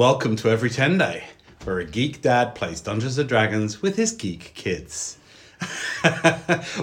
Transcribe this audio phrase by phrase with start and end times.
[0.00, 1.24] Welcome to Every 10 Day,
[1.64, 5.18] where a geek dad plays Dungeons and Dragons with his geek kids.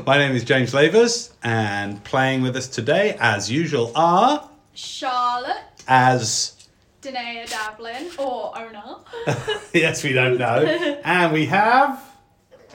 [0.05, 6.67] My name is James Lavers, and playing with us today, as usual, are Charlotte, as
[7.01, 9.00] Danae Davlin, or Ona.
[9.74, 10.64] yes, we don't know,
[11.04, 12.00] and we have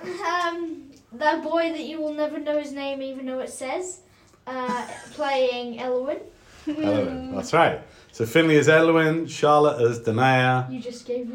[0.02, 4.00] Um, that boy that you will never know his name, even though it says,
[4.48, 6.18] uh, playing Elwyn.
[6.66, 7.32] Elwyn.
[7.32, 7.80] That's right.
[8.12, 11.30] So Finley is Elwyn, Charlotte is Danae, You just gave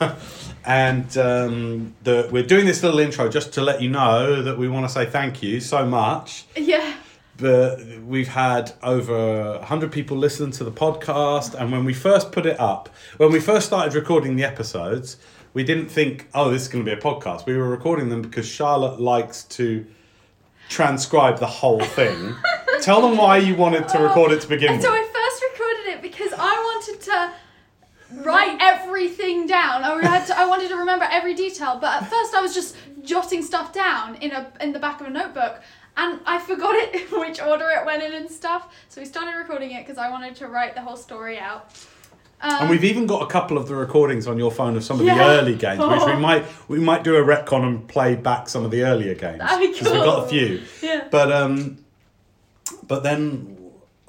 [0.00, 0.18] up.
[0.64, 4.68] and um, the, we're doing this little intro just to let you know that we
[4.68, 6.44] want to say thank you so much.
[6.56, 6.94] yeah.
[7.36, 12.44] But we've had over 100 people listen to the podcast, and when we first put
[12.44, 15.16] it up, when we first started recording the episodes,
[15.54, 17.46] we didn't think, oh, this is going to be a podcast.
[17.46, 19.86] We were recording them because Charlotte likes to
[20.68, 22.34] transcribe the whole thing.
[22.82, 24.82] Tell them why you wanted to record it to begin with.
[24.82, 27.32] so I first recorded it because I wanted to
[28.14, 29.84] write everything down.
[29.84, 32.76] I had to, I wanted to remember every detail, but at first I was just
[33.02, 35.60] jotting stuff down in a in the back of a notebook.
[35.96, 38.72] And I forgot it which order it went in and stuff.
[38.88, 41.72] So we started recording it because I wanted to write the whole story out.
[42.42, 44.98] Um, And we've even got a couple of the recordings on your phone of some
[44.98, 48.48] of the early games, which we might we might do a retcon and play back
[48.48, 50.62] some of the earlier games That'd be we've got a few.
[50.82, 51.08] yeah.
[51.10, 51.84] But um,
[52.86, 53.56] but then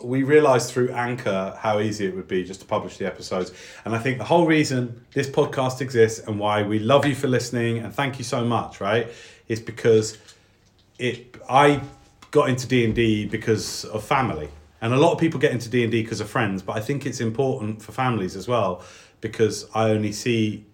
[0.04, 3.52] we realised through Anchor how easy it would be just to publish the episodes,
[3.86, 7.28] and I think the whole reason this podcast exists and why we love you for
[7.28, 9.08] listening and thank you so much, right,
[9.48, 10.18] is because
[11.00, 11.82] it I
[12.32, 14.50] got into D and D because of family,
[14.82, 16.62] and a lot of people get into D and D because of friends.
[16.62, 18.84] But I think it's important for families as well
[19.20, 20.66] because I only see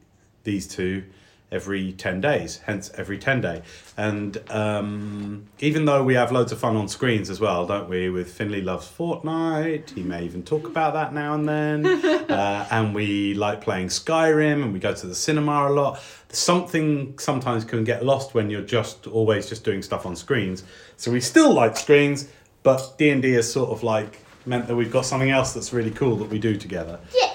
[0.44, 1.04] these two
[1.52, 3.62] every 10 days hence every 10 day.
[3.96, 8.10] And um, even though we have loads of fun on screens as well don't we?
[8.10, 9.92] With finley loves fortnite.
[9.92, 12.28] He may even talk about that now and then.
[12.28, 16.00] Uh, and we like playing skyrim and we go to the cinema a lot.
[16.30, 20.64] Something sometimes can get lost when you're just always just doing stuff on screens.
[20.98, 22.28] So we still like screens
[22.64, 26.16] but d&d has sort of like meant that we've got something else that's really cool
[26.18, 27.00] that we do together.
[27.16, 27.32] Yeah,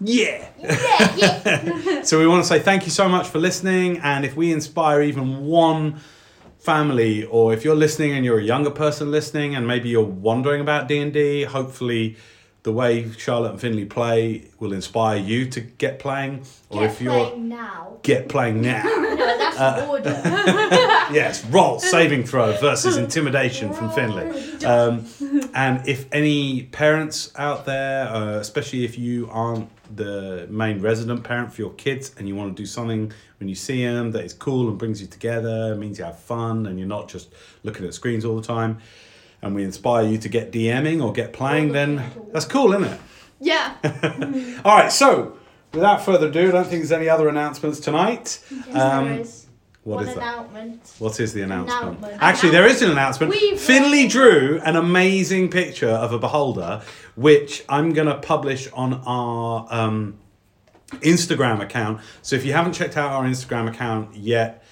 [0.00, 2.02] yeah yeah, yeah.
[2.08, 5.02] so we want to say thank you so much for listening, and if we inspire
[5.02, 6.00] even one
[6.58, 10.60] family, or if you're listening and you're a younger person listening, and maybe you're wondering
[10.60, 12.16] about D and D, hopefully
[12.62, 17.00] the way Charlotte and Finley play will inspire you to get playing, or Get if
[17.00, 17.98] you're playing now.
[18.02, 18.82] get playing now.
[19.20, 20.10] No, that's Uh, order.
[21.12, 24.64] yes, roll saving throw versus intimidation from Finley.
[24.64, 25.04] Um,
[25.54, 31.52] and if any parents out there, uh, especially if you aren't the main resident parent
[31.52, 34.32] for your kids and you want to do something when you see them that is
[34.32, 37.28] cool and brings you together, means you have fun and you're not just
[37.62, 38.78] looking at screens all the time,
[39.42, 42.02] and we inspire you to get DMing or get playing, then
[42.32, 43.00] that's cool, isn't it?
[43.40, 43.74] Yeah.
[44.64, 45.38] All right, so
[45.72, 48.44] without further ado, I don't think there's any other announcements tonight.
[48.50, 49.39] Yes, Um.
[49.82, 50.22] What One is that?
[50.22, 50.92] announcement.
[50.98, 51.82] What is the announcement?
[51.98, 52.22] Announcement.
[52.22, 53.32] Actually, there is an announcement.
[53.32, 56.82] We've- Finley drew an amazing picture of a beholder,
[57.16, 60.18] which I'm going to publish on our um,
[61.00, 62.00] Instagram account.
[62.20, 64.62] So if you haven't checked out our Instagram account yet,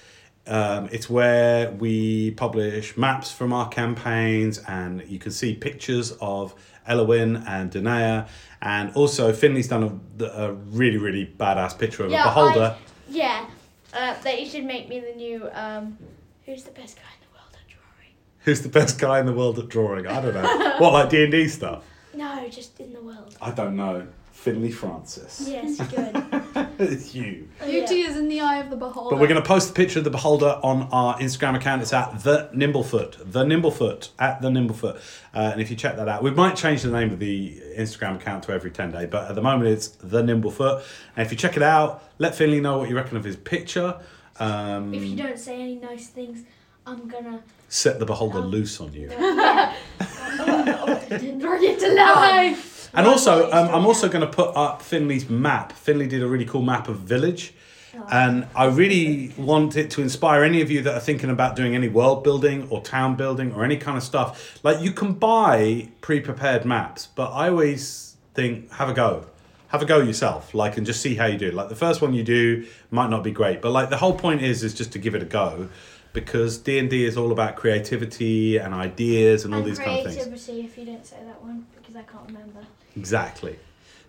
[0.45, 6.53] um, it's where we publish maps from our campaigns, and you can see pictures of
[6.87, 8.25] Elowin and Danae.
[8.61, 12.75] And also, Finley's done a, a really, really badass picture of Yeah, a beholder.
[12.77, 12.77] I,
[13.09, 13.45] yeah.
[13.93, 15.49] Uh, that you should make me the new.
[15.53, 15.97] Um,
[16.45, 18.13] who's the best guy in the world at drawing?
[18.41, 20.07] Who's the best guy in the world at drawing?
[20.07, 20.75] I don't know.
[20.79, 21.83] what, like D and D stuff?
[22.11, 23.37] No, just in the world.
[23.39, 24.05] I don't know.
[24.39, 25.43] Finley Francis.
[25.45, 26.73] Yes, good.
[26.79, 27.49] it's you.
[27.65, 29.09] Beauty is in the eye of the beholder.
[29.13, 31.81] But we're going to post the picture of the beholder on our Instagram account.
[31.81, 34.95] It's at the Nimblefoot, the Nimblefoot, at the Nimblefoot.
[35.35, 38.15] Uh, and if you check that out, we might change the name of the Instagram
[38.15, 40.83] account to every 10 day, but at the moment it's the Nimblefoot.
[41.17, 43.99] And if you check it out, let Finley know what you reckon of his picture.
[44.39, 46.45] Um, if you don't say any nice things,
[46.87, 47.43] I'm gonna.
[47.67, 49.11] set the beholder Um, loose on you.
[49.19, 49.75] Yeah.
[51.09, 52.68] Bring it to life.
[52.93, 55.71] And also, um, I'm also going to put up Finley's map.
[55.73, 57.53] Finley did a really cool map of Village.
[57.95, 58.05] Oh.
[58.11, 61.75] And I really want it to inspire any of you that are thinking about doing
[61.75, 64.59] any world building or town building or any kind of stuff.
[64.63, 69.25] Like, you can buy pre prepared maps, but I always think have a go.
[69.69, 71.51] Have a go yourself, like, and just see how you do.
[71.51, 74.41] Like, the first one you do might not be great, but like, the whole point
[74.41, 75.69] is is just to give it a go
[76.13, 80.15] because D&D is all about creativity and ideas and all And these kind of things.
[80.25, 82.61] creativity, if you don't say that one, because I can't remember.
[82.99, 83.57] Exactly.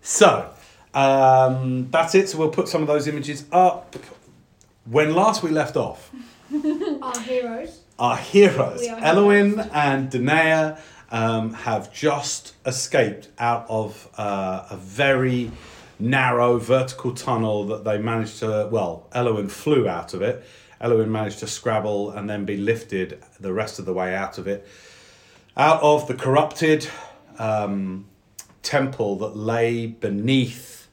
[0.02, 0.50] So
[0.94, 2.28] um, that's it.
[2.28, 3.94] So we'll put some of those images up.
[4.84, 6.10] When last we left off,
[7.02, 7.80] Our heroes.
[7.98, 8.98] our heroes, are
[9.72, 10.76] and Danae,
[11.12, 15.52] um, have just escaped out of uh, a very
[16.00, 20.44] narrow vertical tunnel that they managed to, well, Elowin flew out of it.
[20.80, 24.48] Elowin managed to scrabble and then be lifted the rest of the way out of
[24.48, 24.66] it.
[25.56, 26.88] Out of the corrupted
[27.38, 28.06] um,
[28.62, 30.88] temple that lay beneath,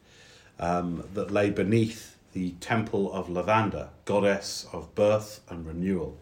[0.60, 6.18] um, that lay beneath the temple of Lavanda, goddess of birth and renewal.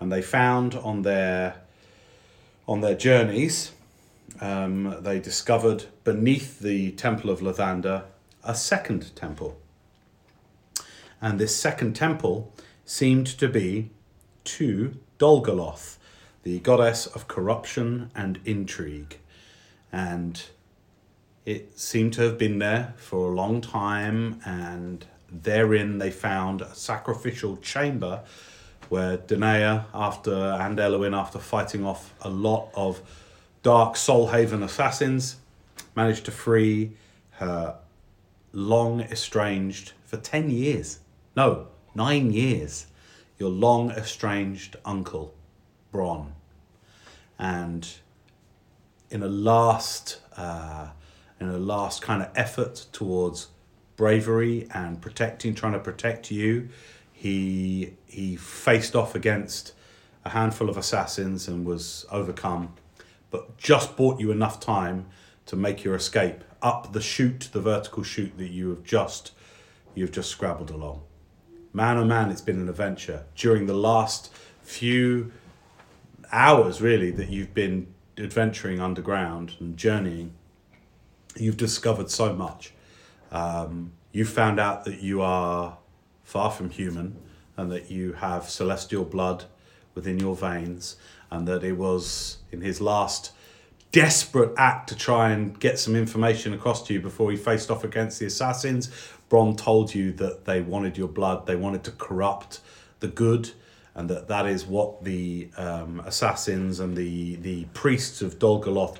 [0.00, 1.56] And they found on their
[2.66, 3.72] on their journeys,
[4.40, 8.04] um, they discovered beneath the temple of Lavanda
[8.42, 9.60] a second temple.
[11.20, 12.52] And this second temple
[12.84, 13.90] seemed to be
[14.44, 15.96] to Dolgoloth,
[16.42, 19.18] the goddess of corruption and intrigue.
[19.92, 20.42] And
[21.44, 26.74] it seemed to have been there for a long time, and therein they found a
[26.74, 28.22] sacrificial chamber
[28.88, 33.00] where Danae, after and Elowin, after fighting off a lot of
[33.62, 35.36] dark Soulhaven assassins,
[35.94, 36.92] managed to free
[37.32, 37.76] her
[38.52, 41.00] long estranged for 10 years.
[41.36, 42.86] No, nine years.
[43.38, 45.34] Your long estranged uncle,
[45.90, 46.34] Bron.
[47.38, 47.88] And
[49.10, 50.88] in a last, uh,
[51.44, 53.48] in a last kind of effort towards
[53.96, 56.68] bravery and protecting, trying to protect you,
[57.12, 59.72] he he faced off against
[60.24, 62.74] a handful of assassins and was overcome,
[63.30, 65.06] but just bought you enough time
[65.46, 69.32] to make your escape up the chute, the vertical chute that you have just
[69.94, 71.02] you've just scrabbled along.
[71.72, 73.24] Man oh man, it's been an adventure.
[73.36, 74.32] During the last
[74.62, 75.32] few
[76.32, 77.86] hours really that you've been
[78.18, 80.32] adventuring underground and journeying,
[81.36, 82.72] you've discovered so much.
[83.30, 85.78] Um, you found out that you are
[86.22, 87.16] far from human
[87.56, 89.44] and that you have celestial blood
[89.94, 90.96] within your veins,
[91.30, 93.30] and that it was in his last
[93.92, 97.84] desperate act to try and get some information across to you before he faced off
[97.84, 98.90] against the assassins.
[99.28, 102.60] Bron told you that they wanted your blood, they wanted to corrupt
[102.98, 103.52] the good,
[103.94, 108.98] and that that is what the um, assassins and the, the priests of Dolgoloth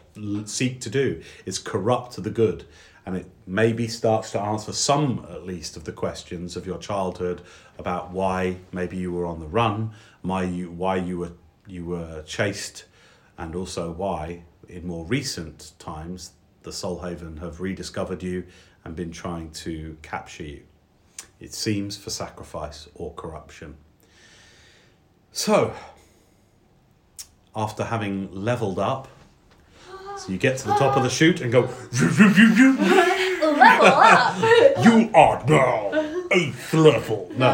[0.48, 2.64] seek to do, is corrupt the good
[3.06, 7.42] and it maybe starts to answer some, at least, of the questions of your childhood
[7.78, 9.90] about why maybe you were on the run,
[10.22, 11.32] why you why you were
[11.66, 12.84] you were chased,
[13.36, 16.32] and also why, in more recent times,
[16.62, 18.44] the Soulhaven have rediscovered you
[18.84, 20.62] and been trying to capture you.
[21.40, 23.76] It seems for sacrifice or corruption.
[25.34, 25.74] So,
[27.56, 29.08] after having leveled up
[30.16, 31.62] so you get to the top of the chute and go.
[33.42, 34.36] Level up.
[34.84, 35.90] you are now
[36.30, 37.30] eighth level.
[37.36, 37.48] No.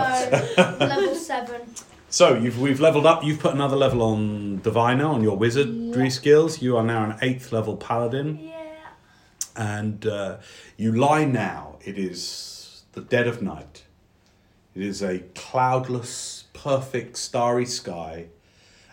[0.58, 1.62] Level seven.
[2.10, 3.24] So you've we've leveled up.
[3.24, 6.60] You've put another level on Diviner on your wizardry skills.
[6.60, 8.76] You are now an eighth level paladin, Yeah.
[9.56, 10.36] and uh,
[10.76, 11.78] you lie now.
[11.82, 13.84] It is the dead of night.
[14.74, 18.26] It is a cloudless, perfect, starry sky,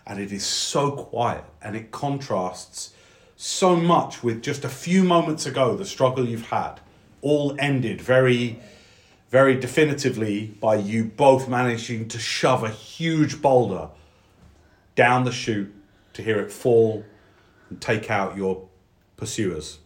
[0.06, 2.94] and it is so quiet, and it contrasts
[3.36, 6.80] so much with just a few moments ago the struggle you've had
[7.22, 8.60] all ended very
[9.30, 13.90] very definitively by you both managing to shove a huge boulder
[14.96, 15.72] down the chute
[16.14, 17.04] to hear it fall
[17.70, 18.68] and take out your
[19.18, 19.80] pursuers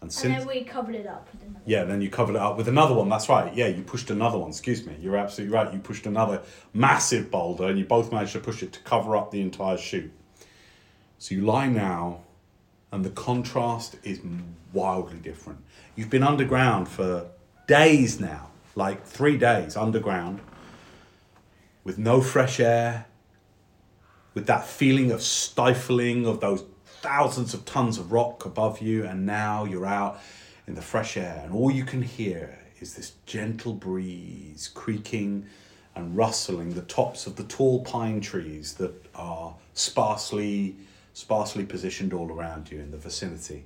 [0.00, 1.60] and And then we covered it up with another.
[1.66, 3.08] yeah, then you covered it up with another one.
[3.08, 3.54] That's right.
[3.54, 4.50] Yeah, you pushed another one.
[4.50, 4.96] Excuse me.
[4.98, 5.72] You're absolutely right.
[5.72, 6.42] You pushed another
[6.72, 10.12] massive boulder, and you both managed to push it to cover up the entire chute.
[11.18, 12.20] So you lie now,
[12.90, 14.20] and the contrast is
[14.72, 15.60] wildly different.
[15.96, 17.26] You've been underground for
[17.66, 20.40] days now, like three days underground,
[21.84, 23.06] with no fresh air,
[24.32, 26.64] with that feeling of stifling of those
[27.00, 30.20] thousands of tons of rock above you, and now you're out
[30.66, 35.46] in the fresh air, and all you can hear is this gentle breeze creaking
[35.94, 40.76] and rustling the tops of the tall pine trees that are sparsely
[41.12, 43.64] sparsely positioned all around you in the vicinity.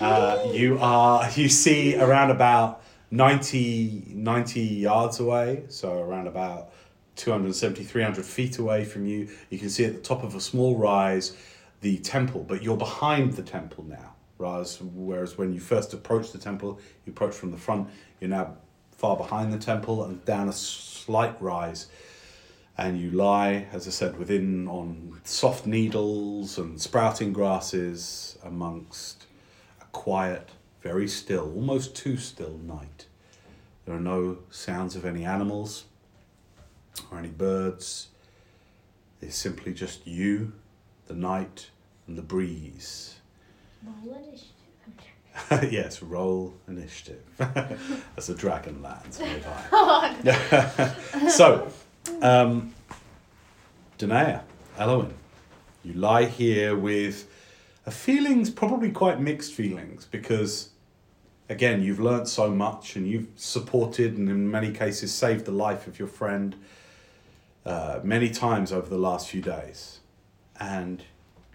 [0.00, 6.72] Uh, you are you see around about 90, 90 yards away, so around about
[7.16, 9.28] 270, 300 feet away from you.
[9.50, 11.36] You can see at the top of a small rise
[11.80, 14.14] the temple, but you're behind the temple now.
[14.36, 17.88] Whereas, whereas when you first approached the temple, you approached from the front,
[18.20, 18.56] you're now
[18.92, 21.86] far behind the temple and down a slight rise.
[22.76, 29.26] And you lie, as I said, within on soft needles and sprouting grasses amongst
[29.80, 33.06] a quiet, very still, almost too still night.
[33.84, 35.84] There are no sounds of any animals
[37.10, 38.08] or any birds.
[39.20, 40.52] It's simply just you,
[41.08, 41.70] the night,
[42.06, 43.16] and the breeze.
[43.84, 45.72] Roll initiative.
[45.72, 47.22] yes, roll initiative.
[47.36, 49.20] That's a dragon lands
[50.24, 50.94] nearby.
[51.28, 51.68] So,
[52.22, 52.74] um,
[53.98, 54.40] Danae,
[54.78, 55.12] Elowen,
[55.84, 57.30] you lie here with
[57.86, 60.70] a feelings, probably quite mixed feelings, because
[61.48, 65.86] again, you've learnt so much and you've supported and in many cases saved the life
[65.86, 66.56] of your friend
[67.64, 70.00] uh, many times over the last few days.
[70.60, 71.02] And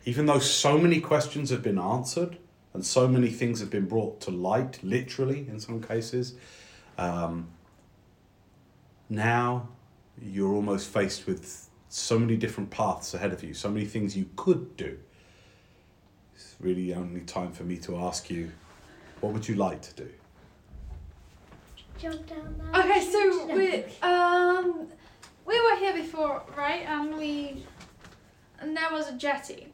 [0.05, 2.37] even though so many questions have been answered
[2.73, 6.35] and so many things have been brought to light, literally in some cases,
[6.97, 7.47] um,
[9.09, 9.69] now
[10.21, 14.27] you're almost faced with so many different paths ahead of you, so many things you
[14.35, 14.97] could do.
[16.35, 18.51] It's really only time for me to ask you,
[19.21, 20.09] what would you like to do?
[21.99, 22.81] Jump down there.
[22.81, 24.87] Okay, so we um
[25.45, 26.83] we were here before, right?
[26.87, 27.63] And we
[28.63, 29.67] and there was a jetty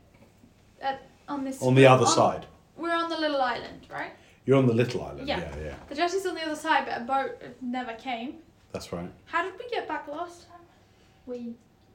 [0.81, 2.45] at, on this On the other on- side.
[2.77, 4.11] We're on the little island, right?
[4.45, 5.27] You're on the little island.
[5.27, 5.39] Yeah.
[5.39, 5.75] yeah, yeah.
[5.89, 8.35] The jetty's on the other side, but a boat never came.
[8.71, 9.11] That's right.
[9.25, 10.61] How did we get back last time?
[11.25, 11.53] We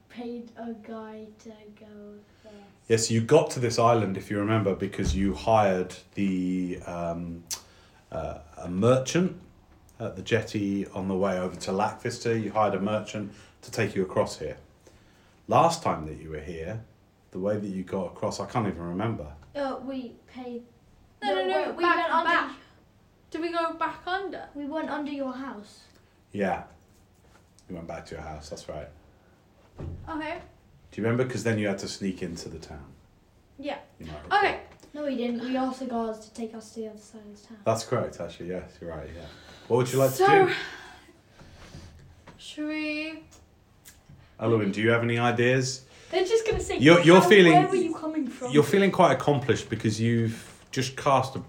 [0.09, 1.49] paid a guy to
[1.79, 2.53] go there.
[2.87, 7.43] Yes, you got to this island, if you remember, because you hired the um,
[8.11, 9.35] uh, a merchant
[9.99, 12.41] at the jetty on the way over to Lackvista.
[12.41, 13.33] You hired a merchant
[13.63, 14.57] to take you across here.
[15.47, 16.83] Last time that you were here,
[17.31, 19.27] the way that you got across, I can't even remember.
[19.55, 20.63] Uh, we paid.
[21.23, 21.69] No, no, no.
[21.71, 22.29] We, we back, went under.
[22.29, 22.51] back.
[23.31, 24.47] Did we go back under?
[24.55, 25.81] We went under your house.
[26.31, 26.63] Yeah,
[27.69, 28.49] you went back to your house.
[28.49, 28.87] That's right.
[30.09, 30.39] Okay.
[30.91, 31.25] Do you remember?
[31.25, 32.85] Because then you had to sneak into the town.
[33.59, 33.77] Yeah.
[33.99, 34.39] You might recall.
[34.39, 34.59] Okay.
[34.93, 35.41] No, we didn't.
[35.41, 37.57] We asked the guards to take us to the other side of the town.
[37.65, 38.49] That's correct, actually.
[38.49, 39.09] Yes, you're right.
[39.13, 39.25] Yeah.
[39.67, 40.53] What would you like so, to do?
[42.37, 43.23] should we?
[44.39, 45.81] Elowen, do you have any ideas?
[46.11, 46.77] They're just gonna say.
[46.77, 48.51] You're- you're "How- feeling- Where were you coming from?
[48.51, 51.41] You're feeling quite accomplished because you've just cast a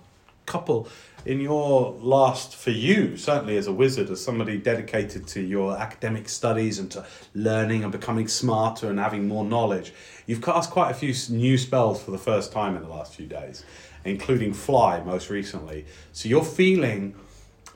[0.46, 0.88] couple
[1.24, 6.28] in your last, for you, certainly as a wizard, as somebody dedicated to your academic
[6.28, 9.92] studies and to learning and becoming smarter and having more knowledge.
[10.26, 13.26] You've cast quite a few new spells for the first time in the last few
[13.26, 13.64] days,
[14.04, 15.84] including Fly most recently.
[16.12, 17.16] So you're feeling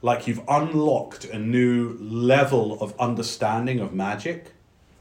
[0.00, 4.52] like you've unlocked a new level of understanding of magic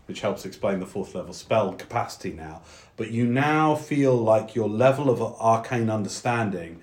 [0.09, 2.63] which helps explain the fourth level spell capacity now.
[2.97, 6.81] But you now feel like your level of arcane understanding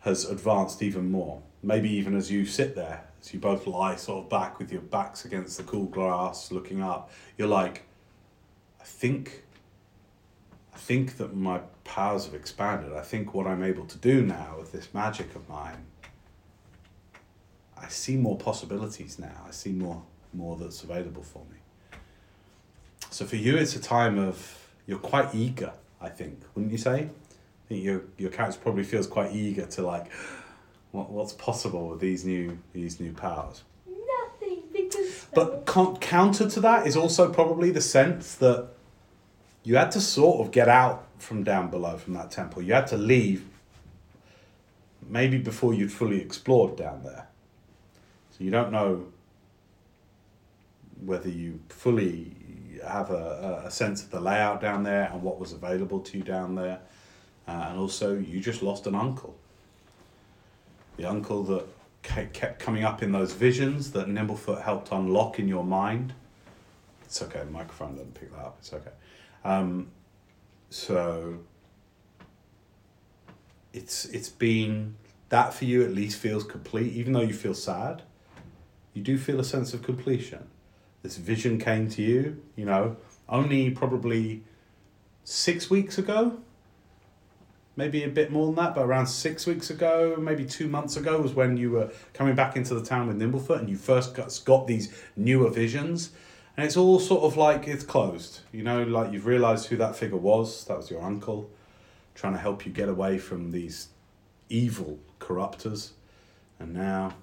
[0.00, 1.42] has advanced even more.
[1.60, 4.80] Maybe even as you sit there, as you both lie sort of back with your
[4.80, 7.82] backs against the cool glass, looking up, you're like,
[8.80, 9.42] I think,
[10.72, 12.92] I think that my powers have expanded.
[12.92, 15.84] I think what I'm able to do now with this magic of mine,
[17.76, 19.46] I see more possibilities now.
[19.48, 21.56] I see more, more that's available for me.
[23.12, 25.74] So for you, it's a time of you're quite eager.
[26.00, 27.02] I think, wouldn't you say?
[27.02, 30.10] I think your your character probably feels quite eager to like,
[30.92, 33.64] what what's possible with these new these new powers.
[33.86, 35.26] Nothing because.
[35.34, 38.68] But con- counter to that is also probably the sense that
[39.62, 42.62] you had to sort of get out from down below from that temple.
[42.62, 43.44] You had to leave
[45.06, 47.28] maybe before you'd fully explored down there.
[48.30, 49.08] So you don't know
[51.04, 52.36] whether you fully
[52.84, 56.24] have a, a sense of the layout down there and what was available to you
[56.24, 56.80] down there.
[57.46, 59.36] Uh, and also, you just lost an uncle.
[60.96, 61.66] The uncle that
[62.02, 66.12] kept coming up in those visions that Nimblefoot helped unlock in your mind.
[67.04, 68.90] It's okay, the microphone doesn't pick that up, it's okay.
[69.44, 69.88] Um,
[70.70, 71.38] so,
[73.72, 74.96] it's it's been
[75.28, 78.02] that for you at least feels complete, even though you feel sad.
[78.92, 80.46] You do feel a sense of completion.
[81.02, 82.96] This vision came to you, you know,
[83.28, 84.42] only probably
[85.24, 86.38] six weeks ago,
[87.76, 91.20] maybe a bit more than that, but around six weeks ago, maybe two months ago,
[91.20, 94.40] was when you were coming back into the town with Nimblefoot and you first got,
[94.44, 96.10] got these newer visions.
[96.56, 99.96] And it's all sort of like it's closed, you know, like you've realised who that
[99.96, 100.66] figure was.
[100.66, 101.50] That was your uncle,
[102.14, 103.88] trying to help you get away from these
[104.50, 105.92] evil corruptors.
[106.58, 107.14] And now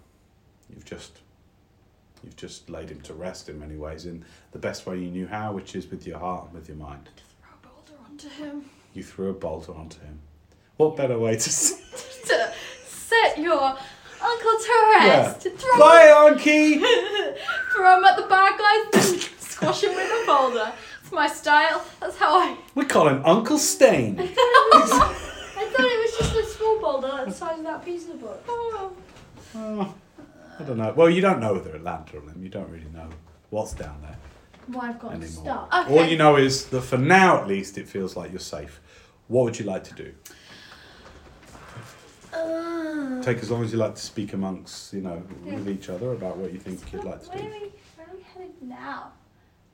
[0.67, 1.19] you've just
[2.23, 5.27] you've just laid him to rest in many ways in the best way you knew
[5.27, 7.09] how, which is with your heart and with your mind.
[7.41, 8.65] Throw a boulder onto him.
[8.93, 10.19] You threw a boulder onto him.
[10.77, 12.53] What better way to to
[12.85, 13.77] set your
[14.21, 15.41] uncle to rest.
[15.41, 16.79] To throw, Bye, Anki!
[17.73, 20.71] throw him at the bad guys, then squash him with a boulder.
[21.01, 21.83] It's my style.
[21.99, 22.57] That's how I.
[22.75, 24.19] We call him Uncle Stain.
[24.19, 28.43] I thought it was just a small boulder the size of that piece of book.
[28.47, 28.91] Oh.
[29.55, 29.93] Oh,
[30.59, 30.93] I don't know.
[30.95, 32.43] Well, you don't know whether it Atlanta or them.
[32.43, 33.07] You don't really know
[33.49, 34.17] what's down there.
[34.67, 35.29] Well, I've got to Anymore.
[35.43, 35.73] stop.
[35.73, 35.97] Okay.
[35.99, 38.81] All you know is that for now, at least, it feels like you're safe.
[39.27, 40.13] What would you like to do?
[42.33, 45.55] Uh, take as long as you like to speak amongst, you know, Yeah.
[45.55, 47.45] with each other about what you think you'd like to Where do.
[47.47, 49.11] are we, where are we headed now?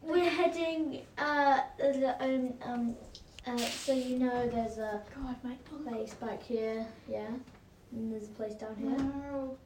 [0.01, 2.95] We're heading, uh, the- um, um,
[3.45, 7.27] uh, so you know there's a God, my place back here, yeah?
[7.91, 8.91] And there's a place down here.
[8.91, 9.57] No.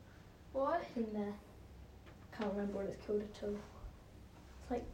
[0.53, 0.83] What?
[0.95, 1.33] In there.
[2.37, 3.55] Can't remember what it's called at all.
[4.61, 4.85] It's like,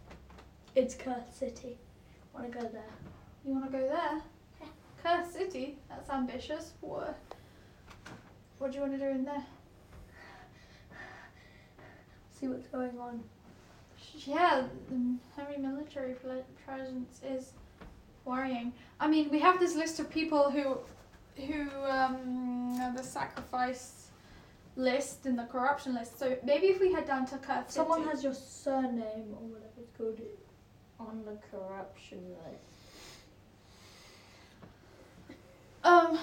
[0.76, 1.78] it's Curse City.
[2.34, 2.92] Wanna go there?
[3.46, 4.22] You want to go there?
[4.60, 4.68] Yeah.
[5.04, 5.78] Curse City?
[5.88, 6.74] That's ambitious.
[6.82, 7.18] What?
[8.58, 9.46] What do you want to do in there?
[12.32, 13.24] See what's going on.
[14.26, 16.16] Yeah, the heavy military
[16.66, 17.52] presence is
[18.24, 18.74] worrying.
[19.00, 20.78] I mean, we have this list of people who,
[21.42, 24.05] who um, the sacrifice
[24.76, 26.20] list and the corruption list.
[26.20, 28.10] So maybe if we head down to Curse Someone City.
[28.12, 30.20] has your surname or whatever it's called
[31.00, 32.64] on the corruption list.
[35.84, 36.18] um.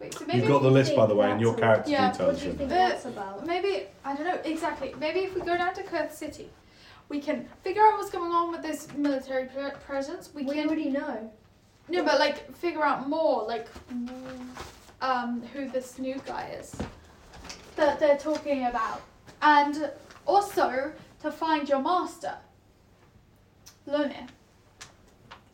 [0.00, 2.08] Wait, so maybe You've got the list, by the way, and your all- character Yeah,
[2.08, 3.46] What do you should- think Uh, that's about?
[3.46, 4.94] Maybe I don't know exactly.
[4.98, 6.48] Maybe if we go down to Curse City,
[7.10, 10.30] we can figure out what's going on with this military pre- presence.
[10.34, 11.30] We We can already know.
[11.90, 13.68] no, but like figure out more, like
[15.02, 16.74] um, who this new guy is
[17.76, 19.02] that they're talking about,
[19.42, 19.90] and
[20.26, 22.34] also to find your master,
[23.86, 24.28] Lumir.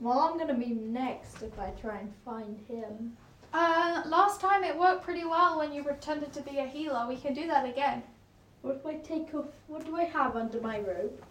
[0.01, 3.17] Well, I'm gonna be next if I try and find him.
[3.53, 7.07] Uh, last time it worked pretty well when you pretended to be a healer.
[7.09, 8.03] We can do that again.
[8.63, 9.47] What do I take off?
[9.69, 11.23] What do I have under my robe?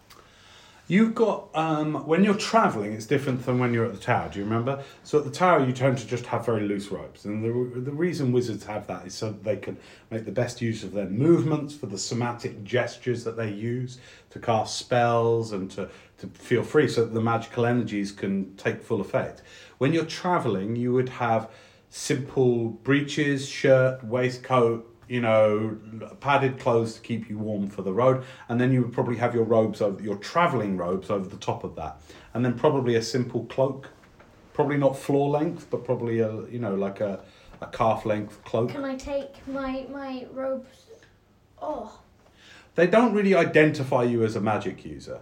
[0.88, 4.28] You've got um, when you're traveling, it's different than when you're at the tower.
[4.28, 4.84] Do you remember?
[5.02, 7.90] So at the tower, you tend to just have very loose ropes, and the the
[7.90, 9.78] reason wizards have that is so that they can
[10.10, 13.98] make the best use of their movements for the somatic gestures that they use
[14.30, 15.88] to cast spells and to
[16.18, 19.42] to feel free, so that the magical energies can take full effect.
[19.78, 21.50] When you're traveling, you would have
[21.90, 25.76] simple breeches, shirt, waistcoat, you know,
[26.20, 29.34] padded clothes to keep you warm for the road, and then you would probably have
[29.34, 32.00] your robes over your traveling robes over the top of that,
[32.34, 33.90] and then probably a simple cloak,
[34.52, 37.20] probably not floor length, but probably a you know like a
[37.60, 38.70] a calf length cloak.
[38.70, 40.86] Can I take my my robes?
[41.60, 42.00] Oh,
[42.74, 45.20] They don't really identify you as a magic user.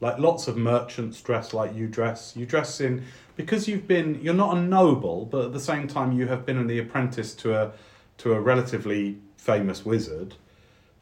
[0.00, 2.34] Like lots of merchants dress like you dress.
[2.36, 3.04] You dress in
[3.36, 6.66] because you've been you're not a noble, but at the same time you have been
[6.66, 7.72] the apprentice to a
[8.18, 10.34] to a relatively famous wizard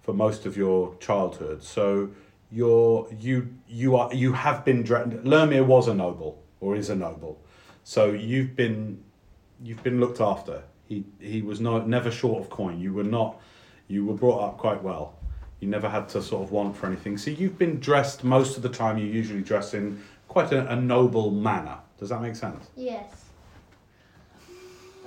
[0.02, 1.62] for most of your childhood.
[1.62, 2.10] So
[2.50, 7.40] you're you you are you have been Lermir was a noble or is a noble.
[7.84, 9.02] So you've been
[9.62, 10.62] you've been looked after.
[10.88, 12.80] He he was no, never short of coin.
[12.80, 13.40] You were not
[13.88, 15.14] you were brought up quite well.
[15.60, 17.16] You never had to sort of want for anything.
[17.16, 18.98] So you've been dressed most of the time.
[18.98, 21.78] You usually dress in quite a, a noble manner.
[21.98, 22.66] Does that make sense?
[22.76, 23.21] yes.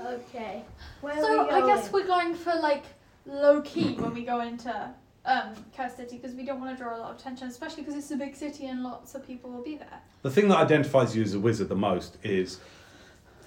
[0.05, 0.63] Okay.
[1.01, 2.83] Where so I guess we're going for like
[3.25, 4.93] low key when we go into
[5.25, 7.95] um, Curse City because we don't want to draw a lot of attention, especially because
[7.95, 10.01] it's a big city and lots of people will be there.
[10.21, 12.59] The thing that identifies you as a wizard the most is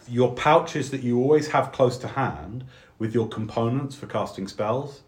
[0.09, 2.65] your pouches that you always have close to hand
[2.99, 5.03] with your components for casting spells.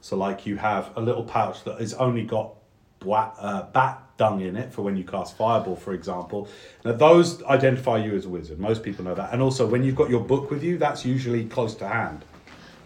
[0.00, 2.54] So, like you have a little pouch that has only got
[3.00, 6.48] bat, uh, bat dung in it for when you cast Fireball, for example.
[6.84, 8.58] Now, those identify you as a wizard.
[8.58, 9.32] Most people know that.
[9.32, 12.24] And also, when you've got your book with you, that's usually close to hand.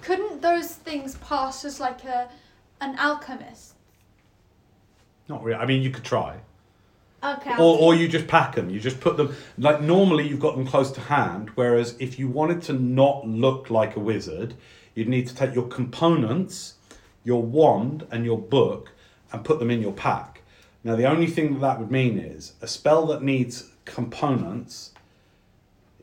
[0.00, 2.28] Couldn't those things pass as like a
[2.80, 3.74] an alchemist?
[5.28, 5.58] Not really.
[5.58, 6.38] I mean, you could try.
[7.22, 7.54] Okay.
[7.54, 8.70] Or, or you just pack them.
[8.70, 11.50] You just put them like normally you've got them close to hand.
[11.56, 14.54] Whereas if you wanted to not look like a wizard,
[14.94, 16.74] you'd need to take your components,
[17.24, 18.92] your wand, and your book,
[19.32, 20.37] and put them in your pack.
[20.84, 24.92] Now the only thing that that would mean is a spell that needs components.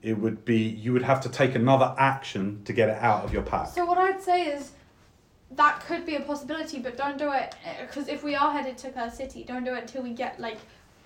[0.01, 3.33] It would be you would have to take another action to get it out of
[3.33, 3.69] your pack.
[3.69, 4.71] So what I'd say is
[5.51, 8.91] that could be a possibility, but don't do it because if we are headed to
[8.91, 10.57] Curse City, don't do it until we get like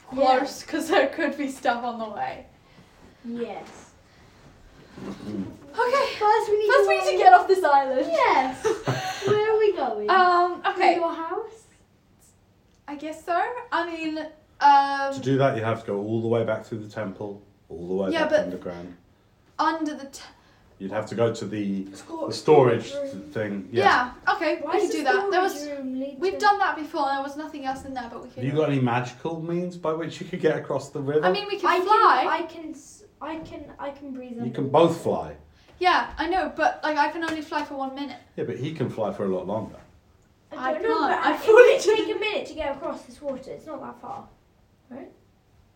[0.10, 2.46] close because there could be stuff on the way.
[3.26, 3.92] Yes.
[5.08, 6.14] Okay.
[6.18, 8.08] First we need First to we need to get off this island.
[8.12, 8.66] Yes.
[9.28, 10.10] Where are we going?
[10.10, 10.62] Um.
[10.64, 10.96] To Okay.
[10.96, 11.68] your house?
[12.90, 13.40] I guess so.
[13.72, 14.18] I mean,
[14.62, 17.40] um, to do that, you have to go all the way back through the temple,
[17.70, 18.98] all the way Yeah, back but- underground.
[19.60, 20.06] under the.
[20.08, 20.24] T-
[20.80, 23.22] You'd have to go to the Stor- the storage room.
[23.34, 23.70] thing.
[23.72, 24.12] yeah.
[24.34, 24.60] Okay.
[24.62, 25.30] Why we does could do that.
[25.30, 25.54] There was.
[25.60, 27.06] storage room lead We've to- done that before.
[27.14, 28.38] There was nothing else in there, but we could.
[28.44, 31.26] Have you got any magical means by which you could get across the river?
[31.28, 32.18] I mean, we can I fly.
[32.24, 32.72] Can, I can.
[32.72, 33.66] s- I can.
[33.78, 34.42] I can breathe.
[34.44, 35.36] you can both fly.
[35.80, 38.18] Yeah, I know, but like I can only fly for one minute.
[38.36, 39.76] Yeah, but he can fly for a lot longer.
[40.52, 41.24] I I don't know, can't.
[41.24, 43.52] but I it would take a minute to get across this water.
[43.52, 44.28] It's not that far.
[44.90, 45.12] right?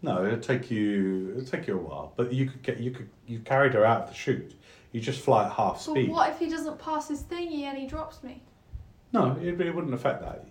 [0.02, 1.32] No, it'll take you.
[1.38, 2.80] It'll take you a while, but you could get.
[2.80, 3.10] You could.
[3.28, 4.56] You carried her out of the chute.
[4.92, 6.10] You just fly at half But speed.
[6.10, 8.42] what if he doesn't pass his thingy and he drops me?
[9.12, 10.46] No, it, it wouldn't affect that.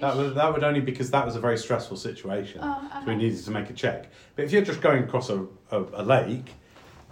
[0.00, 2.60] That would, that would only because that was a very stressful situation.
[2.62, 3.02] Oh, So uh-huh.
[3.06, 4.10] we needed to make a check.
[4.34, 6.54] But if you're just going across a, a, a lake,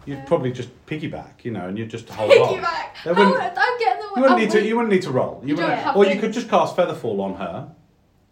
[0.06, 0.24] you'd Yeah.
[0.24, 2.36] probably just piggyback, you know, and you'd just hold on.
[2.38, 2.86] Piggyback.
[3.04, 4.66] There Oh, wouldn't- I'm getting the You wouldn't oh, need to.
[4.66, 5.40] You wouldn't need to roll.
[5.42, 7.68] You You don't wouldn't- have or you to- could just cast Featherfall on her,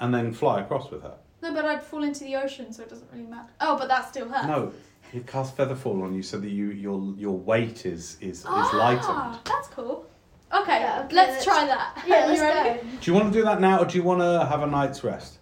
[0.01, 1.15] and then fly across with her.
[1.43, 3.49] No, but I'd fall into the ocean, so it doesn't really matter.
[3.61, 4.47] Oh, but that still hurts.
[4.47, 4.73] No,
[5.13, 8.71] you cast Featherfall on you so that you your your weight is is, is Ah,
[8.75, 9.39] lightened.
[9.45, 10.07] That's cool.
[10.53, 12.03] Okay, Yeah, okay, let's let's- try that.
[12.07, 12.81] Yeah, You let's ready?
[12.81, 12.87] go.
[13.01, 15.03] Do you want to do that now, or do you want to have a night's
[15.05, 15.39] rest?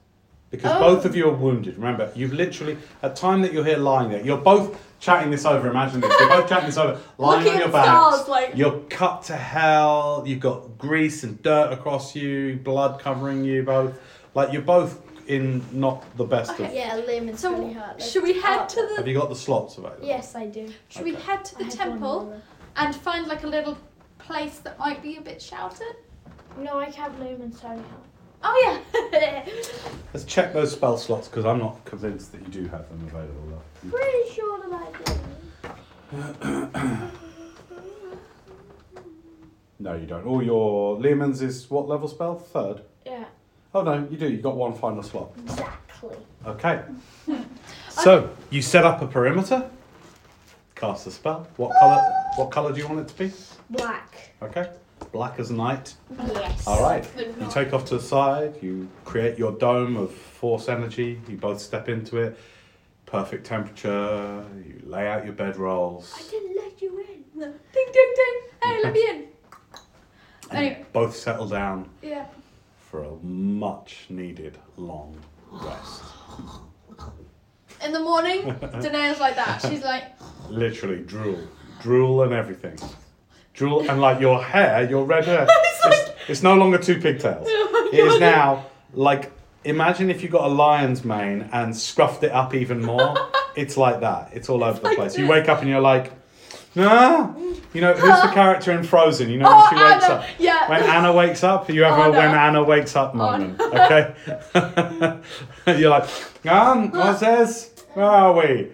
[0.51, 0.81] Because Oh.
[0.81, 1.77] both of you are wounded.
[1.77, 5.69] Remember, you've literally at time that you're here lying there, you're both chatting this over.
[5.71, 7.87] Imagine this: you're both chatting this over, lying Looking on your at backs.
[8.17, 10.25] stars, like- You're cut to hell.
[10.27, 13.95] You've got grease and dirt across you, blood covering you both.
[14.35, 16.61] Like you're both in not the best of.
[16.61, 16.77] Okay.
[16.77, 17.99] Yeah, Lehman's So, really hurt.
[17.99, 18.69] Let's should we head up.
[18.69, 20.07] to the Have you got the slots available?
[20.07, 20.71] Yes, I do.
[20.89, 21.23] Should we Okay.
[21.23, 22.43] head to I the had temple one
[22.77, 23.79] and find like a little
[24.19, 25.97] place that might be a bit sheltered?
[26.59, 28.03] No, I have Lehman's tiny heart.
[28.47, 28.79] Oh
[29.13, 29.45] yeah.
[30.13, 33.61] Let's check those spell slots because I'm not convinced that you do have them available.
[33.83, 33.91] Though.
[33.91, 34.87] Pretty sure that I
[37.11, 37.19] do.
[39.81, 40.25] No, you don't.
[40.25, 42.39] All your Lehman's is what level spell?
[42.39, 42.83] Third.
[43.05, 43.25] Yeah,
[43.75, 44.31] Oh no, you do.
[44.31, 45.33] You got one final slot.
[45.39, 46.17] exactly.
[46.47, 46.83] Okay.
[47.89, 49.69] so you set up a perimeter.
[50.77, 51.47] Cast a spell.
[51.57, 52.01] What color?
[52.37, 53.33] What color do you want it to be?
[53.71, 54.33] Black.
[54.43, 54.71] Okay.
[55.15, 55.95] Black as night.
[56.19, 56.67] Yes.
[56.67, 57.09] All right.
[57.17, 58.57] You take off to the side.
[58.61, 61.21] You create your dome of force energy.
[61.29, 62.37] You both step into it.
[63.07, 64.45] Perfect temperature.
[64.67, 66.13] You lay out your bed rolls.
[66.19, 67.41] I didn't let you in.
[67.41, 67.53] Ding
[67.93, 68.41] ding ding.
[68.61, 69.17] Hey, let me in.
[70.51, 70.85] and Anyway.
[70.93, 72.27] both settle down Yeah.
[72.77, 75.17] for a much needed long
[75.53, 76.03] rest.
[77.85, 79.63] In the morning, Danae's like that.
[79.63, 80.07] She's like,
[80.51, 81.39] Literally drool,
[81.81, 82.77] drool and everything.
[83.55, 85.47] Drool and like your hair, your red hair.
[85.65, 87.47] It's It's, it's no longer two pigtails.
[87.93, 89.31] It is now like
[89.65, 93.15] imagine if you got a lion's mane and scruffed it up even more.
[93.57, 94.31] It's like that.
[94.33, 95.17] It's all over the like place.
[95.17, 96.11] You wake up and you're like,
[96.77, 97.33] ah.
[97.73, 99.31] You know who's the character in Frozen?
[99.31, 100.15] You know oh, when she wakes Anna.
[100.15, 100.25] up.
[100.41, 100.69] Yeah.
[100.69, 102.19] When Anna wakes up, you have Oh, a no.
[102.19, 103.59] when Anna wakes up Oh, moment.
[103.61, 103.67] no.
[103.85, 105.79] Okay.
[105.79, 106.09] you're like,
[106.49, 107.71] um, what's this?
[107.95, 108.71] Where are we?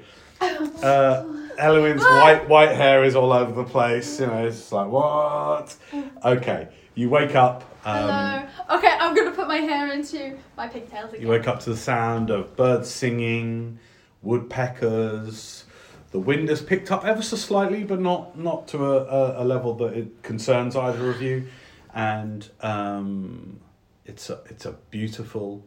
[0.82, 1.24] Uh,
[1.60, 4.18] Elwyn's white white hair is all over the place.
[4.20, 5.76] You know, it's just like what?
[6.24, 7.64] Okay, you wake up.
[7.84, 8.78] Um, Hello.
[8.78, 11.22] Okay, I'm gonna put my hair into my pigtails again.
[11.22, 13.78] You wake up to the sound of birds singing,
[14.22, 15.64] woodpeckers.
[16.12, 19.44] The wind has picked up ever so slightly, but not not to a, a, a
[19.44, 21.46] level that it concerns either of you.
[21.94, 23.60] And um,
[24.06, 25.64] it's a it's a beautiful,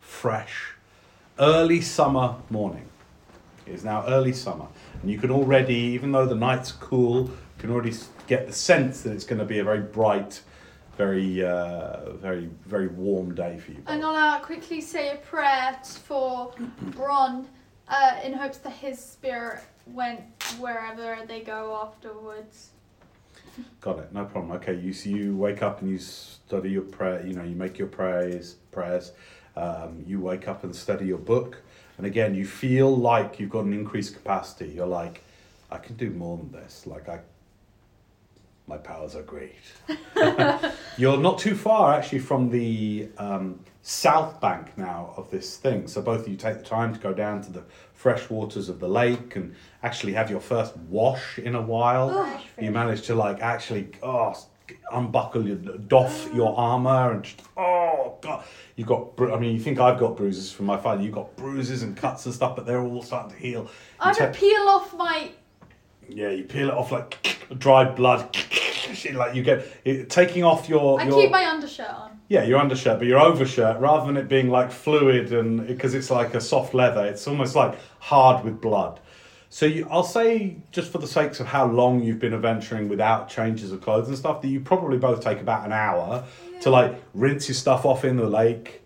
[0.00, 0.74] fresh,
[1.38, 2.86] early summer morning.
[3.66, 4.66] It is now early summer,
[5.04, 7.92] and you can already, even though the night's cool, you can already
[8.26, 10.40] get the sense that it's going to be a very bright,
[10.96, 13.82] very uh, very very warm day for you.
[13.86, 14.46] And I'll both.
[14.46, 16.54] quickly say a prayer for
[16.96, 17.46] Bron
[17.86, 20.22] uh, in hopes that his spirit went
[20.58, 22.70] wherever they go afterwards.
[23.82, 24.12] Got it.
[24.14, 24.52] No problem.
[24.52, 27.26] Okay, you so you wake up and you study your prayer.
[27.26, 28.54] You know, you make your prayers.
[28.72, 29.12] Prayers.
[29.54, 31.62] Um, you wake up and study your book,
[31.96, 34.68] and again, you feel like you've got an increased capacity.
[34.68, 35.22] You're like,
[35.70, 36.86] I can do more than this.
[36.86, 37.20] Like I,
[38.66, 39.54] my powers are great.
[40.96, 45.86] You're not too far actually from the um, south bank now of this thing.
[45.86, 48.80] So both of you take the time to go down to the fresh waters of
[48.80, 52.10] the lake and actually have your first wash in a while.
[52.10, 52.40] Ugh.
[52.60, 54.34] You manage to like actually oh
[54.92, 58.42] unbuckle your doff your armor and just oh god
[58.76, 61.02] you got bru- I mean you think I've got bruises from my father.
[61.02, 63.62] you've got bruises and cuts and stuff, but they're all starting to heal.
[63.62, 63.68] You
[64.00, 65.30] I'm gonna peel off my.
[66.08, 68.36] yeah, you peel it off like dried blood.
[69.14, 71.00] like you get it, taking off your.
[71.00, 72.18] I your keep my undershirt on.
[72.28, 76.10] yeah, your undershirt, but your overshirt, rather than it being like fluid and because it's
[76.10, 78.98] like a soft leather, it's almost like hard with blood.
[79.54, 83.28] So you, I'll say, just for the sakes of how long you've been adventuring without
[83.28, 86.24] changes of clothes and stuff, that you probably both take about an hour
[86.62, 88.82] to like rinse your stuff off in the lake,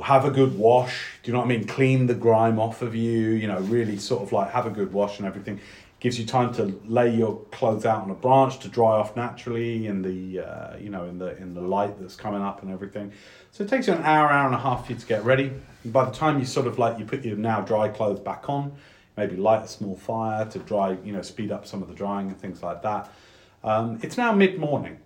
[0.00, 1.18] have a good wash.
[1.24, 1.66] Do you know what I mean?
[1.66, 3.30] Clean the grime off of you.
[3.30, 5.58] You know, really sort of like have a good wash and everything.
[5.98, 9.88] Gives you time to lay your clothes out on a branch to dry off naturally
[9.88, 13.10] in the uh, you know in the in the light that's coming up and everything.
[13.50, 15.50] So it takes you an hour, hour and a half for you to get ready.
[15.82, 18.48] And by the time you sort of like you put your now dry clothes back
[18.48, 18.76] on,
[19.16, 22.28] maybe light a small fire to dry, you know, speed up some of the drying
[22.28, 23.10] and things like that.
[23.64, 24.98] Um, it's now mid morning.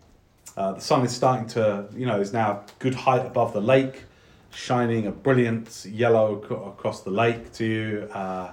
[0.57, 4.03] Uh, the sun is starting to, you know, is now good height above the lake,
[4.51, 8.09] shining a brilliant yellow ac- across the lake to you.
[8.13, 8.51] Uh,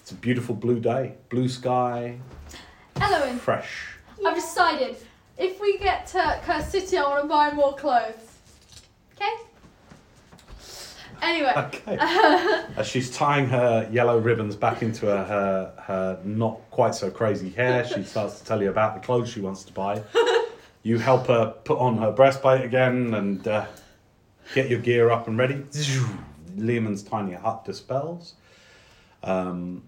[0.00, 2.18] it's a beautiful blue day, blue sky,
[3.00, 3.94] Eloin, fresh.
[4.26, 4.96] I've decided
[5.38, 8.14] if we get to Curse City, I want to buy more clothes.
[9.16, 9.30] Okay.
[11.22, 11.52] Anyway.
[11.56, 11.98] Okay.
[12.76, 17.50] As she's tying her yellow ribbons back into her, her her not quite so crazy
[17.50, 20.02] hair, she starts to tell you about the clothes she wants to buy.
[20.82, 23.66] You help her put on her breastplate again and uh,
[24.54, 25.64] get your gear up and ready.
[26.56, 28.34] Lehman's tiny hut dispels.
[29.22, 29.82] Um,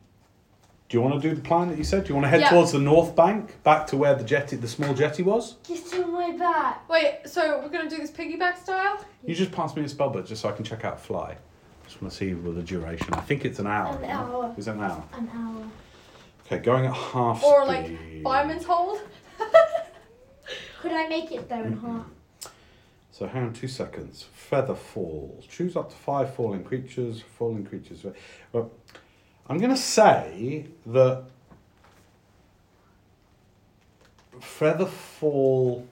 [0.90, 2.02] do you want to do the plan that you said?
[2.02, 2.50] Do you want to head Yeah.
[2.50, 5.54] towards the north bank, back to where the jetty, the small jetty was?
[5.62, 6.88] Get on my back.
[6.90, 8.98] Wait, so we're gonna do this piggyback style?
[9.24, 11.36] You just pass me a spell book just so I can check out fly.
[11.84, 13.14] Just want to see with the duration.
[13.14, 13.86] I think it's an hour.
[13.86, 14.12] An isn't it?
[14.12, 14.54] hour.
[14.56, 15.04] Is it an hour?
[15.12, 15.62] An hour.
[16.46, 18.22] Okay, going at half Or like speed.
[18.24, 19.00] fireman's hold?
[20.82, 21.98] Could I make it there in mm-hmm.
[21.98, 22.06] half?
[23.12, 24.26] So hang on two seconds.
[24.32, 25.46] Feather falls.
[25.46, 27.22] Choose up to five falling creatures.
[27.38, 28.04] Falling creatures.
[28.52, 28.72] Well,
[29.50, 31.24] I'm going to say that
[34.40, 35.84] feather fall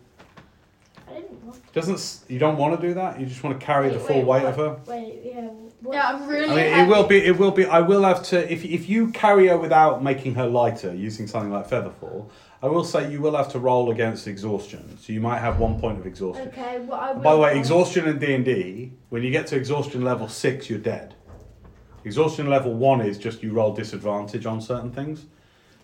[1.08, 1.72] I didn't want.
[1.72, 2.30] doesn't.
[2.30, 3.18] You don't want to do that.
[3.18, 4.44] You just want to carry the full wait, weight what?
[4.44, 4.76] of her.
[4.86, 5.48] Wait, yeah.
[5.80, 5.94] What?
[5.94, 7.18] Yeah, I'm really I mean, it will be.
[7.18, 7.66] It will be.
[7.66, 8.52] I will have to.
[8.52, 12.30] If if you carry her without making her lighter, using something like featherfall,
[12.62, 14.98] I will say you will have to roll against exhaustion.
[14.98, 16.46] So you might have one point of exhaustion.
[16.46, 16.78] Okay.
[16.78, 17.22] Well, I will.
[17.22, 20.70] By the way, exhaustion in D and D, when you get to exhaustion level six,
[20.70, 21.16] you're dead.
[22.04, 25.26] Exhaustion level one is just you roll disadvantage on certain things,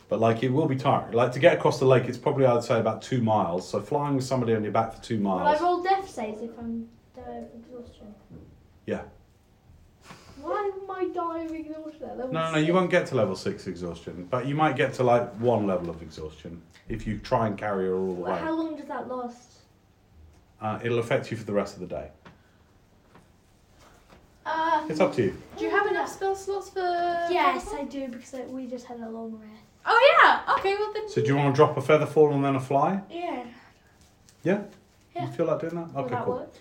[0.09, 1.12] but like it will be tiring.
[1.12, 3.68] Like to get across the lake, it's probably I'd say about two miles.
[3.68, 5.61] So flying with somebody on your back for two Will I miles.
[5.61, 8.14] roll death saves if I'm dying of exhaustion?
[8.87, 9.03] Yeah.
[10.40, 12.03] Why am I dying of exhaustion?
[12.05, 12.74] at level No, no, no, you six?
[12.74, 16.00] won't get to level six exhaustion, but you might get to like one level of
[16.03, 18.38] exhaustion if you try and carry her all the Well, way.
[18.38, 19.50] How long does that last?
[20.61, 22.09] Uh, it'll affect you for the rest of the day.
[24.46, 25.37] Uh, It's up to you.
[25.57, 26.80] do you have enough spell slots for?
[26.80, 29.62] Yes, I do because like, we just had a long rest.
[29.87, 30.54] Oh yeah.
[30.57, 30.74] Okay.
[30.74, 31.09] Well then.
[31.09, 33.00] So do you want to drop a feather fall and then a fly?
[33.11, 33.44] Yeah.
[34.42, 34.62] Yeah.
[35.14, 35.26] Yeah.
[35.26, 35.94] You feel like doing that?
[35.94, 36.35] Will Okay, that cool.
[36.35, 36.54] work?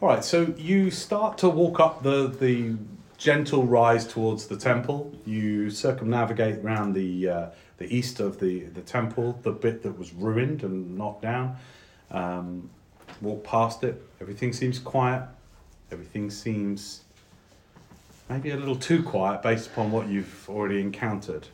[0.00, 2.76] All right, so you start to walk up the the
[3.16, 5.12] gentle rise towards the temple.
[5.24, 7.46] You circumnavigate around the uh,
[7.78, 11.56] the east of the the temple, the bit that was ruined and knocked down.
[12.10, 12.70] Um,
[13.22, 14.02] walk past it.
[14.20, 15.22] Everything seems quiet.
[15.90, 17.02] Everything seems
[18.28, 21.48] maybe a little too quiet based upon what you've already encountered.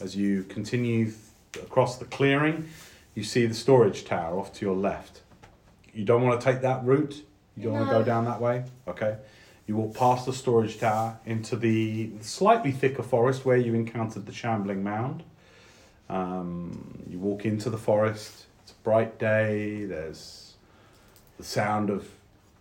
[0.00, 1.12] As you continue
[1.54, 2.68] across the clearing,
[3.14, 5.22] you see the storage tower off to your left.
[5.92, 7.24] You don't want to take that route.
[7.56, 8.64] You don't want to go down that way.
[8.86, 9.16] Okay.
[9.66, 14.32] You walk past the storage tower into the slightly thicker forest where you encountered the
[14.32, 15.24] shambling mound.
[16.08, 18.46] Um, you walk into the forest.
[18.62, 19.84] It's a bright day.
[19.84, 20.54] There's
[21.36, 22.08] the sound of,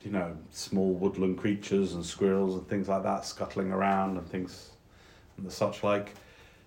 [0.07, 4.69] you know, small woodland creatures and squirrels and things like that scuttling around and things
[5.35, 6.13] and the such like.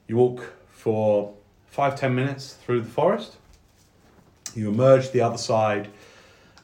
[0.07, 1.33] You walk for
[1.67, 3.39] five ten minutes through the forest.
[4.55, 5.89] You emerge the other side,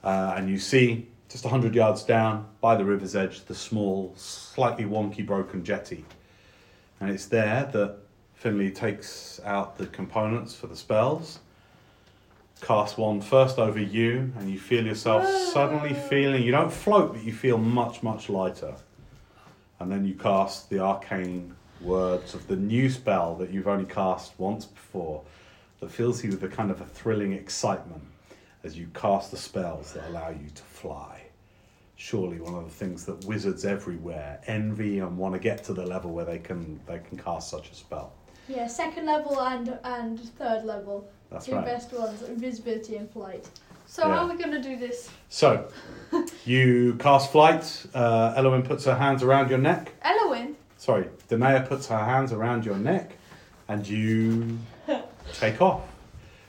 [0.05, 4.85] uh, and you see just hundred yards down by the river's edge the small, slightly
[4.85, 6.05] wonky, broken jetty.
[7.01, 7.97] And it's there that
[8.35, 11.39] Finley takes out the components for the spells.
[12.63, 16.09] Cast one first over you, and you feel yourself suddenly ah.
[16.09, 16.43] feeling.
[16.43, 18.75] You don't float, but you feel much, much lighter.
[19.79, 24.39] And then you cast the arcane words of the new spell that you've only cast
[24.39, 25.23] once before,
[25.81, 28.03] that fills you with a kind of a thrilling excitement
[28.65, 31.23] as you cast the spells that allow you to fly.
[31.97, 35.85] Surely one of the things that wizards everywhere envy and want to get to the
[35.85, 38.13] level where they can they can cast such a spell.
[38.49, 41.09] Yeah, second level and and third level.
[41.31, 41.65] That's Two right.
[41.65, 43.49] best ones: invisibility and flight.
[43.87, 45.11] So how are we gonna do this?
[45.29, 45.69] So,
[46.45, 47.87] you cast flight.
[47.95, 49.93] Uh, Elowen puts her hands around your neck.
[50.03, 50.57] Elowin.
[50.77, 53.13] Sorry, Danae puts her hands around your neck,
[53.69, 54.59] and you
[55.35, 55.83] take off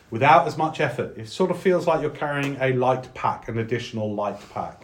[0.10, 1.18] without as much effort.
[1.18, 4.84] It sort of feels like you're carrying a light pack, an additional light pack,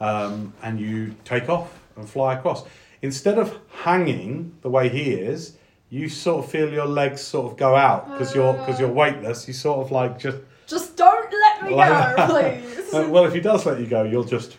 [0.00, 2.64] um, and you take off and fly across.
[3.02, 5.56] Instead of hanging the way he is,
[5.90, 9.46] you sort of feel your legs sort of go out because you're because you're weightless.
[9.48, 12.94] You sort of like just Just don't let me Like- go, please.
[12.94, 14.56] uh, well, if he does let you go, you'll just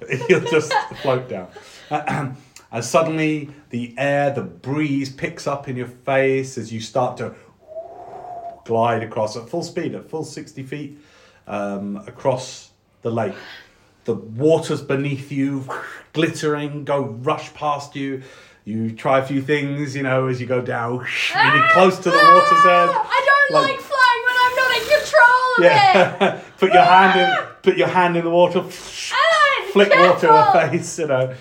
[0.28, 1.48] you'll just float down.
[1.90, 7.34] and suddenly, the air, the breeze picks up in your face as you start to
[8.64, 10.98] glide across at full speed, at full sixty feet
[11.46, 12.70] um, across
[13.02, 13.34] the lake.
[14.04, 15.64] The waters beneath you,
[16.12, 18.22] glittering, go rush past you.
[18.64, 21.00] You try a few things, you know, as you go down,
[21.34, 22.90] and you're close to the water's edge.
[22.94, 25.64] Ah, I don't Like- like, flying when I'm not in control of it.
[25.64, 28.62] Yeah, put your hand in, put your hand in the water,
[29.72, 30.60] flick water in careful.
[30.70, 31.34] face, you know,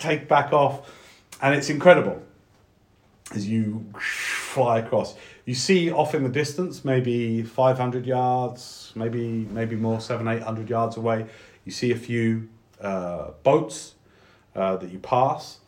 [0.00, 0.90] take back off,
[1.40, 2.20] and it's incredible
[3.34, 5.14] as you fly across.
[5.46, 10.96] You see off in the distance, maybe 500 yards, maybe maybe more, seven, 800 yards
[10.96, 11.26] away,
[11.64, 12.48] you see a few
[12.80, 13.94] uh, boats
[14.56, 15.58] uh, that you pass.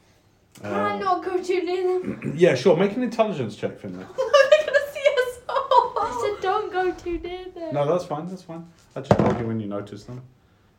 [0.62, 2.32] Can I Uh, not go too near them?
[2.36, 2.76] yeah, sure.
[2.76, 3.98] Make an intelligence check, Finley.
[3.98, 4.06] They're
[4.66, 5.92] gonna see us all.
[6.00, 7.74] I said don't go too near them.
[7.74, 8.26] No, that's fine.
[8.28, 8.66] That's fine.
[8.94, 10.22] I just told you when you notice them.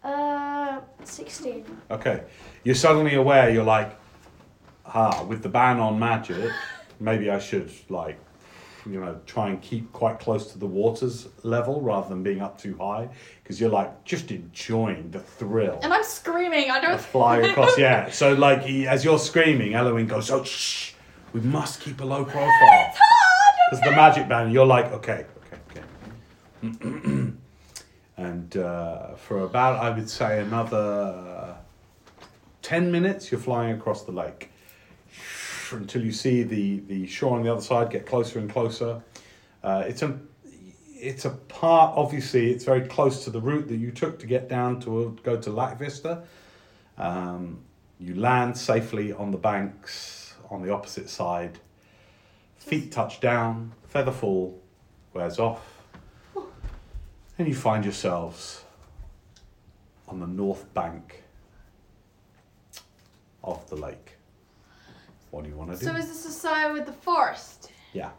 [0.03, 1.65] Uh, 16.
[1.91, 2.23] Okay,
[2.63, 3.49] you're suddenly aware.
[3.49, 3.95] You're like,
[4.85, 6.51] ah, with the ban on magic,
[6.99, 8.17] maybe I should like,
[8.91, 12.57] you know, try and keep quite close to the water's level rather than being up
[12.59, 13.09] too high,
[13.43, 15.79] because you're like just enjoying the thrill.
[15.83, 16.71] And I'm screaming.
[16.71, 16.99] I don't.
[16.99, 17.77] flying across.
[17.77, 18.09] Yeah.
[18.09, 20.93] So like he, as you're screaming, Eloin goes, "Oh shh,
[21.33, 22.93] we must keep a low profile."
[23.69, 25.83] Because the magic band, you're like, okay, okay,
[26.61, 27.33] okay.
[28.17, 31.57] and uh, for about, I would say, another
[32.61, 34.51] 10 minutes, you're flying across the lake
[35.75, 39.01] until you see the, the shore on the other side get closer and closer.
[39.63, 40.17] Uh, it's a
[40.99, 44.49] it's a part obviously it's very close to the route that you took to get
[44.49, 46.23] down to go to Lac Vista.
[46.97, 47.59] Um,
[47.99, 51.59] you land safely on the banks on the opposite side.
[52.57, 54.61] Feet touch down, feather fall,
[55.13, 55.83] wears off,
[57.37, 58.63] and you find yourselves
[60.07, 61.23] on the north bank
[63.43, 64.16] of the lake.
[65.37, 65.85] What do you want to do?
[65.85, 67.71] So is this the side with the forest?
[67.93, 68.09] yeah.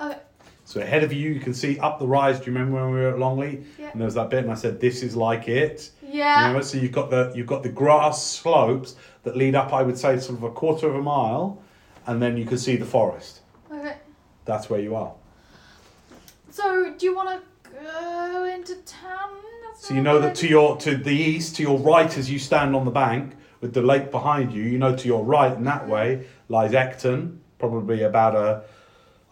[0.00, 0.16] Okay.
[0.64, 2.38] So ahead of you, you can see up the rise.
[2.38, 3.60] Do you remember when we were at Longleat?
[3.78, 3.90] Yeah.
[3.90, 6.46] And there was that bit, and I said, "This is like it." Yeah.
[6.46, 6.64] Remember?
[6.64, 9.74] So you've got the you've got the grass slopes that lead up.
[9.74, 11.62] I would say sort of a quarter of a mile,
[12.06, 13.40] and then you can see the forest.
[13.70, 13.96] Okay.
[14.46, 15.12] That's where you are.
[16.48, 19.28] So do you want to go into town?
[19.66, 22.38] That's So you know that to your to the east, to your right, as you
[22.38, 25.66] stand on the bank with the lake behind you, you know to your right and
[25.66, 28.62] that way lies Ecton, probably about a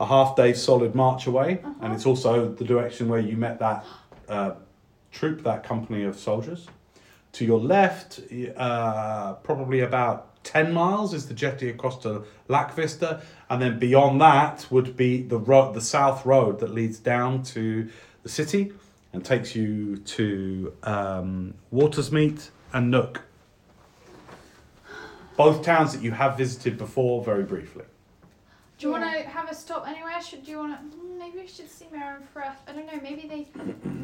[0.00, 3.84] a half day solid march away, and it's also the direction where you met that
[4.28, 4.52] uh,
[5.12, 6.66] troop, that company of soldiers.
[7.32, 8.20] To your left,
[8.56, 14.20] uh, probably about ten miles is the jetty across to Lac Vista, and then beyond
[14.20, 17.88] that would be the road, the south road that leads down to
[18.22, 18.72] the city
[19.12, 23.22] and takes you to um, Watersmeet and Nook.
[25.36, 27.84] Both towns that you have visited before, very briefly.
[28.78, 30.20] Do you want to have a stop anywhere?
[30.22, 30.98] Should do you want to?
[31.18, 32.56] Maybe we should see and Freth.
[32.66, 33.00] I don't know.
[33.02, 33.46] Maybe they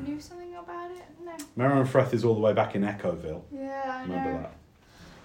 [0.06, 1.02] knew something about it.
[1.24, 1.32] No.
[1.56, 3.42] Merriman Freth is all the way back in Echoville.
[3.52, 4.38] Yeah, I Remember know.
[4.42, 4.52] that?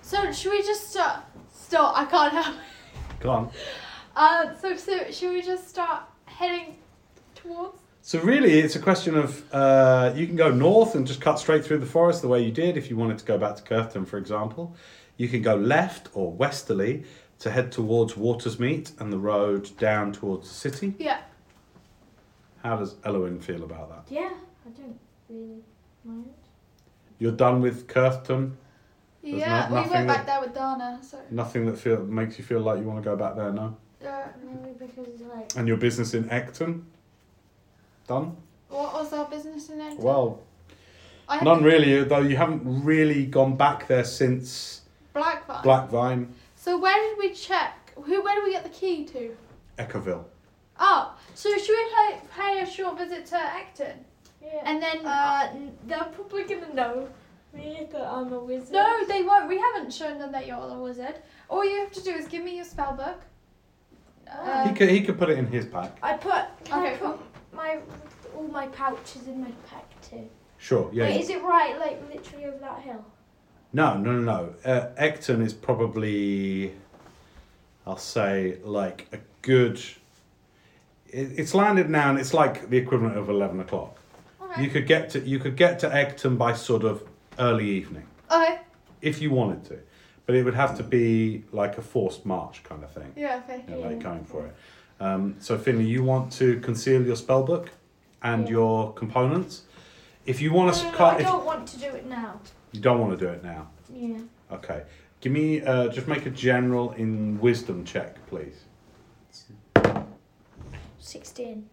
[0.02, 1.24] So should we just start?
[1.54, 1.98] Stop!
[1.98, 2.56] I can't help.
[3.20, 3.52] Go on.
[4.15, 6.78] Uh, so so should we just start heading
[7.36, 7.80] towards?
[8.02, 11.65] So really, it's a question of uh, you can go north and just cut straight
[11.65, 14.08] through the forest the way you did if you wanted to go back to Curfton,
[14.08, 14.76] for example.
[15.17, 17.04] You can go left or westerly
[17.39, 20.93] to head towards Watersmeet and the road down towards the city.
[20.99, 21.19] Yeah.
[22.63, 24.13] How does Eloin feel about that?
[24.13, 24.32] Yeah,
[24.65, 24.99] I don't
[25.30, 25.62] really
[26.04, 26.25] mind.
[27.19, 28.54] You're done with Curfton.
[29.23, 30.99] There's yeah, not- we nothing went that- back there with Dana.
[31.01, 31.19] So.
[31.32, 33.75] Nothing that feel makes you feel like you want to go back there, no.
[34.06, 36.84] Uh, Maybe because it's like And your business in Ecton.
[38.08, 38.36] Done.
[38.69, 39.95] what was our business in there?
[39.97, 40.41] Well,
[41.28, 42.04] I none really.
[42.04, 44.82] Though you haven't really gone back there since
[45.15, 45.63] Black Vine.
[45.63, 47.91] Blackvine, So where did we check?
[47.95, 48.21] Who?
[48.21, 49.36] Where did we get the key to?
[49.80, 50.25] Eckerville.
[50.80, 54.04] Oh, so should we pay, pay a short visit to Acton?
[54.43, 54.62] yeah.
[54.65, 55.54] And then uh,
[55.88, 57.08] they're probably gonna know
[57.54, 58.73] me that I'm a wizard.
[58.73, 59.47] no, they won't.
[59.47, 61.15] We haven't shown them that you're a wizard.
[61.49, 63.21] All you have to do is give me your spell book.
[64.30, 65.97] Uh, he could he could put it in his pack.
[66.04, 66.43] I put.
[66.65, 67.17] Can I Okay, put
[67.54, 67.80] my
[68.36, 70.28] all my pouches in my pack too?
[70.58, 70.89] Sure.
[70.91, 71.06] Yeah.
[71.06, 71.80] Wait, is it right?
[71.80, 73.06] Like literally over that hill?
[73.76, 74.54] No, no, no, no.
[74.64, 76.72] Uh, Ecton is probably,
[77.86, 79.82] I'll say, like a good.
[81.10, 84.00] It, it's landed now, and it's like the equivalent of eleven o'clock.
[84.42, 84.64] okay.
[84.64, 87.04] You could get to you could get to Ecton by sort of
[87.38, 88.60] early evening okay.
[89.02, 89.80] if you wanted to,
[90.26, 93.12] but it would have to be like a forced march kind of thing.
[93.18, 93.42] Yeah.
[93.44, 93.62] Okay.
[93.68, 94.56] you know, like going for it.
[95.02, 97.72] Um, so Finley, you want to conceal your spell book
[98.24, 98.52] and Yeah.
[98.52, 99.64] your components.
[100.26, 102.39] If you want to, no, no, cut, I don't want to do it now.
[102.72, 103.68] you don't want to do it now.
[103.94, 104.20] Yeah.
[104.52, 104.84] Okay.
[105.22, 108.66] Give me, uh, just make a general in wisdom check, please.
[111.00, 111.70] Sixteen.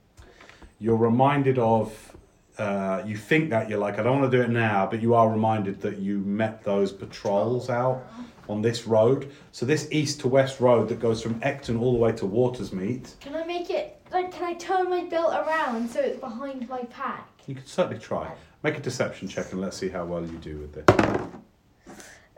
[0.79, 2.17] You're reminded of,
[2.59, 5.15] uh, you think that you're like, I don't want to do it now, but you
[5.15, 8.05] are reminded that you met those patrols out
[8.49, 9.31] on this road.
[9.53, 13.19] So this east to west road that goes from Ecton all the way to Watersmeet,
[13.21, 14.33] Can I make it like?
[14.33, 17.29] Can I turn my belt around so it's behind my pack?
[17.47, 18.33] you could certainly try.
[18.63, 20.85] Make a deception check and let's see how well you do with this.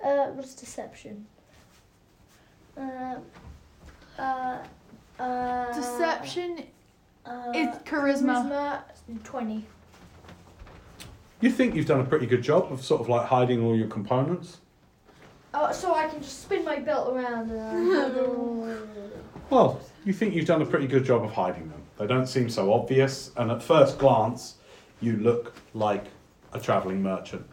[0.05, 1.27] Uh, what's deception?
[2.77, 3.17] Uh,
[4.19, 4.59] uh,
[5.19, 5.73] uh.
[5.73, 6.65] Deception
[7.27, 8.45] Uh, Is charisma.
[9.09, 9.65] charisma 20.
[11.41, 13.89] You think you've done a pretty good job of sort of like hiding all your
[13.89, 14.59] components?
[15.55, 18.81] Oh, so I can just spin my belt around and.
[19.51, 21.83] Well, you think you've done a pretty good job of hiding them.
[21.99, 24.55] They don't seem so obvious, and at first glance,
[25.01, 26.07] you look like
[26.55, 27.47] a travelling merchant.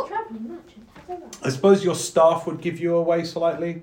[0.00, 0.88] Yeah, traveling merchant.
[1.08, 1.38] How's that?
[1.42, 3.82] I suppose your staff would give you away slightly.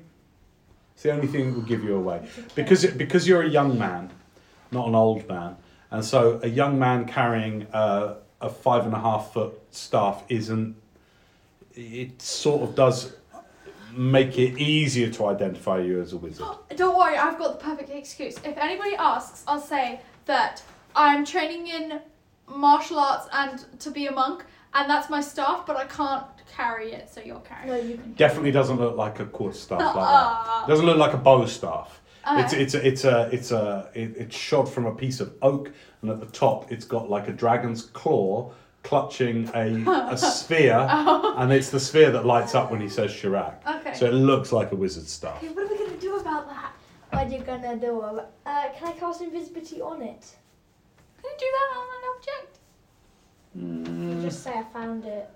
[0.93, 2.27] It's the only thing that would give you away.
[2.55, 4.11] Because, because you're a young man,
[4.71, 5.55] not an old man,
[5.91, 10.75] and so a young man carrying a, a five and a half foot staff isn't.
[11.75, 13.13] It sort of does
[13.95, 16.45] make it easier to identify you as a wizard.
[16.47, 18.37] Oh, don't worry, I've got the perfect excuse.
[18.43, 20.61] If anybody asks, I'll say that
[20.95, 22.01] I'm training in
[22.47, 24.43] martial arts and to be a monk,
[24.73, 28.13] and that's my staff, but I can't carry it, so you're carrying No, you can.
[28.13, 30.67] Definitely doesn't look like a quarter staff like that.
[30.67, 32.01] Doesn't look like a bow staff.
[32.31, 32.61] It's Okay.
[32.63, 36.11] it's a, it's a it's a it, it's shod from a piece of oak, and
[36.11, 38.51] at the top it's got like a dragon's claw
[38.83, 43.55] clutching a, a sphere, and it's the sphere that lights up when he says Chirac.
[43.79, 43.93] Okay.
[43.93, 45.37] So it looks like a wizard's staff.
[45.37, 46.73] Okay, what are we gonna do about that?
[47.11, 48.01] What are you gonna do?
[48.01, 48.21] Uh,
[48.77, 50.25] can I cast invisibility on it?
[51.21, 52.58] Can you do that on an object?
[53.57, 54.15] Mm.
[54.15, 55.29] You just say I found it.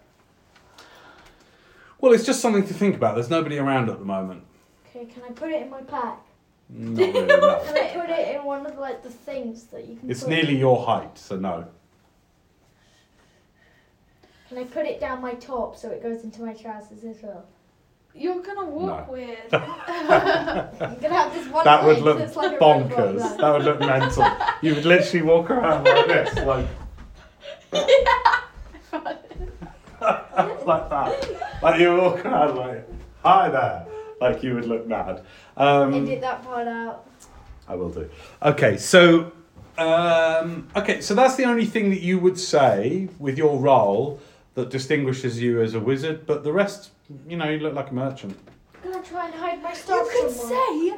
[1.99, 3.15] Well, it's just something to think about.
[3.15, 4.43] There's nobody around at the moment.
[4.89, 6.19] Okay, can I put it in my pack?
[6.69, 7.25] Not really.
[7.27, 7.59] No.
[7.65, 10.09] Can I put it in one of like the things that you can?
[10.09, 11.67] It's put nearly your height, so no.
[14.49, 17.45] Can I put it down my top so it goes into my trousers as well?
[18.15, 19.13] You're gonna walk No.
[19.13, 19.37] weird.
[19.51, 23.37] I'm gonna have this one That would look that's like bonkers.
[23.37, 24.25] That would look mental.
[24.61, 26.67] You would literally walk around like this, like
[30.65, 31.61] like that.
[31.61, 32.87] Like you walk around like,
[33.23, 33.85] hi there.
[34.21, 35.23] Like you would look mad.
[35.57, 37.07] Um, Edit that part out.
[37.67, 38.09] I will do.
[38.41, 39.31] Okay, so
[39.77, 44.19] um, okay, so that's the only thing that you would say with your role
[44.55, 46.91] that distinguishes you as a wizard, but the rest,
[47.27, 48.37] you know, you look like a merchant.
[48.83, 50.05] I'm gonna try and hide my stuff.
[50.05, 50.59] You stuff could somewhere.
[50.59, 50.93] say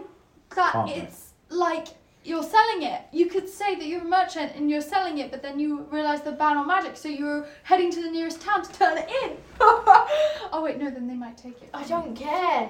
[0.55, 0.93] that Can't they?
[1.01, 1.87] it's like
[2.25, 3.01] you're selling it.
[3.11, 6.21] You could say that you're a merchant and you're selling it, but then you realise
[6.21, 9.37] the ban on magic, so you're heading to the nearest town to turn it in.
[9.59, 11.69] oh wait, no, then they might take it.
[11.73, 12.69] I don't care.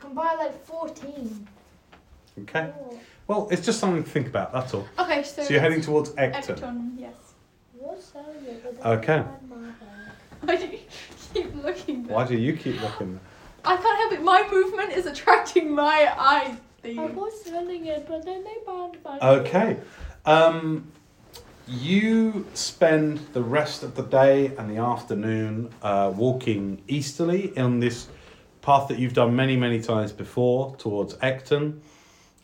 [0.00, 1.46] can buy like 14.
[2.42, 2.72] Okay.
[2.80, 4.52] Oh, Well, it's just something to think about.
[4.52, 4.88] That's all.
[4.98, 6.56] Okay, so, So you're heading towards Ecton.
[6.58, 7.14] Ecton, yes.
[7.78, 8.24] what's that?
[8.64, 9.18] But then Okay.
[9.18, 9.56] I find my
[10.46, 10.48] bag.
[10.48, 10.78] Why do you
[11.34, 12.02] keep looking?
[12.04, 12.16] There?
[12.16, 13.20] Why do you keep looking?
[13.66, 14.22] I can't help it.
[14.22, 16.06] My movement is attracting my
[16.84, 19.78] I was selling it, but then they banned my Okay.
[20.26, 20.92] Um,
[21.66, 28.08] you spend the rest of the day and the afternoon uh, walking easterly on this
[28.60, 31.80] path that you've done many, many times before towards Ecton.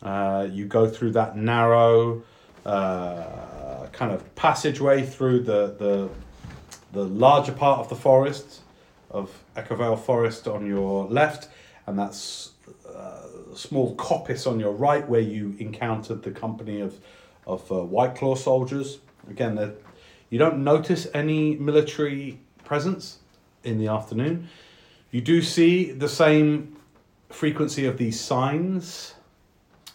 [0.01, 2.23] Uh, you go through that narrow
[2.65, 6.09] uh, kind of passageway through the, the,
[6.93, 8.61] the larger part of the forest,
[9.11, 11.49] of Echervale Forest on your left,
[11.85, 12.51] and that's
[13.55, 16.99] small coppice on your right where you encountered the company of
[17.47, 18.99] of uh, White Claw soldiers.
[19.29, 19.73] Again,
[20.29, 23.17] you don't notice any military presence
[23.63, 24.47] in the afternoon.
[25.11, 26.77] You do see the same
[27.29, 29.15] frequency of these signs.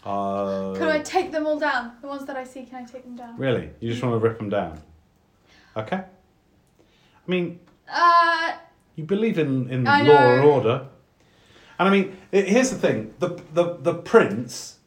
[0.05, 1.93] Uh, Can I take them all down?
[2.01, 3.37] The ones that I see, can I take them down?
[3.37, 3.69] really?
[3.79, 4.79] You just want to rip them down?
[5.75, 5.97] Okay.
[5.97, 6.05] I
[7.27, 7.59] mean,
[7.91, 8.53] Uh,
[8.95, 10.87] you believe in, in I law and order.
[11.79, 14.79] And I mean, here's the thing the, the, the prince,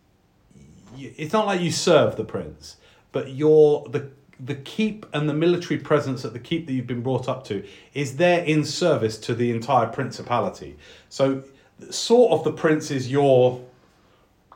[0.96, 2.76] it's not like you serve the prince,
[3.12, 7.02] but you're the, the keep and the military presence at the keep that you've been
[7.02, 7.64] brought up to
[7.94, 10.76] is there in service to the entire principality.
[11.08, 11.44] So,
[11.90, 13.64] sort of, the prince is your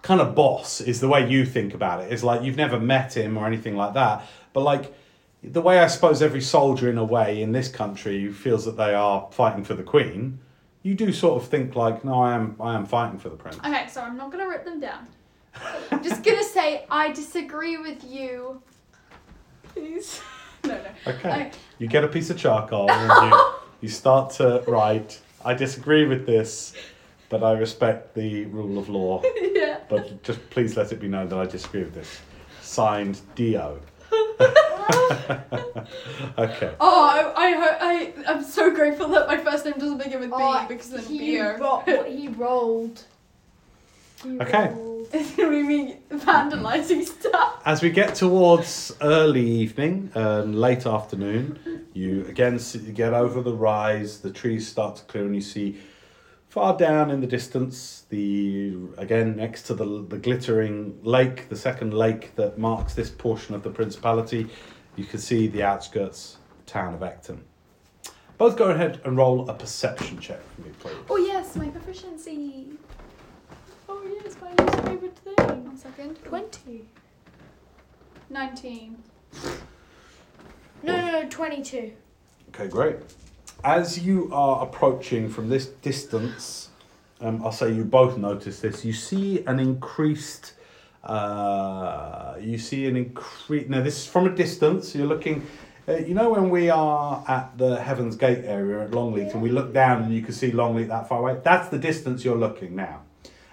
[0.03, 2.12] kind of boss, is the way you think about it.
[2.12, 4.95] It's like you've never met him or anything like that, but like,
[5.43, 8.95] the way I suppose every soldier in a way in this country feels that they
[8.95, 10.39] are fighting for the queen,
[10.85, 13.59] you do sort of think like, no, I am I am fighting for the prince.
[13.59, 15.09] okay, so I'm not gonna rip them down.
[15.91, 18.62] I'm just gonna say I disagree with you.
[19.64, 20.20] Please.
[20.66, 21.12] No, no.
[21.12, 21.51] Okay.
[21.78, 23.39] You get a piece of charcoal and you,
[23.82, 26.72] you start to write, I disagree with this,
[27.28, 29.20] but I respect the rule of law.
[29.37, 29.80] yeah.
[29.91, 32.18] But just please let it be known that I disagree with this.
[32.62, 33.78] Signed Dio.
[36.39, 36.74] okay.
[36.80, 40.37] Oh, I, I, I, I'm so grateful that my first name doesn't begin with B
[40.39, 41.59] Oh, because then he, beer.
[41.59, 43.03] ro- he rolled.
[44.22, 44.68] He Okay.
[44.68, 45.09] rolled.
[45.12, 47.07] It's gonna be vandalizing mm.
[47.07, 47.62] stuff.
[47.64, 53.53] As we get towards early evening and late afternoon, you again see, get over the
[53.55, 55.78] rise, the trees start to clear, and you see
[56.55, 61.93] Far down in the distance, the again next to the the glittering lake, the second
[61.93, 64.47] lake that marks this portion of the principality,
[64.97, 67.38] you can see the outskirts town of Ecton.
[68.38, 70.97] Both go ahead and roll a perception check for me, please.
[71.09, 72.66] Oh yes, my proficiency.
[73.88, 75.64] Oh yes, my least favourite thing.
[75.64, 76.16] One second.
[76.24, 76.84] Twenty.
[78.30, 78.97] Nineteen.
[80.82, 81.92] No, no, no, twenty-two.
[82.49, 82.97] Okay, great.
[83.62, 86.70] As you are approaching from this distance,
[87.20, 88.84] um, I'll say you both notice this.
[88.84, 90.55] You see an increased.
[91.05, 93.68] Uh, you see an increase.
[93.68, 94.94] Now, this is from a distance.
[94.94, 95.46] You're looking.
[95.86, 99.50] Uh, you know when we are at the Heaven's Gate area at Longleat, and we
[99.50, 101.38] look down and you can see Longleat that far away.
[101.44, 103.02] That's the distance you're looking now,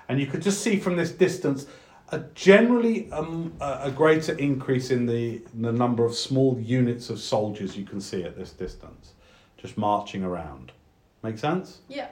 [0.07, 1.65] and you could just see from this distance
[2.13, 7.75] a generally um, a greater increase in the the number of small units of soldiers
[7.75, 9.11] you can see at this distance,
[9.57, 10.71] just marching around.
[11.23, 11.79] Make sense?
[11.89, 12.07] Yeah.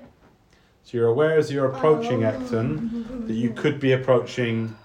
[0.83, 2.31] So you're aware as you're approaching Oh.
[2.31, 4.75] Ecton that you could be approaching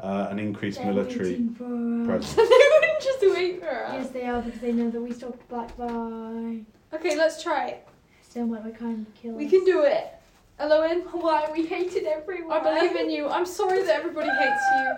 [0.00, 2.34] uh, an increased They're military waiting for us.
[2.34, 2.34] presence.
[2.36, 2.42] they
[2.80, 3.92] wouldn't just wait for us.
[3.94, 6.60] Yes, they are because they know that we stopped back by.
[6.92, 7.88] Okay, let's try it.
[8.22, 9.50] Still might be kind of kill We us.
[9.50, 10.12] can do it.
[10.58, 12.52] Eloin, Why we hated everyone?
[12.56, 13.28] I believe in you.
[13.28, 14.94] I'm sorry that everybody hates you.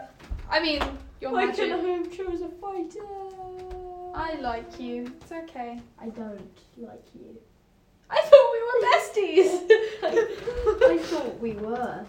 [0.51, 0.82] I mean,
[1.20, 1.70] you're Why magic.
[1.70, 3.01] couldn't I have chose a fighter?
[4.14, 5.11] I like you.
[5.20, 5.80] It's okay.
[5.99, 7.36] I don't like you.
[8.09, 9.51] I thought we were besties.
[10.90, 12.05] I thought we were.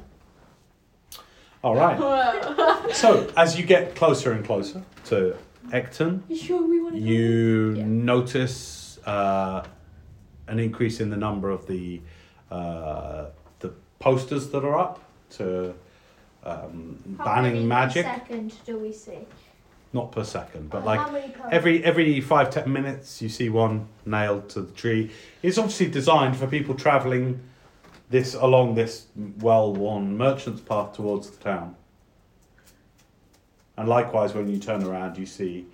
[1.68, 2.00] All right.
[2.94, 5.36] So as you get closer and closer to
[5.72, 7.02] Ecton, You sure we want to?
[7.02, 7.84] you Yeah.
[7.86, 9.66] notice uh,
[10.48, 12.00] an increase in the number of the
[12.50, 13.26] uh,
[13.60, 15.00] the posters that are up
[15.32, 15.74] to
[16.46, 18.06] um, banning magic.
[18.06, 19.20] Second, do we see?
[19.92, 21.02] Not per second, but Uh, like
[21.36, 25.12] how every every five ten minutes you see one nailed to the tree.
[25.44, 27.42] It's obviously designed for people travelling
[28.10, 29.08] this along this
[29.40, 31.76] well-worn merchant's path towards the town.
[33.78, 35.66] And likewise, when you turn around, you see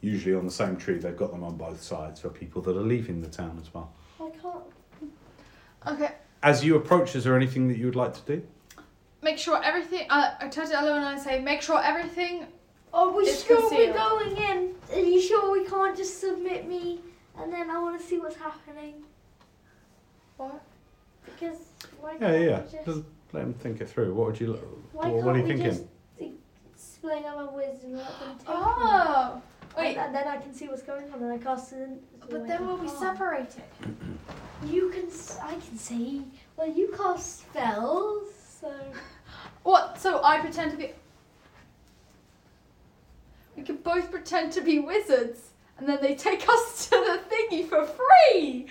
[0.00, 2.82] usually on the same tree they've got them on both sides for people that are
[2.82, 3.92] leaving the town as well.
[4.20, 4.64] I can't.
[6.00, 6.12] okay.
[6.42, 8.46] As you approach, is there anything that you would like to do?
[9.22, 10.06] Make sure everything.
[10.10, 12.46] Uh, I turn to Eloin and I say, make sure everything.
[12.92, 13.96] Are we It's sure we're concealed.
[13.96, 14.74] going in?
[14.92, 17.00] Are you sure we can't just submit me
[17.38, 19.02] and then I want to see what's happening?
[20.36, 20.62] What?
[21.26, 21.58] Because
[22.00, 22.48] why Yeah, can't yeah.
[22.48, 22.56] yeah.
[22.60, 23.02] we just Just
[23.32, 24.14] let them think it through.
[24.14, 24.52] What would you?
[24.92, 25.88] Why What, what are you can't we thinking?
[26.18, 26.32] just
[26.74, 28.54] explain our wisdom and let them take me?
[28.56, 29.42] Oh.
[29.76, 29.96] Wait.
[29.96, 31.88] And, and then I can see what's going on and I cast it.
[32.30, 33.62] But then we'll be separated.
[34.64, 35.06] You can.
[35.08, 36.24] s- I can see.
[36.56, 38.72] Well, you cast spells, so.
[39.64, 40.00] What?
[40.00, 40.92] So I pretend to be.
[43.54, 45.40] We can both pretend to be wizards,
[45.78, 48.66] and then they take us to the thingy for free.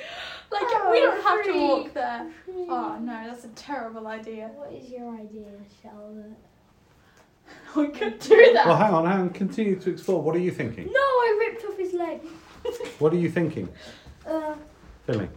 [0.62, 2.28] Like we Oh, don't have to walk there.
[2.70, 4.50] Oh no, that's a terrible idea.
[4.56, 5.48] What is your idea,
[5.82, 6.36] Charlotte?
[7.76, 8.66] We could do that.
[8.66, 9.30] Well, hang on, hang on.
[9.32, 10.22] Continue to explore.
[10.22, 10.86] What are you thinking?
[10.86, 12.22] No, I ripped off his leg.
[13.00, 13.70] What are you thinking?
[14.26, 14.56] Uh,
[15.06, 15.30] Philly.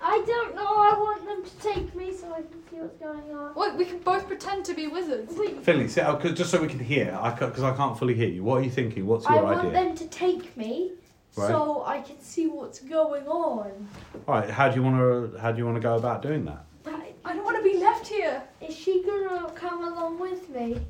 [0.00, 0.66] I don't know.
[0.66, 3.54] I want them to take me so I can see what's going on.
[3.54, 5.32] Wait, we can both pretend to be wizards.
[5.36, 8.14] Wait, Philly, sit out, 'cause- just so we can hear, I because I can't fully
[8.14, 8.42] hear you.
[8.42, 9.06] What are you thinking?
[9.06, 9.48] What's your idea?
[9.48, 9.72] I want idea?
[9.84, 10.90] them to take me
[11.34, 11.48] Right.
[11.48, 13.88] so I can see what's going on.
[14.28, 14.96] All right, how do you want
[15.32, 16.64] to how do you want to go about doing that?
[16.82, 18.42] But I don't want to be left here.
[18.60, 20.80] is she gonna come along with me?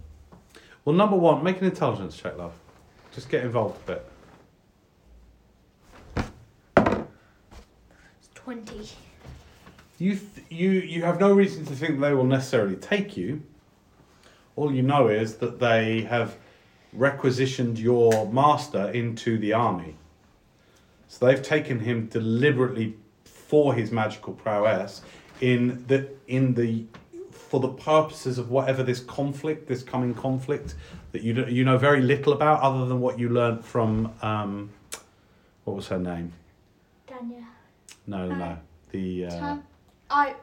[0.84, 2.54] Well, number one, make an intelligence check, love.
[3.14, 4.06] Just get involved a bit.
[6.76, 8.88] It's twenty.
[9.98, 13.42] You th- you you have no reason to think they will necessarily take you.
[14.56, 16.36] All you know is that they have
[16.92, 19.96] requisitioned your master into the army.
[21.12, 25.02] So they've taken him deliberately for his magical prowess
[25.42, 26.86] in the in the
[27.30, 30.74] for the purposes of whatever this conflict, this coming conflict
[31.12, 34.70] that you do, you know very little about, other than what you learnt from um,
[35.64, 36.32] what was her name?
[37.06, 37.44] Danya.
[38.06, 38.58] No, no, no.
[38.90, 39.56] The uh,
[40.08, 40.34] I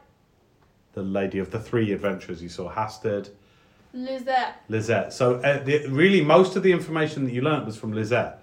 [0.92, 3.30] the lady of the three adventurers you saw, Hastad,
[3.92, 4.62] Lizette.
[4.68, 5.12] Lizette.
[5.12, 8.39] So uh, the, really, most of the information that you learnt was from Lizette,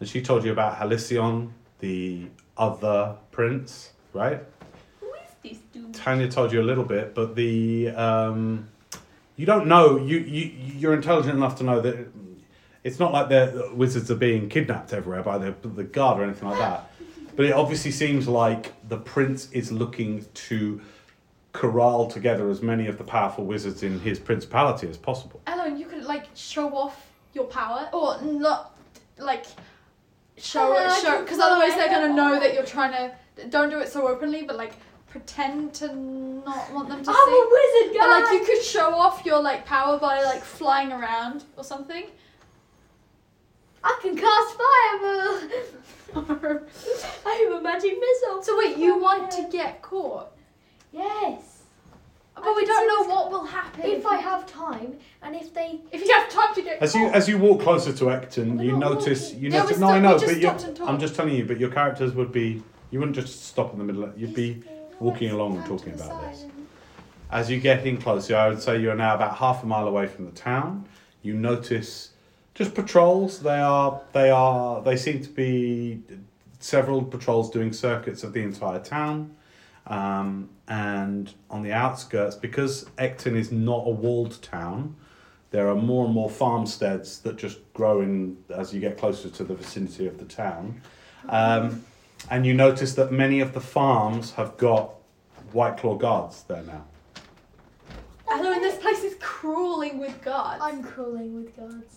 [0.00, 2.26] and she told you about Halcyon, the
[2.56, 4.40] other prince, right?
[5.00, 5.94] Who is this dude?
[5.94, 8.68] Tanya told you a little bit, but the um,
[9.36, 9.98] you don't know.
[9.98, 12.08] You you you're intelligent enough to know that
[12.82, 16.48] it's not like the wizards are being kidnapped everywhere by the the guard or anything
[16.48, 16.86] like that.
[17.36, 20.82] But it obviously seems like the prince is looking to
[21.52, 25.40] corral together as many of the powerful wizards in his principality as possible.
[25.46, 28.76] Ellen, you could like show off your power, or not
[29.16, 29.46] like
[30.40, 33.46] show Uh, I show, because otherwise they're gonna know that you're trying to.
[33.48, 34.72] Don't do it so openly, but like
[35.08, 37.42] pretend to not want them to I'm see.
[37.42, 38.00] a wizard, guys.
[38.00, 42.04] But like you could show off your like power by like flying around or something.
[43.82, 44.56] I can cast
[46.14, 46.60] fireball.
[47.26, 48.42] I have a magic missile.
[48.42, 50.32] So wait, you want to get caught?
[50.92, 51.49] Yes.
[52.34, 55.80] But I we don't know what will happen If I have time, and if they,
[55.92, 56.98] if you have time to get As caught.
[57.00, 59.42] you as you walk closer to Ecton, We're you not notice walking.
[59.44, 59.76] you Yeah, notice.
[59.76, 60.90] we No, I stopped- know, just but you, stopped and talked.
[60.90, 61.44] I'm just telling you.
[61.44, 62.62] But your characters would be.
[62.90, 64.04] You wouldn't just stop in the middle.
[64.04, 64.62] Of, you'd be
[64.98, 66.44] walking along and talking about this.
[67.30, 70.06] As you get in closer, I would say you're now about half a mile away
[70.08, 70.86] from the town.
[71.22, 72.10] You notice
[72.54, 73.40] just patrols.
[73.40, 76.00] They are they are they seem to be
[76.58, 79.34] several patrols doing circuits of the entire town.
[79.90, 84.94] Um, and on the outskirts, because Ecton is not a walled town,
[85.50, 89.44] there are more and more farmsteads that just grow in as you get closer to
[89.44, 90.80] the vicinity of the town.
[91.28, 91.84] Um,
[92.30, 94.94] and you notice that many of the farms have got
[95.52, 96.84] White Claw guards there now.
[98.26, 100.62] Hello, and this place is crawling with guards.
[100.62, 101.96] I'm crawling with guards.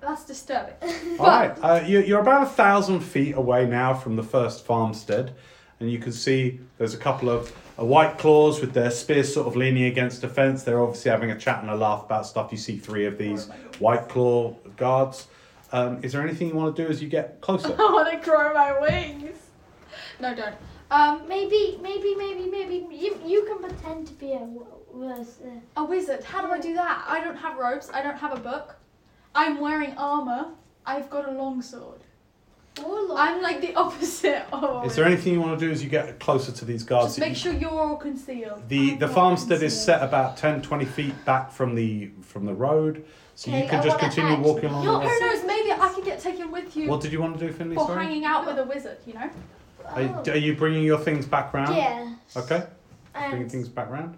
[0.00, 0.74] That's disturbing.
[1.18, 5.34] All right, uh, you, you're about a thousand feet away now from the first farmstead,
[5.82, 9.48] and you can see there's a couple of uh, white claws with their spears sort
[9.48, 10.62] of leaning against a fence.
[10.62, 12.50] They're obviously having a chat and a laugh about stuff.
[12.52, 13.48] You see three of these
[13.80, 15.26] white claw guards.
[15.72, 17.68] Um, is there anything you want to do as you get closer?
[17.78, 19.36] I want to grow my wings.
[20.20, 20.54] No, don't.
[20.90, 25.80] Um, Maybe, maybe, maybe, maybe you you can pretend to be a w- was uh,
[25.80, 26.22] a wizard.
[26.22, 27.04] How do I do that?
[27.08, 27.90] I don't have robes.
[27.92, 28.76] I don't have a book.
[29.34, 30.48] I'm wearing armor.
[30.84, 31.80] I've got a longsword.
[31.80, 32.01] warlock.
[32.78, 34.86] I'm like the opposite of.
[34.86, 37.08] Is there anything you want to do as you get closer to these guards?
[37.16, 38.68] Just make sure you're all concealed.
[38.68, 42.46] The I the want farmstead is set about 10, 20 feet back from the from
[42.46, 43.04] the road,
[43.34, 44.84] so you can I just continue actually- walking along.
[44.84, 45.44] You're, who knows?
[45.44, 47.74] Maybe I could get taken with you What did you want to do, Finley?
[47.76, 48.04] for Sorry.
[48.06, 48.98] hanging out with a wizard.
[49.06, 49.30] You know.
[49.84, 51.76] Are, are you bringing your things back round?
[51.76, 52.14] Yeah.
[52.36, 52.64] Okay.
[53.12, 54.16] Bringing things back round.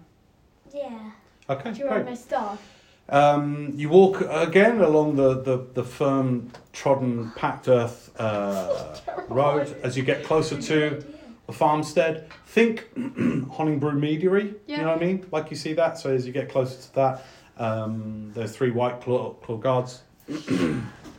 [0.73, 1.11] yeah.
[1.49, 1.71] Okay.
[1.73, 2.09] Do you want Great.
[2.11, 2.61] my staff?
[3.07, 8.97] Um, you walk again along the, the, the firm, trodden, packed earth uh,
[9.29, 11.03] road as you get closer to
[11.45, 12.29] the farmstead.
[12.47, 14.55] Think Honningbrew Meadery.
[14.65, 14.77] Yeah.
[14.77, 15.25] You know what I mean?
[15.31, 15.99] Like you see that.
[15.99, 17.25] So as you get closer to that,
[17.57, 20.01] um, there's three white claw, claw guards.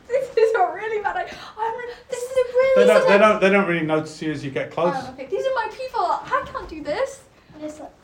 [0.09, 1.37] This is a really bad idea.
[1.57, 1.77] I'm.
[1.77, 2.87] re- This is a They really.
[2.87, 4.93] don't, they don't they don't really notice you as you get close.
[4.95, 5.25] Oh, okay.
[5.25, 5.99] These are my people.
[5.99, 7.21] I can't do this.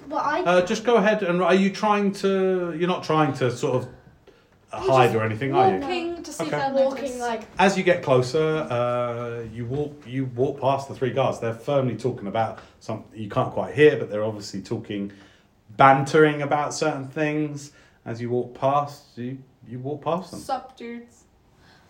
[0.04, 2.76] And it's like, well, I Uh, just go ahead and are you trying to?
[2.78, 3.88] You're not trying to sort of
[4.72, 5.80] hide or anything, are you?
[5.80, 6.56] Walking to see Okay.
[6.58, 10.96] if they're walking like As you get closer, uh, you walk you walk past the
[10.96, 11.40] three guards.
[11.40, 15.12] They're firmly talking about something you can't quite hear, but they're obviously talking,
[15.78, 17.72] bantering about certain things.
[18.06, 19.38] As you walk past, you
[19.68, 20.40] you walk past them.
[20.40, 21.24] Sup, dudes.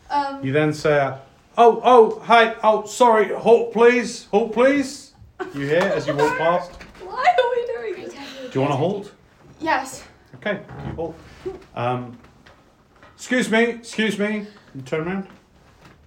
[0.09, 0.43] Um.
[0.45, 1.16] You then say, uh,
[1.57, 5.14] "Oh, oh, hi, oh, sorry, halt, please, halt, please."
[5.55, 6.72] You hear as you walk past.
[7.03, 8.14] Why are we doing this?
[8.14, 9.11] Do you want to hold?
[9.59, 10.03] Yes.
[10.35, 11.15] Okay, you halt.
[11.75, 12.17] Um,
[13.15, 14.47] excuse me, excuse me.
[14.75, 15.27] You turn around.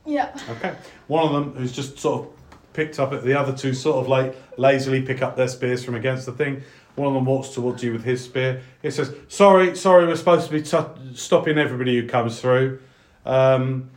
[0.05, 0.37] Yeah.
[0.51, 0.75] Okay.
[1.07, 2.33] One of them who's just sort of
[2.73, 5.95] picked up at the other two, sort of like lazily pick up their spears from
[5.95, 6.63] against the thing.
[6.95, 8.63] One of them walks towards you with his spear.
[8.83, 12.81] He says, "Sorry, sorry, we're supposed to be t- stopping everybody who comes through."
[13.25, 13.91] Um,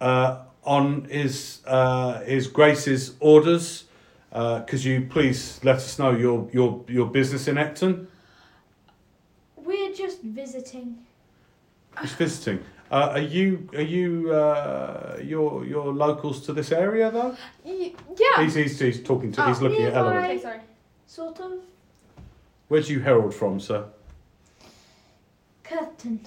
[0.00, 3.84] uh, on his uh, his Grace's orders,
[4.32, 8.06] uh, could you please let us know your your your business in Ecton?
[9.56, 10.98] we're just visiting.
[12.00, 12.58] Just visiting.
[12.90, 17.36] Uh, are you are you uh, your your locals to this area though?
[17.64, 18.42] Y- yeah.
[18.44, 19.46] He's, he's, he's talking to.
[19.46, 20.20] He's Oh, looking at yeah, Eleanor.
[20.20, 20.60] Okay, sorry.
[21.06, 21.52] Sort of
[22.68, 23.84] Where'd you herald from, sir?
[25.62, 26.20] curtain.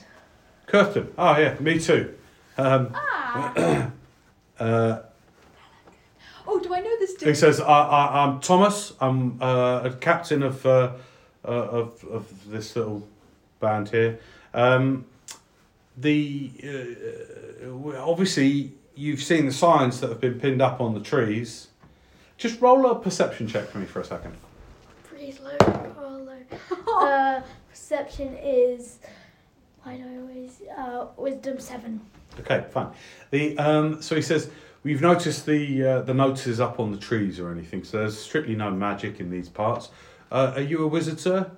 [0.68, 1.12] Curtin.
[1.18, 2.14] Oh yeah, me too.
[2.58, 3.92] Um, Ah.
[4.60, 5.00] uh,
[6.48, 7.30] oh, do I know this dude?
[7.30, 8.94] he says, I, I, "I'm Thomas.
[9.00, 10.92] I'm uh, a captain of, uh,
[11.44, 13.08] uh, of of this little
[13.60, 14.20] band here.
[14.54, 15.06] Um,
[15.98, 21.68] the uh, obviously you've seen the signs that have been pinned up on the trees.
[22.38, 24.36] Just roll a perception check for me for a second.
[25.04, 25.56] Pretty low.
[25.98, 26.94] Oh, low.
[27.08, 29.00] uh, perception is.
[29.84, 32.02] Why do I always uh wisdom seven?
[32.40, 32.92] Okay, fine.
[33.32, 34.50] The um, so he says
[34.86, 37.84] we've noticed the uh, the notices up on the trees or anything.
[37.84, 39.90] So there's strictly no magic in these parts.
[40.32, 41.52] Uh, are you a wizard, sir?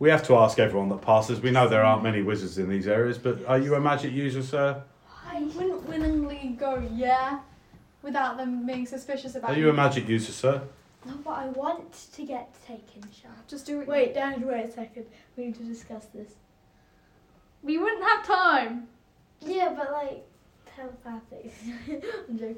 [0.00, 1.40] We have to ask everyone that passes.
[1.40, 4.42] We know there aren't many wizards in these areas, but are you a magic user,
[4.42, 4.82] sir?
[5.24, 7.40] I wouldn't willingly go yeah,
[8.02, 9.56] without them being suspicious about it.
[9.56, 10.62] Are you a magic user, sir?
[11.06, 13.46] No, but I want to get taken, Shab.
[13.46, 13.88] Just do it.
[13.88, 15.06] Wait, Dan, wait a second.
[15.36, 16.32] We need to discuss this.
[17.62, 18.88] We wouldn't have time.
[19.40, 20.26] Yeah, but like
[20.76, 21.52] telepathic.
[22.28, 22.56] I'm joking.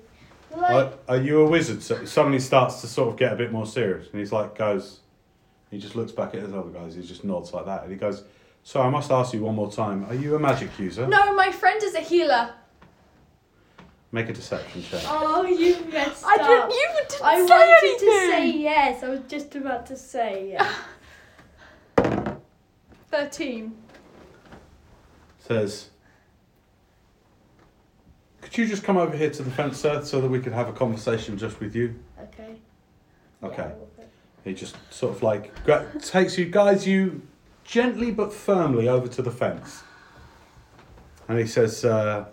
[0.57, 1.83] Like, Are, are you a wizard?
[1.83, 5.01] So suddenly starts to sort of get a bit more serious, and he's like, goes,
[5.71, 6.95] he just looks back at his other guys.
[6.95, 8.23] He just nods like that, and he goes,
[8.63, 11.07] "So I must ask you one more time: Are you a magic user?
[11.09, 12.51] No, my friend is a healer.
[14.13, 16.47] Make a deception check." oh, you messed I up.
[16.47, 16.71] didn't.
[16.71, 18.09] You didn't I say wanted anything.
[18.09, 19.03] to say yes.
[19.03, 20.75] I was just about to say yes.
[23.11, 23.77] Thirteen.
[25.39, 25.91] Says,
[28.47, 30.69] "Could you just come over here to the fence, sir, so that we could have
[30.69, 32.57] a conversation just with you?" Okay.
[33.43, 33.73] Okay.
[33.99, 34.05] Yeah,
[34.45, 37.23] He just sort of like gra- takes you, guides you
[37.65, 39.83] gently but firmly over to the fence.
[41.29, 42.27] And he says, uh,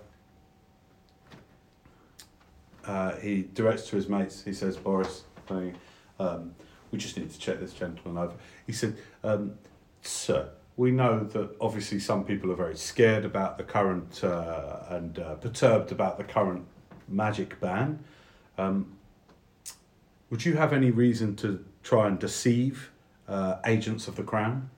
[2.86, 5.24] uh, he directs to his mates, he says, Boris,
[6.20, 6.54] um,
[6.92, 8.36] we just need to check this gentleman over.
[8.68, 9.56] He said, um,
[10.04, 15.20] Sir, we know that obviously some people are very scared about the current uh, and
[15.20, 16.66] uh, perturbed about the current
[17.08, 18.04] magic ban.
[18.58, 18.98] Um,
[20.30, 22.92] would you have any reason to try and deceive
[23.28, 24.70] uh, agents of the crown?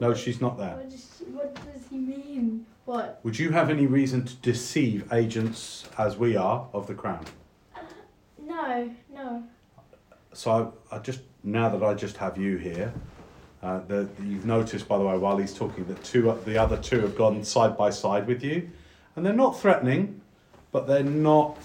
[0.00, 0.76] No, she's not there.
[0.76, 2.66] What does, what does he mean?
[2.84, 3.20] What?
[3.22, 7.24] Would you have any reason to deceive agents as we are of the crown?
[8.38, 9.44] No, no.
[10.34, 12.92] So I, I just now that I just have you here,
[13.64, 17.00] uh, that you've noticed by the way while he's talking that two the other two
[17.00, 18.70] have gone side by side with you,
[19.16, 20.20] and they're not threatening,
[20.70, 21.56] but they're not.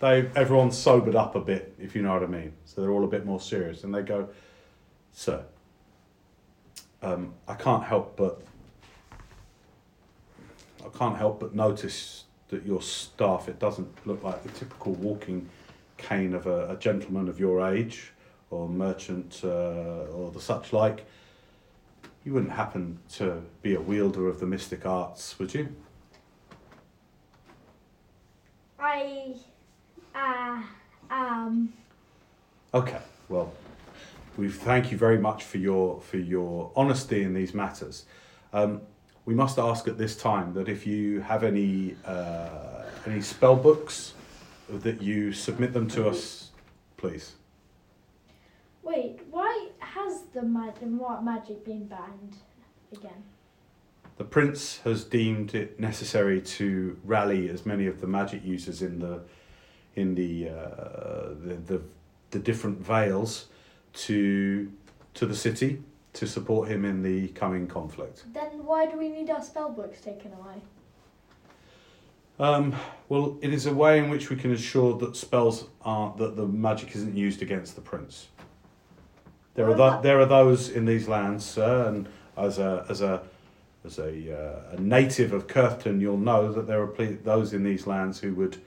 [0.00, 2.52] They everyone's sobered up a bit, if you know what I mean.
[2.64, 4.28] So they're all a bit more serious, and they go,
[5.12, 5.44] "Sir,
[7.02, 8.42] um, I can't help but
[10.84, 15.48] I can't help but notice that your staff it doesn't look like the typical walking
[15.98, 18.12] cane of a, a gentleman of your age
[18.50, 21.06] or merchant uh, or the such like.
[22.24, 25.74] You wouldn't happen to be a wielder of the mystic arts, would you?
[28.78, 29.34] I,
[30.14, 30.62] uh,
[31.10, 31.72] um,
[32.72, 32.98] Okay,
[33.28, 33.52] well,
[34.36, 38.04] we thank you very much for your for your honesty in these matters.
[38.52, 38.80] Um,
[39.26, 44.14] we must ask at this time that if you have any uh, any spell books,
[44.68, 46.50] that you submit them to us,
[46.96, 47.34] please.
[48.82, 49.68] wait, why
[50.04, 50.82] has the mag-
[51.22, 52.36] magic been banned
[52.92, 53.24] again?
[54.16, 59.00] The prince has deemed it necessary to rally as many of the magic users in
[59.00, 59.22] the
[59.96, 61.82] in the uh, the, the
[62.30, 63.46] the different vales
[63.94, 64.70] to
[65.14, 65.82] to the city
[66.12, 68.22] to support him in the coming conflict.
[68.32, 70.62] Then why do we need our spell books taken away?
[72.38, 72.74] Um,
[73.08, 76.46] well, it is a way in which we can ensure that spells aren't that the
[76.46, 78.28] magic isn't used against the prince.
[79.54, 83.22] There are th- there are those in these lands, sir, and as a as a
[83.84, 84.08] as a,
[84.72, 88.18] uh, a native of Curthton, you'll know that there are ple- those in these lands
[88.20, 88.60] who would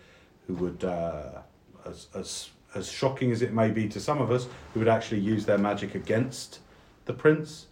[0.45, 1.41] who would uh,
[1.85, 5.19] as as as shocking as it may be to some of us, who would actually
[5.19, 6.59] use their magic against
[7.05, 7.67] the prince.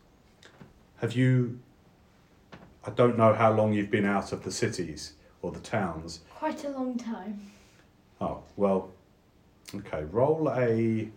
[0.97, 1.59] Have you?
[2.85, 6.21] I don't know how long you've been out of the cities or the towns.
[6.35, 7.39] Quite a long time.
[8.19, 8.91] Oh, well,
[9.73, 11.09] okay, roll a.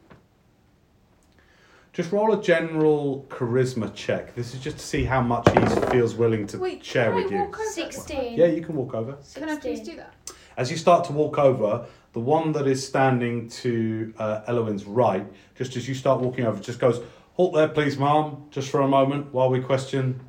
[1.98, 4.32] Just roll a general charisma check.
[4.36, 7.32] This is just to see how much he feels willing to Wait, share can with
[7.32, 7.40] I you.
[7.42, 7.70] walk over?
[7.70, 8.38] Sixteen.
[8.38, 9.16] Yeah, you can walk over.
[9.34, 9.84] Can I please 16.
[9.84, 10.14] do that?
[10.56, 15.26] As you start to walk over, the one that is standing to uh, Elowin's right,
[15.56, 17.02] just as you start walking over, just goes,
[17.34, 20.20] Halt there, please, ma'am, just for a moment while we question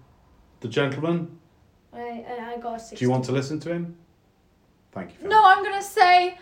[0.62, 1.38] the gentleman.
[1.94, 2.98] I, I, I got a sixteen.
[2.98, 3.96] Do you want to listen to him?
[4.92, 5.18] Thank you.
[5.20, 5.30] Phil.
[5.30, 6.36] No, I'm gonna say,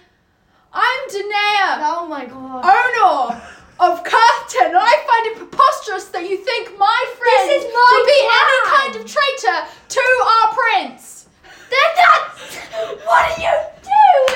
[0.72, 2.64] I'm Danae, Oh my god.
[2.64, 3.42] owner
[3.80, 7.90] of Curtin, and I find it preposterous that you think my friend This is my
[7.94, 8.44] would be plan.
[8.44, 9.58] any kind of traitor
[9.90, 10.04] to
[10.34, 11.28] our prince.
[11.70, 13.02] They're not.
[13.06, 13.54] what are you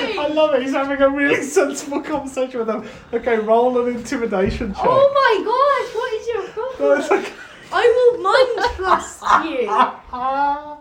[0.08, 0.20] doing?
[0.20, 0.62] I love it.
[0.64, 2.88] He's having a really sensible conversation with them.
[3.14, 4.84] Okay, roll an intimidation check.
[4.86, 7.00] Oh my gosh, what is your No, problem?
[7.00, 7.34] it's okay.
[7.74, 9.68] I will mind trust you.
[10.14, 10.78] Ah.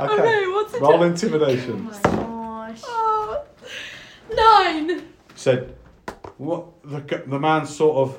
[0.00, 0.14] Okay.
[0.14, 0.80] okay, what's it?
[0.80, 1.84] Roll Oh intimidation.
[1.84, 2.80] my gosh.
[2.84, 3.44] Oh.
[4.34, 5.02] Nine.
[5.36, 5.74] Said,
[6.42, 7.08] what?
[7.08, 8.18] The, the man sort of,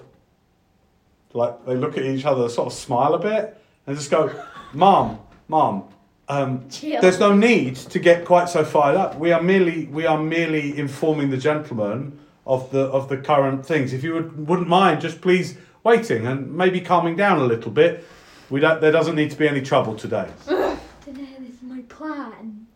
[1.33, 4.33] like, they look at each other, sort of smile a bit, and just go,
[4.73, 5.83] Mom, Mom,
[6.29, 9.19] um, there's no need to get quite so fired up.
[9.19, 13.93] We are merely, we are merely informing the gentleman of the of the current things.
[13.93, 18.05] If you would, wouldn't mind, just please waiting and maybe calming down a little bit.
[18.49, 18.79] We don't.
[18.79, 20.29] There doesn't need to be any trouble today.
[21.03, 22.67] Today, is my plan.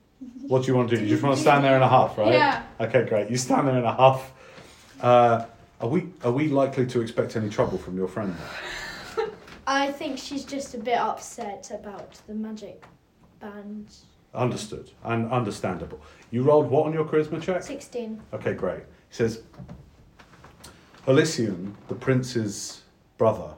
[0.42, 1.04] What do you want to do?
[1.04, 2.34] You just want to stand there in a huff, right?
[2.34, 2.64] Yeah.
[2.80, 3.30] Okay, great.
[3.30, 4.34] You stand there in a huff.
[5.02, 5.46] Uh,
[5.80, 8.36] are we are we likely to expect any trouble from your friend?
[9.68, 12.84] I think she's just a bit upset about the magic
[13.40, 13.94] band.
[14.34, 16.02] Understood and understandable.
[16.32, 17.64] You rolled what on your charisma check?
[17.64, 18.22] 16.
[18.34, 18.82] Okay, great.
[19.10, 19.42] He says,
[21.06, 22.82] Elysium, the prince's
[23.18, 23.54] brother,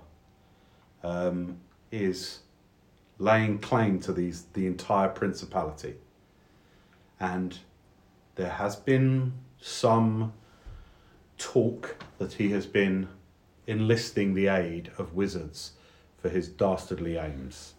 [1.04, 1.58] um,
[1.92, 2.40] is
[3.18, 5.96] laying claim to these the entire principality,
[7.20, 7.60] and
[8.36, 10.34] there has been some
[11.40, 13.08] talk that he has been
[13.66, 15.72] enlisting the aid of wizards
[16.22, 17.74] for his dastardly aims.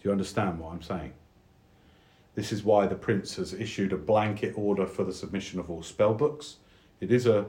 [0.00, 1.12] Do you understand what I'm saying?
[2.34, 5.82] This is why the prince has issued a blanket order for the submission of all
[5.82, 6.56] spell books.
[7.00, 7.46] It is a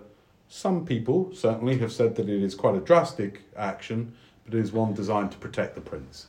[0.49, 4.13] some people certainly have said that it is quite a drastic action,
[4.45, 6.27] but it is one designed to protect the prince.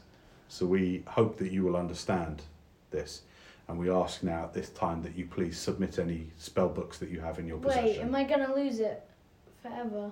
[0.48, 2.42] So we hope that you will understand
[2.90, 3.22] this.
[3.68, 7.08] And we ask now at this time that you please submit any spell books that
[7.08, 7.84] you have in your possession.
[7.84, 9.02] Wait, am I going to lose it
[9.62, 10.10] forever?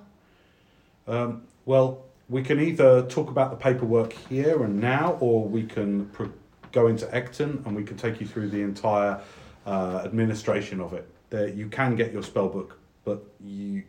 [1.06, 6.06] Um, well, we can either talk about the paperwork here and now, or we can
[6.06, 6.32] pro-
[6.72, 9.20] go into Ecton and we can take you through the entire
[9.66, 11.06] uh, administration of it.
[11.28, 13.82] There, you can get your spell book, but you,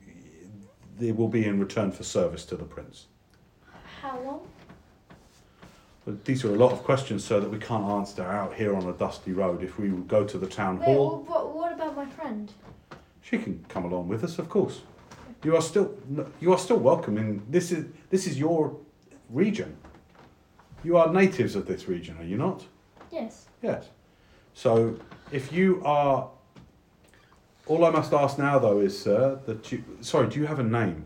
[1.00, 3.06] they will be in return for service to the prince.
[4.02, 4.48] How long?
[6.06, 8.84] But these are a lot of questions, sir, that we can't answer out here on
[8.88, 9.64] a dusty road.
[9.64, 12.52] If we go to the town Wait, hall, what, what about my friend?
[13.22, 14.82] she can come along with us, of course.
[15.44, 15.96] You are still
[16.40, 18.78] you are still welcome in this is this is your
[19.30, 19.76] region.
[20.84, 22.66] You are natives of this region, are you not?
[23.12, 23.48] Yes.
[23.62, 23.90] Yes.
[24.54, 24.98] So
[25.32, 26.30] if you are
[27.66, 30.64] all I must ask now though is sir that you sorry, do you have a
[30.64, 31.06] name?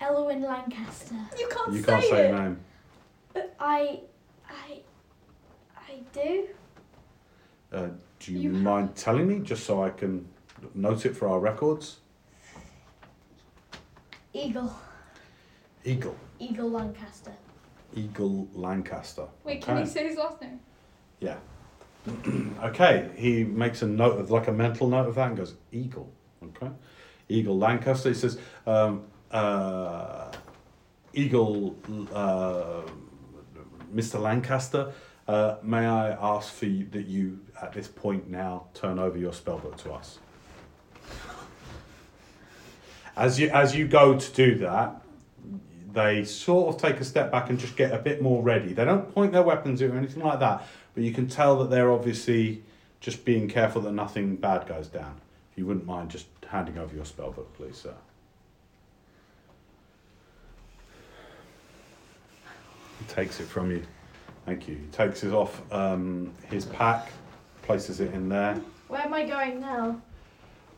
[0.00, 1.16] Elwyn Lancaster.
[1.38, 1.76] You can't say name.
[1.76, 2.34] you say can't say it.
[2.34, 2.60] a name.
[3.38, 4.00] But I.
[4.48, 4.80] I.
[5.76, 6.48] I do?
[7.72, 10.28] Uh, do you, You have- mind telling me just so I can
[10.74, 12.00] note it for our records?
[14.32, 14.72] Eagle.
[15.84, 16.16] Eagle.
[16.40, 17.32] Eagle Lancaster.
[17.94, 19.26] Eagle Lancaster.
[19.44, 19.84] Wait, can Okay.
[19.84, 20.58] you say his last name?
[21.20, 21.36] Yeah.
[22.64, 26.10] okay, he makes a note of like a mental note of that and goes Eagle.
[26.42, 26.70] Okay,
[27.28, 28.08] Eagle Lancaster.
[28.08, 30.32] He says um, uh,
[31.12, 31.76] Eagle,
[32.12, 32.82] uh,
[33.94, 34.20] Mr.
[34.20, 34.92] Lancaster.
[35.26, 39.32] Uh, may I ask for you that you at this point now turn over your
[39.32, 40.18] spellbook to us?
[43.16, 45.02] As you as you go to do that,
[45.92, 48.72] they sort of take a step back and just get a bit more ready.
[48.72, 51.90] They don't point their weapons or anything like that, but you can tell that they're
[51.90, 52.62] obviously
[53.00, 55.20] just being careful that nothing bad goes down.
[55.52, 57.94] If you wouldn't mind just handing over your spellbook, please, sir.
[62.98, 63.82] He takes it from you.
[64.44, 64.76] Thank you.
[64.76, 67.10] He takes it off um, his pack,
[67.62, 68.60] places it in there.
[68.88, 70.00] Where am I going now?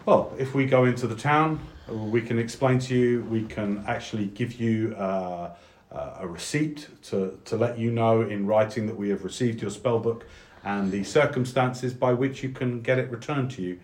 [0.06, 4.26] Well, if we go into the town, we can explain to you, we can actually
[4.26, 5.50] give you uh,
[5.92, 9.70] uh, a receipt to, to let you know in writing that we have received your
[9.70, 10.22] spellbook
[10.64, 13.78] and the circumstances by which you can get it returned to you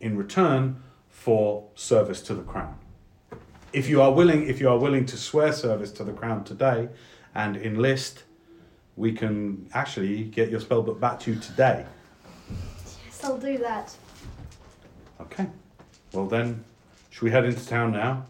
[0.00, 2.78] in return for service to the crown.
[3.72, 6.88] If you are willing, if you are willing to swear service to the crown today
[7.34, 8.24] and enlist,
[8.96, 11.84] we can actually get your spellbook back to you today.
[13.06, 13.94] Yes, I'll do that.
[15.20, 15.46] Okay.
[16.12, 16.64] Well then,
[17.10, 18.26] should we head into town now?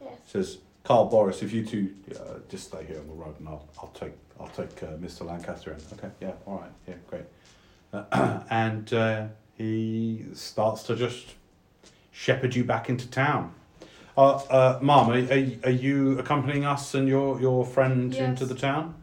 [0.00, 0.12] Yes.
[0.26, 1.42] Says Carl Boris.
[1.42, 4.48] If you two uh, just stay here on the road, and I'll I'll take I'll
[4.48, 5.26] take uh, Mr.
[5.26, 5.78] Lancaster in.
[5.98, 6.10] Okay.
[6.20, 6.32] Yeah.
[6.46, 6.70] All right.
[6.86, 6.94] Yeah.
[7.08, 7.24] Great.
[7.92, 9.26] Uh, and uh,
[9.56, 11.34] he starts to just
[12.12, 13.54] shepherd you back into town.
[14.18, 18.54] Uh, uh, Mom, are, are, are you accompanying us and your, your friend into the
[18.54, 18.96] town?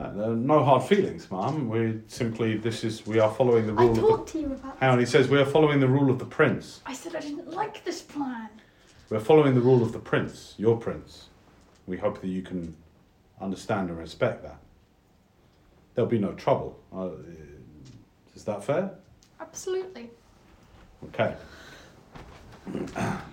[0.00, 1.68] Uh, no hard feelings, Mom.
[1.68, 4.02] We simply this is we are following the I rule of the.
[4.02, 6.80] talked to you about on, he says we are following the rule of the prince.
[6.84, 8.48] I said I didn't like this plan.
[9.08, 11.26] We're following the rule of the prince, your prince.
[11.86, 12.74] We hope that you can
[13.40, 14.58] understand and respect that.
[15.94, 16.80] There'll be no trouble.
[16.92, 17.10] Uh,
[18.34, 18.90] is that fair?
[19.40, 20.10] Absolutely.
[21.04, 21.36] Okay.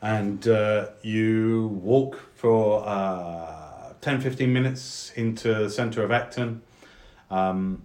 [0.00, 6.62] and uh, you walk for uh, 10 15 minutes into the centre of Acton.
[7.30, 7.82] Um,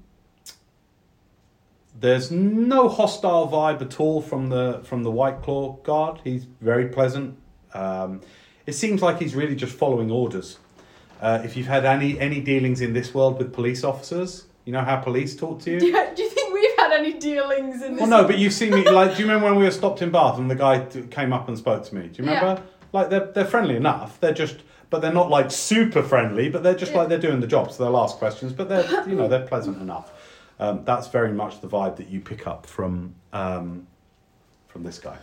[1.99, 6.21] there's no hostile vibe at all from the from the White Claw guard.
[6.23, 7.37] He's very pleasant.
[7.73, 8.21] Um,
[8.65, 10.59] it seems like he's really just following orders.
[11.21, 14.81] Uh, if you've had any any dealings in this world with police officers, you know
[14.81, 15.79] how police talk to you.
[15.83, 16.29] Do you, do you
[17.03, 18.01] any dealings in this?
[18.01, 18.89] Well, no, but you've seen me.
[18.89, 21.33] Like, do you remember when we were stopped in Bath and the guy t- came
[21.33, 22.07] up and spoke to me?
[22.07, 22.61] Do you remember?
[22.91, 24.19] Like, they're they're friendly enough.
[24.19, 24.57] They're just,
[24.89, 26.49] but they're not like super friendly.
[26.49, 26.99] But they're just Yeah.
[26.99, 28.53] like they're doing the job, so they'll ask questions.
[28.53, 30.11] But they're you know they're pleasant enough.
[30.59, 33.87] Um, that's very much the vibe that you pick up from um,
[34.67, 35.17] from this guy.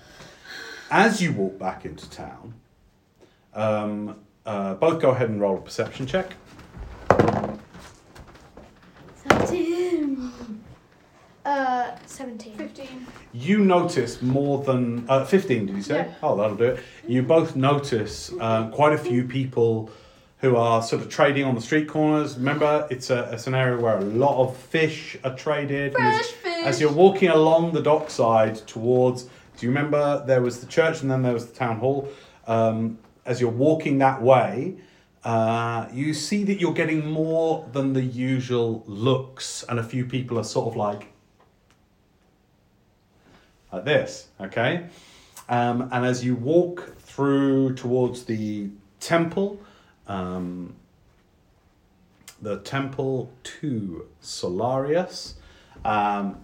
[0.90, 2.54] As you walk back into town,
[3.54, 6.34] um, uh, both go ahead and roll a perception check.
[12.06, 12.54] 17.
[12.56, 13.06] 15.
[13.32, 16.14] you notice more than uh, 15 did you say Yeah.
[16.22, 19.90] oh that'll do it you both notice um, quite a few people
[20.38, 23.78] who are sort of trading on the street corners remember it's a it's an area
[23.80, 26.66] where a lot of fish are traded and as, Fresh fish.
[26.66, 31.10] as you're walking along the dockside towards do you remember there was the church and
[31.10, 32.08] then there was the town hall
[32.46, 34.76] um, as you're walking that way
[35.24, 40.38] uh, you see that you're getting more than the usual looks and a few people
[40.38, 41.09] are sort of like
[43.72, 44.86] like this, okay?
[45.48, 48.68] Um, and as you walk through towards the
[49.00, 49.60] temple,
[50.06, 50.74] um,
[52.42, 55.34] the temple to Solarius,
[55.84, 56.38] um,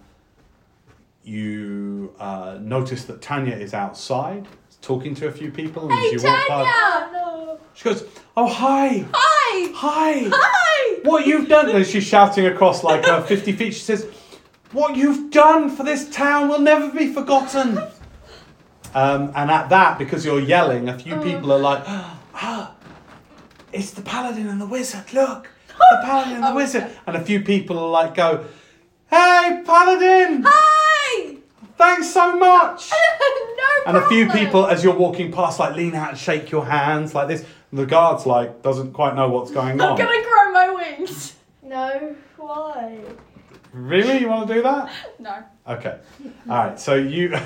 [1.23, 4.47] you uh, notice that Tanya is outside
[4.81, 5.89] talking to a few people.
[5.91, 7.09] And Hey, as you walk past, Tanya!
[7.13, 7.59] no.
[7.73, 8.03] she goes,
[8.37, 9.71] "Oh hi, Hi!
[9.73, 10.99] hi." Hi!
[11.03, 14.05] what you've done and she's shouting across like uh, 50 feet she says
[14.71, 17.77] what you've done for this town will never be forgotten
[18.93, 21.21] um, and at that because you're yelling a few Oh.
[21.21, 22.75] people are like ah
[23.73, 26.93] it's the paladin and the wizard look the paladin and the Oh, wizard okay.
[27.07, 28.45] and a few people are like go
[29.09, 31.35] hey paladin Hi!
[31.77, 32.91] thanks so much
[33.57, 36.65] no and a few people as you're walking past like lean out and shake your
[36.65, 39.81] hands like this and the guard's like doesn't quite know what's going on.
[39.81, 41.35] I'm on gonna grow my wings.
[41.61, 42.97] No, why?
[43.77, 45.43] Really you want to do that No.
[45.67, 45.97] Okay.
[46.49, 46.79] All right.
[46.79, 47.33] So you.
[47.35, 47.41] I'm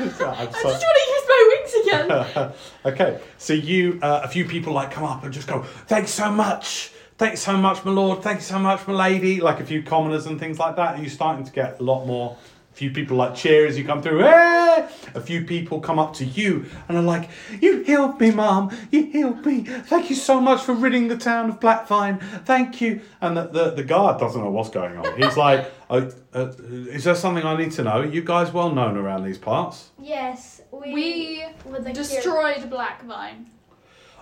[0.00, 2.52] I just want to use my wings again.
[2.84, 3.20] okay.
[3.38, 6.92] So you, uh, a few people like come up and just go, "Thanks so much,
[7.16, 10.38] thanks so much, my lord, thanks so much, my lady." Like a few commoners and
[10.38, 10.98] things like that.
[10.98, 12.36] Are you starting to get a lot more?
[12.78, 14.22] A few people like cheer as you come through.
[14.22, 17.28] "Eh!" A few people come up to you and are like,
[17.60, 18.70] "You healed me, mum.
[18.92, 19.64] You healed me.
[19.64, 22.22] Thank you so much for ridding the town of Blackvine.
[22.44, 25.20] Thank you." And the the, the guard doesn't know what's going on.
[25.20, 28.00] He's like, uh, uh, "Is there something I need to know?
[28.02, 33.46] You guys well known around these parts." Yes, we, We were the Destroyed Blackvine.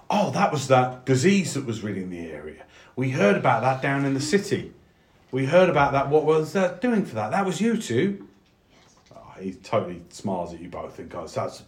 [0.09, 2.63] Oh, that was that disease that was ridding the area.
[2.97, 4.73] We heard about that down in the city.
[5.31, 6.09] We heard about that.
[6.09, 7.33] What was that doing for that?
[7.33, 8.27] That was you two.
[9.41, 11.63] He totally smiles at you both and goes, "That's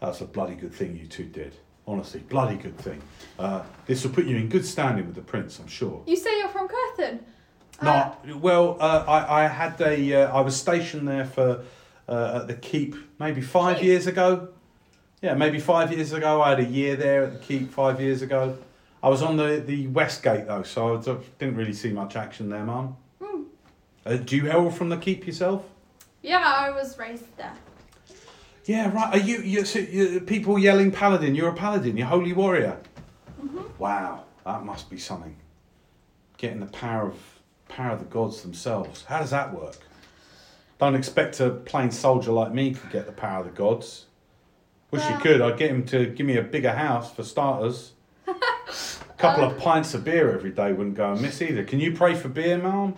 [0.00, 1.54] that's a bloody good thing you two did.
[1.86, 3.00] Honestly, bloody good thing.
[3.38, 6.38] Uh, this will put you in good standing with the prince, I'm sure." You say
[6.38, 7.20] you're from Curtin?
[7.82, 11.64] No, well, uh, I, I had a, uh, I was stationed there for,
[12.06, 13.86] uh, at the keep maybe five Keep?
[13.86, 14.48] years ago.
[15.22, 16.42] Yeah, maybe five years ago.
[16.42, 18.58] I had a year there at the keep five years ago.
[19.02, 21.00] I was on the, the west gate though, so I
[21.38, 22.96] didn't really see much action there, Mum.
[24.04, 25.64] Uh, do you hail from the keep yourself?
[26.22, 27.54] Yeah, I was raised there.
[28.66, 29.14] Yeah, right.
[29.14, 31.34] Are you, you, so you people yelling paladin?
[31.34, 31.96] You're a paladin.
[31.96, 32.78] You're a holy warrior.
[33.42, 33.62] Mm-hmm.
[33.78, 35.34] Wow, that must be something.
[36.36, 37.16] Getting the power of
[37.68, 39.04] power of the gods themselves.
[39.04, 39.78] How does that work?
[40.78, 44.06] Don't expect a plain soldier like me to get the power of the gods.
[44.90, 45.40] Wish you Well- could.
[45.40, 47.92] I'd get him to give me a bigger house for starters.
[48.26, 48.34] A
[49.18, 51.64] couple of pints of beer every day wouldn't go amiss either.
[51.64, 52.94] Can you pray for beer, Mum?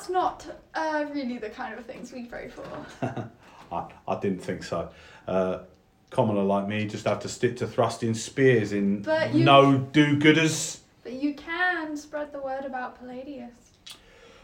[0.00, 2.64] That's not uh, really the kind of things we pray for.
[3.70, 4.88] I, I didn't think so.
[5.28, 5.58] Uh,
[6.08, 10.78] commoner like me just have to stick to thrusting spears in But you- no do-gooders.
[11.02, 13.52] But you can spread the word about Palladius.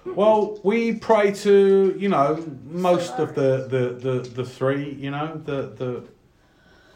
[0.04, 4.92] Well, we pray to you know most of the the, the, the three.
[4.92, 6.04] You know the the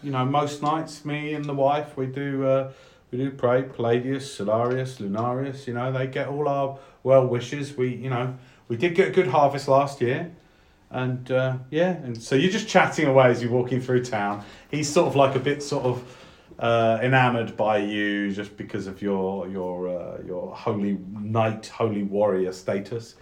[0.03, 1.03] you know most nights.
[1.07, 2.73] Me and the wife we do uh,
[3.11, 5.67] we do pray Palladius, Solarius, Lunarius.
[5.67, 7.77] You know they get all our well wishes.
[7.77, 8.37] We you know
[8.71, 10.31] we did get a good harvest last year.
[10.91, 14.45] And uh, yeah, and so you're just chatting away as you're walking through town.
[14.71, 16.17] He's sort of like a bit sort of
[16.59, 22.53] uh, enamored by you just because of your your uh, your holy knight, holy warrior
[22.53, 23.17] status.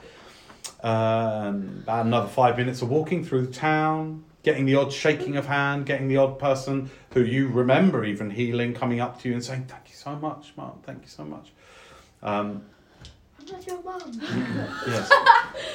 [0.83, 5.47] And about another five minutes of walking through the town, getting the odd shaking of
[5.47, 9.45] hand, getting the odd person who you remember even healing coming up to you and
[9.45, 10.85] saying, "Thank you so much, Mark.
[10.85, 11.53] Thank you so much."
[12.23, 12.63] Um,
[13.55, 14.21] I'm your mum.
[14.87, 15.13] yes,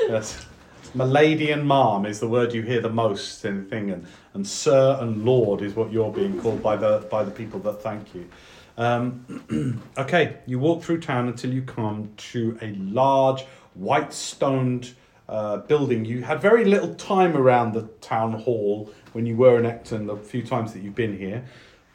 [0.02, 0.46] yes.
[0.94, 4.06] My lady and ma'am is the word you hear the most in the thing, and,
[4.36, 7.82] and sir and lord is what you're being called by the by the people that
[7.82, 8.30] thank you.
[8.78, 13.44] Um, okay, you walk through town until you come to a large
[13.74, 14.94] white stoned
[15.28, 16.06] uh, building.
[16.06, 20.18] You had very little time around the town hall when you were in Ecton the
[20.18, 21.44] few times that you've been here.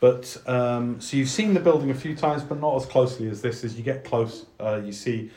[0.00, 3.42] But um, so you've seen the building a few times, but not as closely as
[3.42, 3.64] this.
[3.64, 5.30] As you get close, uh, you see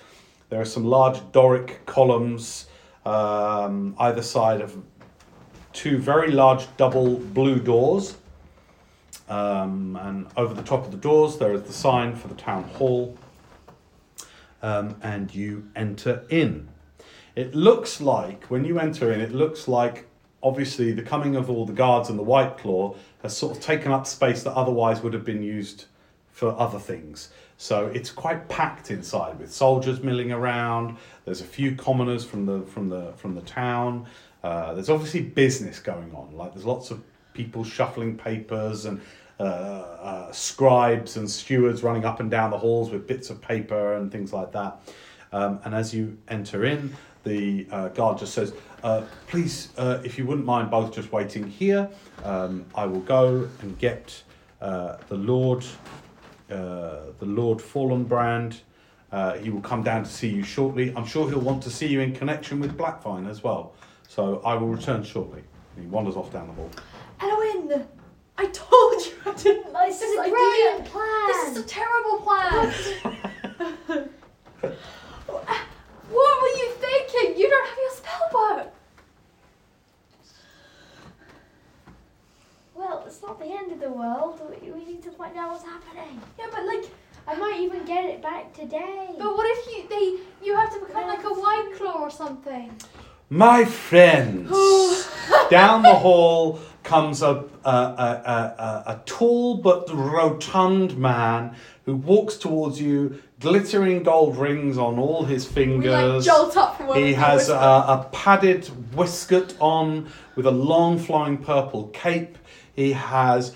[0.51, 2.67] there are some large Doric columns
[3.05, 4.77] um, either side of
[5.71, 8.17] two very large double blue doors.
[9.29, 12.65] Um, and over the top of the doors, there is the sign for the town
[12.65, 13.17] hall.
[14.61, 16.67] Um, and you enter in.
[17.33, 20.05] It looks like when you enter in, it looks like
[20.43, 23.93] obviously the coming of all the guards and the White Claw has sort of taken
[23.93, 25.85] up space that otherwise would have been used
[26.29, 27.29] for other things.
[27.61, 30.97] So it's quite packed inside with soldiers milling around.
[31.25, 34.07] There's a few commoners from the from the from the town.
[34.43, 36.35] Uh, there's obviously business going on.
[36.35, 37.03] Like there's lots of
[37.35, 38.99] people shuffling papers and
[39.39, 43.93] uh, uh, scribes and stewards running up and down the halls with bits of paper
[43.93, 44.81] and things like that.
[45.31, 46.95] Um, and as you enter in,
[47.25, 51.47] the uh, guard just says, uh, "Please, uh, if you wouldn't mind, both just waiting
[51.47, 51.87] here.
[52.23, 54.23] Um, I will go and get
[54.61, 55.63] the Lord,
[56.51, 58.59] uh, the Lord Fallenbrand.
[59.11, 60.93] Uh, he will come down to see you shortly.
[60.95, 63.73] I'm sure he'll want to see you in connection with Blackvine as well.
[64.07, 65.43] So I will return shortly."
[65.79, 66.69] He wanders off down the hall.
[67.21, 67.85] Elwyn,
[68.37, 70.33] I told you I didn't like This this is a idea.
[70.33, 71.27] brilliant plan.
[71.27, 72.73] This is a terrible plan.
[76.09, 77.37] what were you thinking?
[77.39, 78.73] You don't have your spell book.
[82.81, 84.41] Well, it's not the end of the world.
[84.59, 86.19] We, we need to find out what's happening.
[86.39, 86.85] Yeah, but like,
[87.27, 89.09] I might even get it back today.
[89.19, 92.73] but what if you they you have to become like a white claw or something?
[93.29, 94.49] My friends,
[95.51, 97.73] down the hall comes a, a, a,
[98.25, 101.55] a, a, a tall but rotund man
[101.85, 106.25] who walks towards you, glittering gold rings on all his We like fingers.
[106.25, 111.87] jolt up from He has a, a padded waistcoat on with a long flowing purple
[111.89, 112.37] cape.
[112.81, 113.53] He has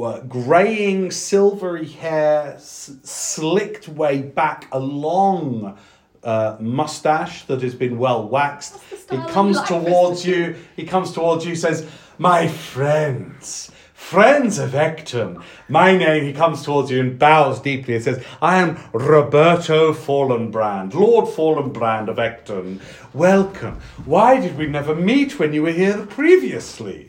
[0.00, 5.76] uh, greying silvery hair s- slicked way back a long
[6.22, 8.78] uh, mustache that has been well waxed.
[9.10, 10.54] He comes towards you.
[10.76, 11.56] He comes towards you.
[11.56, 11.86] Says,
[12.18, 18.02] "My friends." Friends of Ecton, my name, he comes towards you and bows deeply and
[18.02, 22.80] says, I am Roberto Fallenbrand, Lord Fallenbrand of Ecton.
[23.12, 23.74] Welcome.
[24.06, 27.08] Why did we never meet when you were here previously?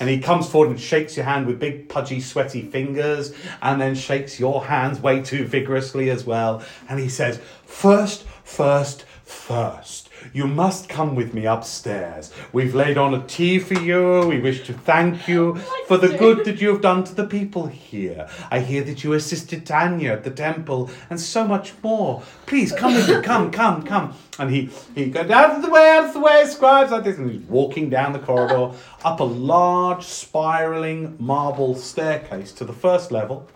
[0.00, 3.94] And he comes forward and shakes your hand with big, pudgy, sweaty fingers, and then
[3.94, 6.62] shakes your hands way too vigorously as well.
[6.88, 10.03] And he says, First, first, first.
[10.32, 12.32] You must come with me upstairs.
[12.52, 14.26] We've laid on a tea for you.
[14.26, 15.56] We wish to thank you
[15.86, 18.28] for the good that you have done to the people here.
[18.50, 22.22] I hear that you assisted Tanya at the temple and so much more.
[22.46, 23.22] Please come with me.
[23.22, 24.14] Come, come, come.
[24.38, 27.18] And he, he goes, out of the way, out of the way, scribes, like this.
[27.18, 28.72] And he's walking down the corridor
[29.04, 33.48] up a large, spiraling marble staircase to the first level,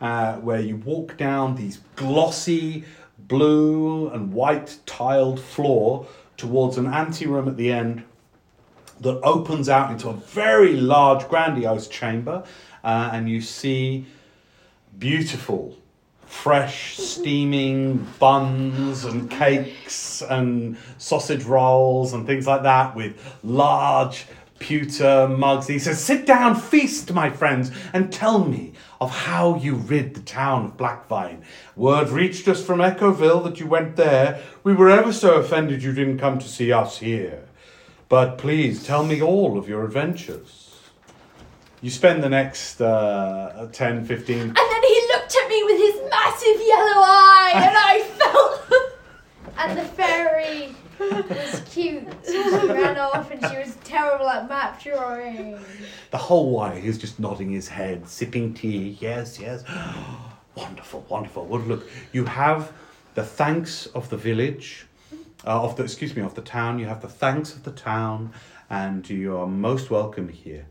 [0.00, 2.84] uh, where you walk down these glossy,
[3.28, 6.06] blue and white tiled floor
[6.36, 8.02] towards an anteroom at the end
[9.00, 12.42] that opens out into a very large, grandiose chamber,
[12.82, 14.06] uh, and you see
[14.98, 15.76] beautiful,
[16.26, 24.26] fresh, steaming buns and cakes and sausage rolls and things like that with large
[24.58, 25.66] pewter mugs.
[25.68, 30.20] He says, Sit down, feast, my friends, and tell me of how you rid the
[30.20, 31.42] town of Blackvine.
[31.76, 34.42] Word reached us from Echoville that you went there.
[34.64, 37.44] We were ever so offended you didn't come to see us here.
[38.08, 40.80] But please tell me all of your adventures.
[41.80, 44.40] You spend the next uh, 10, 15.
[44.40, 48.82] And then he looked at me with his massive yellow eye, and I felt.
[49.60, 52.04] And the fairy was cute.
[52.26, 55.58] She ran off and she was terrible at map drawing.
[56.10, 58.96] The whole while he's just nodding his head, sipping tea.
[59.00, 59.64] Yes, yes.
[60.54, 61.46] wonderful, wonderful.
[61.46, 62.72] Well, look, you have
[63.14, 64.86] the thanks of the village,
[65.46, 66.78] uh, of the excuse me, of the town.
[66.78, 68.32] You have the thanks of the town,
[68.70, 70.66] and you are most welcome here.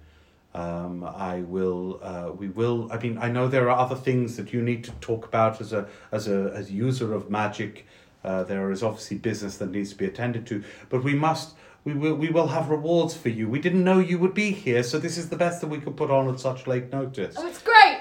[0.53, 1.99] Um, I will.
[2.01, 2.91] Uh, we will.
[2.91, 5.71] I mean, I know there are other things that you need to talk about as
[5.71, 7.85] a as a as user of magic.
[8.23, 11.55] Uh, there is obviously business that needs to be attended to, but we must.
[11.83, 12.15] We will.
[12.15, 13.47] We will have rewards for you.
[13.47, 15.95] We didn't know you would be here, so this is the best that we could
[15.95, 17.35] put on at such late notice.
[17.37, 17.99] Oh, it's great.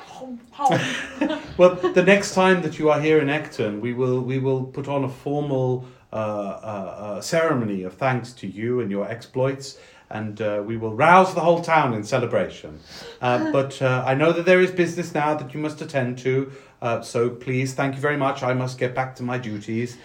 [1.56, 4.88] Well, the next time that you are here in Ecton, we will we will put
[4.88, 9.78] on a formal uh, uh, uh, ceremony of thanks to you and your exploits,
[10.10, 12.78] and uh, we will rouse the whole town in celebration.
[13.20, 16.52] Uh, but uh, I know that there is business now that you must attend to,
[16.82, 18.42] uh, so please, thank you very much.
[18.42, 19.96] I must get back to my duties.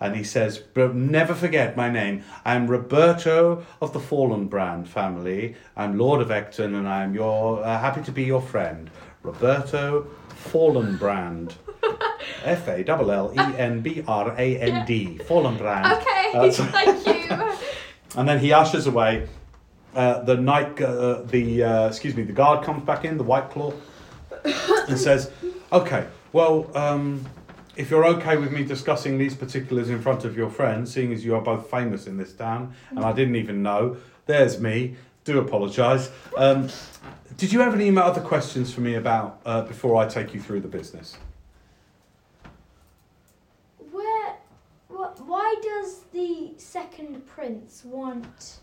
[0.00, 2.22] And he says, "But never forget my name.
[2.44, 5.56] I'm Roberto of the Fallen Brand family.
[5.76, 8.90] I'm Lord of Ecton, and I am your uh, happy to be your friend,
[9.24, 11.56] Roberto Fallen Brand.
[12.44, 15.18] F A L L E N B R A N D.
[15.18, 16.00] Fallen Brand.
[16.00, 17.56] Okay, Uh, so- thank you.
[18.16, 19.26] and then he ushers away.
[19.96, 23.50] Uh, the night, uh, the uh, excuse me, the guard comes back in, the White
[23.50, 23.72] Claw,
[24.88, 25.32] and says,
[25.72, 27.24] "Okay, well, um,
[27.76, 31.24] if you're okay with me discussing these particulars in front of your friends, seeing as
[31.24, 33.96] you are both famous in this town, and I didn't even know,
[34.26, 34.96] there's me.
[35.24, 36.10] Do apologise.
[36.36, 36.68] Um,
[37.36, 40.60] did you have any other questions for me about uh, before I take you through
[40.60, 41.18] the business?
[43.90, 44.36] Where,
[44.88, 48.60] wh- why does the second prince want?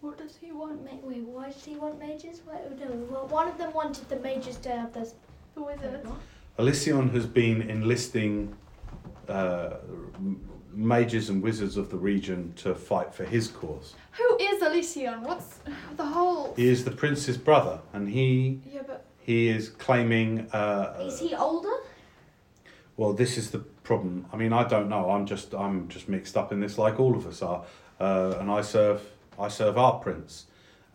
[0.00, 0.84] What does he want?
[0.84, 2.42] Ma- wait, why does he want mages?
[2.44, 5.14] Why, no, well, one of them wanted the mages to have this.
[5.56, 6.06] The wizard.
[6.58, 8.54] Elysion has been enlisting
[9.28, 9.76] uh,
[10.72, 13.94] mages and wizards of the region to fight for his cause.
[14.12, 15.22] Who is Elysion?
[15.22, 15.60] What's
[15.96, 16.54] the whole?
[16.56, 20.48] He is the prince's brother, and he Yeah, but he is claiming.
[20.52, 21.74] Uh, Is he older?
[22.96, 24.26] Well, this is the problem.
[24.32, 25.10] I mean, I don't know.
[25.10, 27.64] I'm just I'm just mixed up in this, like all of us are.
[28.00, 29.02] Uh, and I serve
[29.38, 30.46] I serve our prince.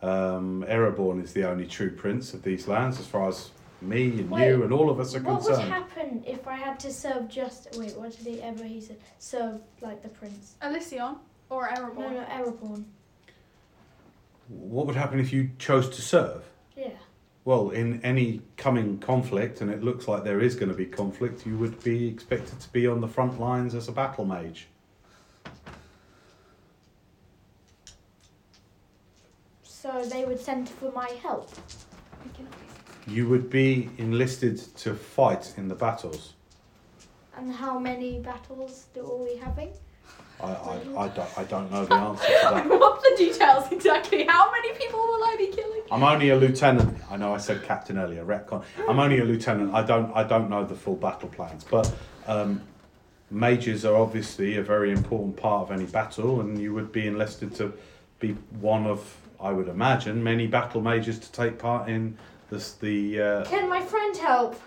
[0.02, 3.48] Um, Ereborn is the only true prince of these lands, as far as
[3.80, 5.44] me and Wait, you and all of us are concerned.
[5.44, 7.76] What would happen if I had to serve just?
[7.76, 8.64] Wait, what did he ever?
[8.64, 10.54] He said serve like the prince.
[10.62, 11.18] Elysion
[11.50, 11.98] or Erebor?
[11.98, 12.84] No, no, Ereborn.
[14.48, 16.42] What would happen if you chose to serve?
[16.76, 16.90] Yeah.
[17.44, 21.46] Well, in any coming conflict, and it looks like there is going to be conflict,
[21.46, 24.68] you would be expected to be on the front lines as a battle mage.
[29.62, 31.50] So they would send for my help.
[33.06, 36.34] We can- You would be enlisted to fight in the battles.
[37.36, 39.70] And how many battles do are we having?
[40.40, 42.68] I, I, I, don't, I don't know the answer to that.
[42.80, 44.24] What the details exactly?
[44.24, 45.82] How many people will I be killing?
[45.90, 46.98] I'm only a lieutenant.
[47.10, 48.24] I know I said captain earlier.
[48.24, 48.64] Retcon.
[48.88, 49.74] I'm only a lieutenant.
[49.74, 50.12] I don't.
[50.14, 51.64] I don't know the full battle plans.
[51.64, 51.92] But
[52.26, 52.62] um,
[53.30, 57.54] mages are obviously a very important part of any battle, and you would be enlisted
[57.56, 57.72] to
[58.18, 62.18] be one of, I would imagine, many battle mages to take part in
[62.54, 64.60] The uh, Can my friend help?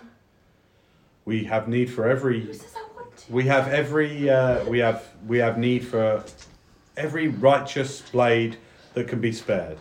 [1.24, 2.40] we have need for every.
[2.40, 3.32] Who says I want to?
[3.32, 4.30] We have every.
[4.30, 5.06] Uh, we have.
[5.26, 6.24] We have need for
[6.96, 8.56] every righteous blade
[8.94, 9.78] that can be spared.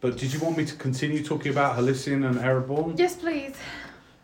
[0.00, 2.98] But did you want me to continue talking about Halcyon and Ereborn?
[2.98, 3.56] Yes, please.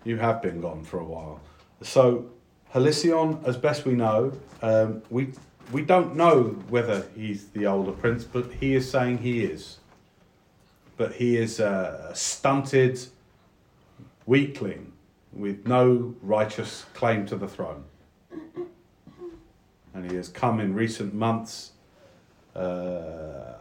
[0.04, 1.40] You have been gone for a while.
[1.82, 2.30] So,
[2.70, 4.32] Halcyon, as best we know,
[4.62, 5.32] um, we
[5.72, 9.79] we don't know whether he's the older prince, but he is saying he is.
[11.00, 13.00] But he is a stunted
[14.26, 14.92] weakling
[15.32, 17.84] with no righteous claim to the throne.
[19.94, 21.72] And he has come in recent months
[22.54, 23.54] uh, uh,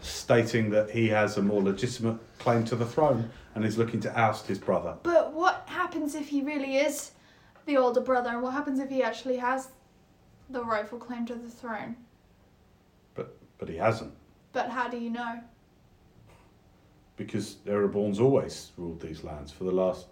[0.00, 4.16] stating that he has a more legitimate claim to the throne and is looking to
[4.16, 4.94] oust his brother.
[5.02, 7.10] But what happens if he really is
[7.66, 8.30] the older brother?
[8.30, 9.70] And what happens if he actually has
[10.48, 11.96] the rightful claim to the throne?
[13.16, 14.12] But but he hasn't
[14.52, 15.40] But how do you know?
[17.22, 20.06] Because Ereborn's always ruled these lands for the last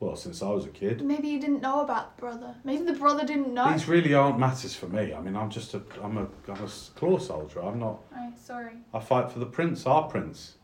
[0.00, 1.02] well since I was a kid.
[1.02, 2.54] Maybe you didn't know about the brother.
[2.64, 3.72] Maybe the brother didn't know.
[3.72, 5.14] These really aren't matters for me.
[5.14, 7.60] I mean, I'm just a I'm a I'm a claw soldier.
[7.60, 8.00] I'm not.
[8.14, 8.74] Oh, sorry.
[8.92, 10.54] I fight for the prince, our prince.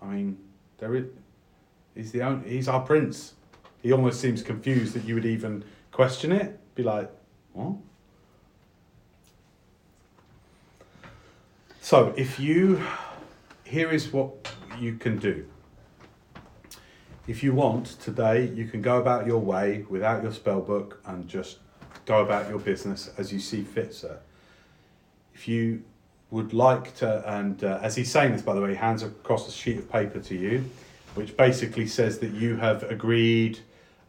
[0.00, 0.38] I mean,
[0.78, 1.06] there is.
[1.94, 2.48] He's the only.
[2.48, 3.34] He's our prince.
[3.82, 6.58] He almost seems confused that you would even question it.
[6.74, 7.10] Be like,
[7.52, 7.74] what?
[11.80, 12.82] So if you,
[13.64, 15.46] here is what you can do.
[17.26, 21.28] If you want today, you can go about your way without your spell book and
[21.28, 21.58] just
[22.06, 24.18] go about your business as you see fit, sir.
[25.34, 25.82] If you
[26.30, 29.46] would like to, and uh, as he's saying this, by the way, he hands across
[29.46, 30.64] a sheet of paper to you,
[31.14, 33.58] which basically says that you have agreed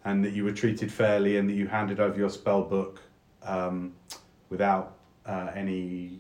[0.06, 3.02] and that you were treated fairly and that you handed over your spell book
[3.44, 3.94] um,
[4.50, 6.20] without uh, any,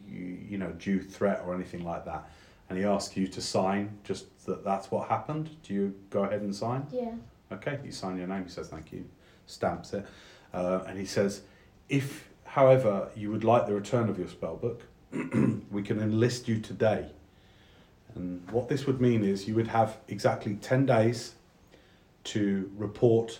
[0.49, 2.29] you know, due threat or anything like that.
[2.69, 5.49] And he asks you to sign just that that's what happened.
[5.63, 6.85] Do you go ahead and sign?
[6.91, 7.13] Yeah.
[7.51, 9.05] Okay, you sign your name, he says thank you,
[9.47, 10.05] stamps it,
[10.53, 11.41] uh, and he says,
[11.87, 14.83] if, however, you would like the return of your spell book,
[15.71, 17.07] we can enlist you today.
[18.13, 21.33] And what this would mean is you would have exactly 10 days
[22.25, 23.39] to report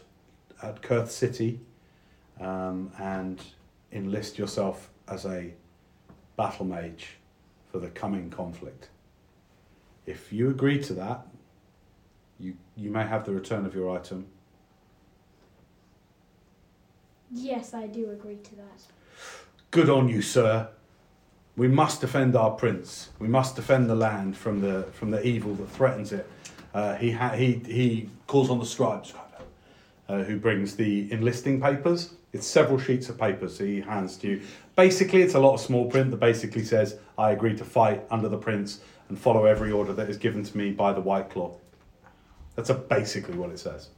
[0.64, 1.60] at Kurth City
[2.40, 3.42] um, and
[3.92, 5.54] enlist yourself as a
[6.36, 7.18] battle mage
[7.72, 8.90] for the coming conflict.
[10.10, 11.28] If you agree to that,
[12.40, 14.26] you you may have the return of your item.
[17.32, 18.82] Yes, I do agree to that.
[19.70, 20.70] Good on you, sir.
[21.56, 23.10] We must defend our prince.
[23.20, 26.28] We must defend the land from the from the evil that threatens it.
[26.74, 29.14] Uh, he ha- he he calls on the scribes,
[30.08, 32.16] uh, who brings the enlisting papers.
[32.34, 34.42] It's several sheets of papers he hands to you.
[34.76, 38.28] Basically, it's a lot of small print that basically says, "I agree to fight under
[38.28, 38.80] the prince
[39.10, 41.56] and follow every order that is given to me by the White Claw."
[42.56, 43.90] That's a basically what it says.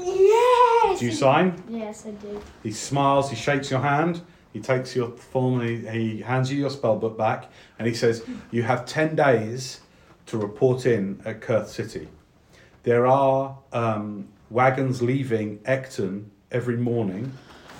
[0.00, 0.98] Yes!
[0.98, 1.62] Do you sign?
[1.68, 2.40] Yes, I do.
[2.62, 4.20] He smiles, he shakes your hand,
[4.52, 7.94] he takes your form, and he, he hands you your spell book back, and he
[7.94, 9.80] says, You have 10 days
[10.26, 12.08] to report in at Kurth City.
[12.82, 17.32] There are um, wagons leaving Ecton every morning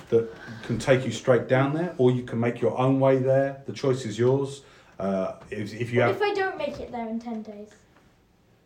[0.09, 0.31] that
[0.63, 3.61] can take you straight down there, or you can make your own way there.
[3.65, 4.61] The choice is yours.
[4.99, 7.69] Uh, if, if you What have if I don't make it there in 10 days?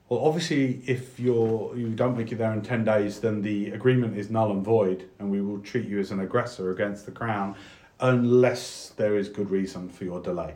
[0.10, 4.18] Well, obviously, if you're you don't make it there in ten days, then the agreement
[4.18, 7.56] is null and void, and we will treat you as an aggressor against the crown,
[8.00, 10.54] unless there is good reason for your delay.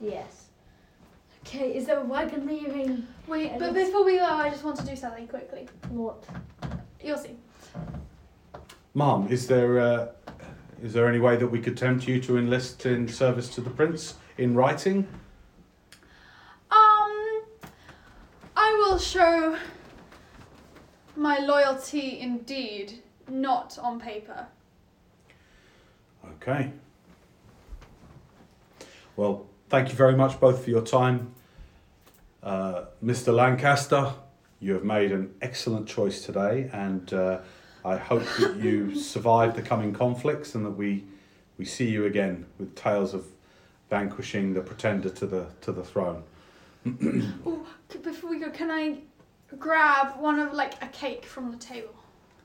[0.00, 0.48] Yes.
[1.46, 3.06] Okay, is there a wagon leaving?
[3.28, 5.68] Wait, I but don't- before we go, I just want to do something quickly.
[5.88, 6.24] What?
[7.02, 7.36] You'll see.
[8.94, 10.08] Mom, is there uh,
[10.82, 13.70] is there any way that we could tempt you to enlist in service to the
[13.70, 15.06] prince in writing?
[16.70, 17.42] Um,
[18.56, 19.56] I will show
[21.16, 24.46] my loyalty indeed, not on paper.
[26.32, 26.72] Okay.
[29.16, 31.34] Well, thank you very much both for your time.
[32.42, 33.32] Uh, Mr.
[33.32, 34.12] Lancaster,
[34.60, 37.38] you have made an excellent choice today, and uh,
[37.84, 41.04] I hope that you survive the coming conflicts and that we,
[41.58, 43.26] we see you again with tales of
[43.98, 46.22] vanquishing the pretender to the, to the throne.
[47.46, 47.64] Oh,
[48.02, 48.98] before we go, can I
[49.58, 51.94] grab one of like a cake from the table?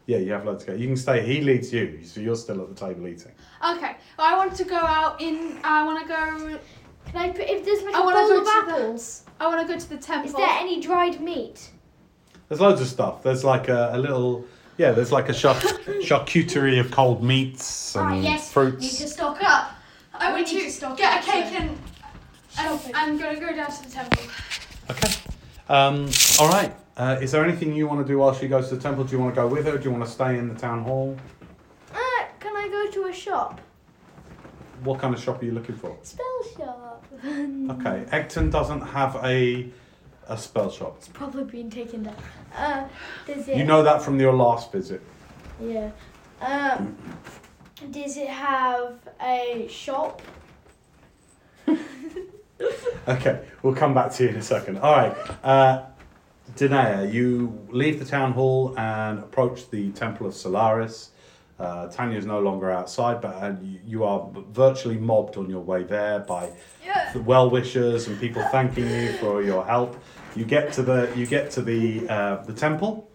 [0.05, 0.77] Yeah, you have loads to go.
[0.77, 1.25] You can stay.
[1.25, 3.31] He leads you, so you're still at the table eating.
[3.67, 5.59] Okay, I want to go out in.
[5.63, 6.59] I want to go.
[7.07, 9.23] Can I put, if there's like I a wanna bowl go of to the- apples,
[9.39, 10.29] I want to go to the temple.
[10.29, 11.69] is there any dried meat?
[12.47, 13.23] There's loads of stuff.
[13.23, 14.45] There's like a, a little,
[14.77, 14.91] yeah.
[14.91, 15.55] There's like a char-
[16.07, 18.51] charcuterie of cold meats and Ah, yes.
[18.51, 18.81] fruits.
[18.83, 19.71] Need to stock up.
[20.29, 21.79] I We want need to to stock get up, a cake so- and, and
[22.79, 22.91] Shopping.
[22.95, 24.23] I'm gonna go down to the temple.
[24.89, 25.13] Okay.
[25.69, 26.75] Um, all right.
[26.97, 29.03] Uh, is there anything you want to do while she goes to the temple?
[29.05, 29.77] Do you want to go with her?
[29.77, 31.15] Do you want to stay in the town hall?
[31.93, 31.97] Uh,
[32.39, 33.61] can I go to a shop?
[34.83, 35.95] What kind of shop are you looking for?
[36.03, 36.25] Spell
[36.57, 37.05] shop.
[37.23, 38.05] Okay.
[38.11, 39.69] Ecton doesn't have a
[40.27, 40.95] a spell shop.
[40.97, 42.15] It's probably been taken down.
[42.55, 42.87] Uh,
[43.27, 43.57] does it?
[43.57, 45.01] You know that from your last visit.
[45.61, 45.91] Yeah.
[46.41, 46.95] Um,
[47.91, 50.21] does it have a shop?
[53.07, 54.77] Okay, we'll come back to you in a second.
[54.79, 55.83] All right, uh,
[56.57, 61.11] Danae, you leave the town hall and approach the Temple of Solaris.
[61.57, 65.61] Uh, Tanya is no longer outside, but uh, you- you are virtually mobbed on your
[65.61, 66.51] way there by
[66.85, 67.11] Yeah.
[67.13, 69.95] the well wishers and people thanking you for your help.
[70.35, 73.08] You get to the you get to the uh, the temple.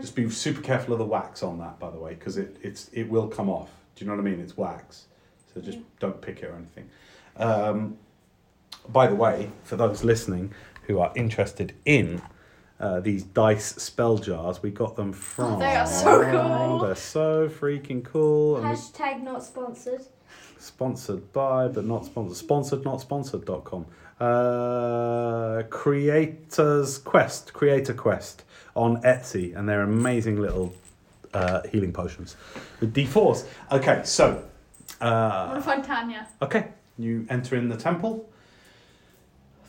[0.00, 2.90] Just be super careful of the wax on that, by the way, because it it's
[2.92, 3.70] it will come off.
[3.94, 4.40] Do you know what I mean?
[4.40, 5.06] It's wax,
[5.52, 6.90] so just don't pick it or anything.
[7.36, 7.98] Um,
[8.88, 10.52] by the way, for those listening
[10.86, 12.20] who are interested in
[12.80, 15.54] uh, these dice spell jars, we got them from.
[15.54, 16.78] Oh, they are so cool.
[16.80, 18.56] They're so freaking cool.
[18.60, 20.02] Hashtag not sponsored.
[20.58, 22.36] Sponsored by, but not sponsored.
[22.36, 23.86] Sponsored, not sponsored.com.
[24.20, 24.24] Uh,
[25.84, 28.42] Creators Quest, Creator Quest
[28.74, 30.74] on Etsy, and they're amazing little
[31.34, 32.36] uh, healing potions
[32.80, 33.44] with D4s.
[33.70, 34.42] Okay, so,
[35.02, 36.26] I uh, want to find Tanya.
[36.40, 38.26] okay, you enter in the temple.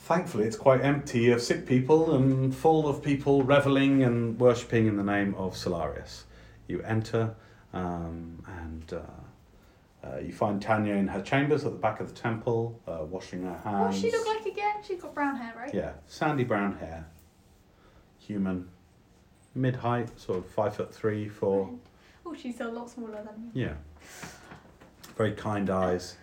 [0.04, 4.96] Thankfully, it's quite empty of sick people and full of people reveling and worshipping in
[4.96, 6.24] the name of Solarius.
[6.70, 7.36] You enter,
[7.74, 9.02] um, and uh,
[10.06, 13.44] uh, you find Tanya in her chambers at the back of the temple, uh, washing
[13.44, 13.82] her hands.
[13.82, 14.76] What does she look like again?
[14.86, 15.74] She's got brown hair, right?
[15.74, 17.08] Yeah, sandy brown hair,
[18.20, 18.70] human,
[19.56, 21.72] mid height, sort of five foot three, four.
[22.26, 23.50] Oh, she's a lot smaller than me.
[23.54, 23.74] Yeah,
[25.18, 26.18] very kind eyes.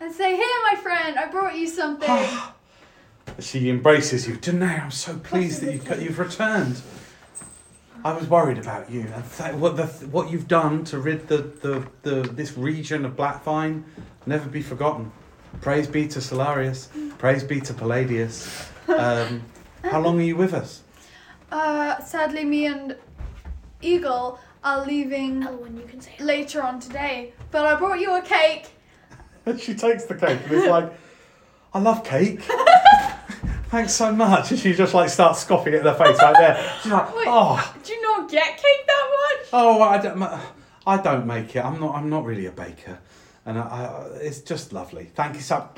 [0.00, 2.26] And say, here, my friend, I brought you something.
[3.40, 4.36] She embraces you.
[4.36, 6.80] Danae, I'm so pleased that you've, you've returned.
[8.06, 11.38] I was worried about you and th- what the what you've done to rid the,
[11.38, 13.82] the, the this region of Blackvine
[14.26, 15.10] never be forgotten.
[15.60, 16.88] Praise be to Solarius.
[17.18, 18.68] Praise be to Palladius.
[18.86, 19.42] Um,
[19.82, 20.82] how long are you with us?
[21.50, 22.96] uh, sadly, me and
[23.82, 26.12] Eagle are leaving Oh, and you can say.
[26.20, 28.66] later on today, but I brought you a cake.
[29.46, 30.92] And she takes the cake and is like,
[31.74, 32.40] I love cake.
[33.68, 34.50] Thanks so much.
[34.52, 36.72] And she just like starts scoffing at her face right there.
[36.82, 37.74] She's like, Wait, oh.
[37.82, 39.48] do you not get cake that much?
[39.52, 40.22] Oh, I don't.
[40.86, 41.64] I don't make it.
[41.64, 41.96] I'm not.
[41.96, 42.98] I'm not really a baker,
[43.44, 45.10] and I, I, it's just lovely.
[45.14, 45.68] Thank you so.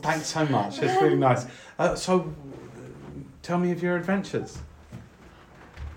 [0.00, 0.78] Thanks so much.
[0.78, 1.46] It's really nice.
[1.78, 2.32] Uh, so,
[3.42, 4.58] tell me of your adventures.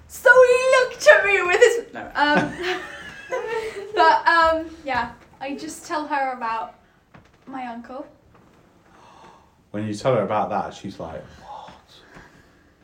[0.08, 2.12] So he looked at me with his no.
[2.16, 2.54] Um,
[3.96, 6.76] but um, yeah, I just tell her about
[7.46, 8.08] my uncle.
[9.76, 11.74] When you tell her about that, she's like, "What?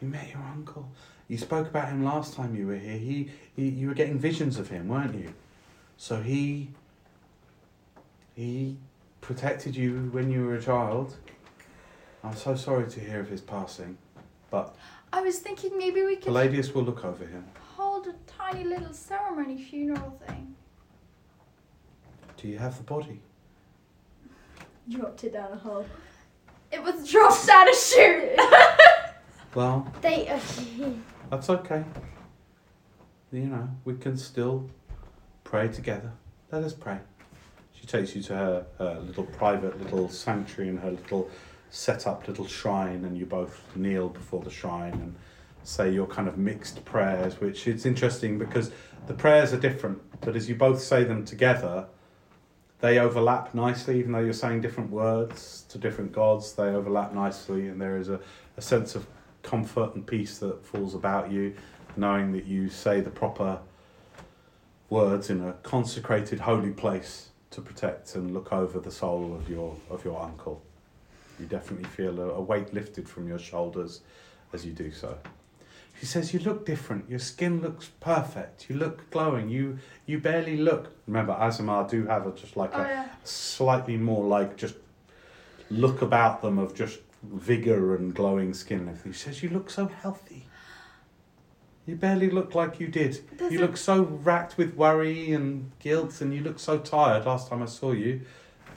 [0.02, 0.92] You met your uncle.
[1.30, 2.98] You spoke about him last time you were here.
[2.98, 5.34] He, he you were getting visions of him, weren't you?
[5.96, 6.68] So he
[8.36, 8.76] he
[9.22, 11.16] protected you when you were a child.
[12.26, 13.98] I'm so sorry to hear of his passing,
[14.50, 14.76] but
[15.14, 17.46] I was thinking maybe we could Palladius will look over him.
[17.78, 20.58] hold a tiny little ceremony funeral thing.
[22.36, 23.22] Do you have the body?
[24.90, 25.86] Dropped it down a hole.
[26.72, 28.40] It was dropped out of chute.
[29.54, 30.40] Well, They.
[31.30, 31.84] That's okay.
[33.34, 34.70] You know, we can still
[35.44, 36.14] pray together.
[36.54, 37.00] Let us pray.
[37.74, 41.30] She takes you to her, her little private little sanctuary and her little
[41.70, 45.16] set up little shrine, and you both kneel before the shrine and
[45.64, 48.72] say your kind of mixed prayers, which it's interesting because
[49.08, 51.88] the prayers are different, but as you both say them together,
[52.82, 57.68] they overlap nicely, even though you're saying different words to different gods, they overlap nicely,
[57.68, 58.20] and there is a,
[58.58, 59.06] a sense of
[59.44, 61.56] comfort and peace that falls about you,
[61.96, 63.60] knowing that you say the proper
[64.90, 69.76] words in a consecrated holy place to protect and look over the soul of your
[69.90, 70.62] of your uncle.
[71.40, 74.02] You definitely feel a, a weight lifted from your shoulders
[74.54, 75.18] as you do so.
[76.02, 77.08] She says, "You look different.
[77.08, 78.68] Your skin looks perfect.
[78.68, 79.50] You look glowing.
[79.50, 83.10] You you barely look." Remember, Aasimar do have a just like oh a yeah.
[83.24, 84.74] slightly more like just
[85.70, 88.98] look about them of just vigor and glowing skin.
[89.06, 90.48] She says, "You look so healthy.
[91.86, 93.20] You barely look like you did.
[93.38, 97.28] Does you it- look so racked with worry and guilt, and you look so tired.
[97.28, 98.22] Last time I saw you,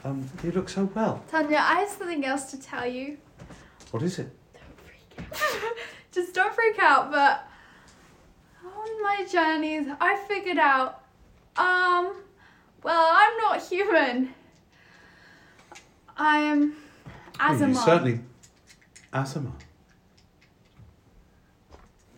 [0.03, 1.23] um, you look so well.
[1.31, 3.17] Tanya, I have something else to tell you.
[3.89, 4.29] What is it?
[6.15, 7.45] Just don't freak out, but
[8.65, 11.03] on my journeys, I figured out,
[11.57, 12.15] um,
[12.83, 14.33] well, I'm not human.
[16.17, 16.75] I am
[17.39, 18.19] Oh, you certainly,
[19.13, 19.51] Aasimar.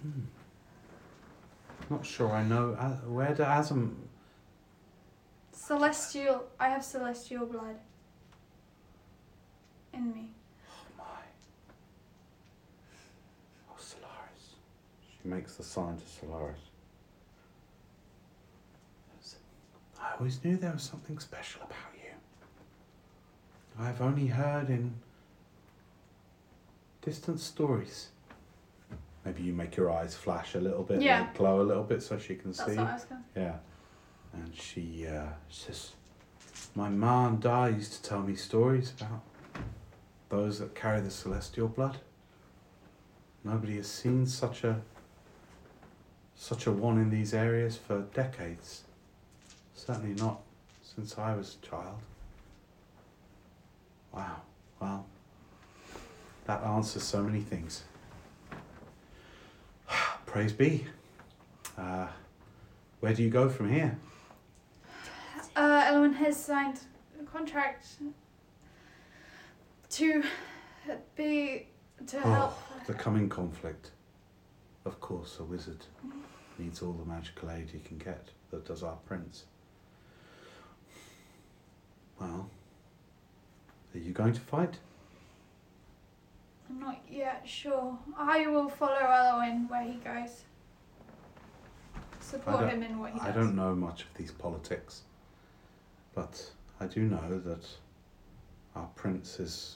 [0.04, 0.22] Hmm.
[1.90, 2.76] Not sure I know.
[2.80, 3.96] A- Where do Azam?
[5.52, 6.44] Celestial.
[6.60, 7.78] I have celestial blood
[9.94, 10.30] in me.
[10.70, 11.04] Oh my.
[13.72, 14.56] Oh, Solaris.
[15.02, 16.60] She makes the sign to Solaris.
[20.00, 22.12] I always knew there was something special about you.
[23.80, 24.94] I've only heard in
[27.02, 28.10] distant stories.
[29.26, 31.22] Maybe you make your eyes flash a little bit, Yeah.
[31.22, 32.78] like glow a little bit so she can That's see.
[32.78, 33.58] what I was going Yeah.
[34.34, 35.92] And she uh, says,
[36.76, 39.22] My ma and da used to tell me stories about
[40.30, 41.98] those that carry the celestial blood.
[43.44, 44.82] Nobody has seen such a
[46.38, 48.84] such a one in these areas for decades.
[49.74, 50.40] Certainly not
[50.84, 51.98] since I was a child.
[54.14, 54.38] Wow.
[54.80, 55.06] Well,
[56.46, 57.84] that answers so many things.
[60.26, 60.86] Praise be.
[61.78, 62.08] Uh,
[63.00, 63.98] where do you go from here?
[65.56, 66.80] Uh, Elwin has signed
[67.20, 67.88] a contract
[69.90, 70.24] to
[71.16, 71.68] be
[72.06, 72.54] to help.
[72.54, 73.92] Oh, the coming conflict.
[74.88, 75.86] Of course, a wizard
[76.58, 78.30] needs all the magical aid he can get.
[78.52, 79.44] That does our prince.
[82.22, 82.50] Well,
[83.94, 84.78] are you going to fight?
[86.70, 88.00] I'm not yet sure.
[88.18, 90.44] I will follow Elwin where he goes.
[92.22, 93.28] Support him in what he does.
[93.28, 95.02] I don't know much of these politics,
[96.16, 96.50] but
[96.80, 97.68] I do know that
[98.74, 99.76] our prince is,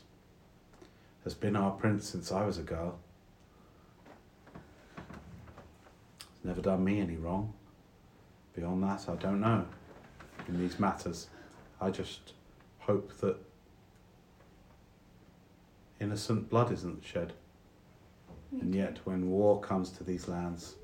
[1.26, 2.98] has been our prince since I was a girl.
[6.44, 7.54] Never done me any wrong.
[8.56, 9.66] Beyond that, I don't know
[10.48, 11.28] in these matters.
[11.80, 12.34] I just
[12.80, 13.38] hope that
[16.00, 17.34] innocent blood isn't shed.
[18.52, 20.76] And yet, when war comes to these lands,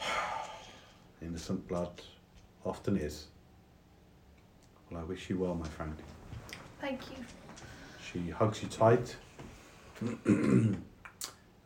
[1.22, 2.00] innocent blood
[2.64, 3.26] often is.
[4.90, 5.96] Well, I wish you well, my friend.
[6.80, 7.24] Thank you.
[8.00, 9.16] She hugs you tight.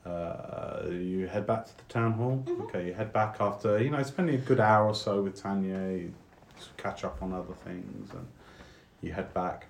[0.04, 2.42] uh, you head back to the town hall.
[2.46, 2.62] Mhm.
[2.64, 5.78] Okay, you head back after you know spending a good hour or so with Tanya.
[5.92, 6.12] You
[6.76, 8.26] catch up on other things, and
[9.00, 9.66] you head back.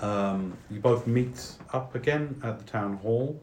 [0.00, 3.40] Um, you both meet up again at the town hall.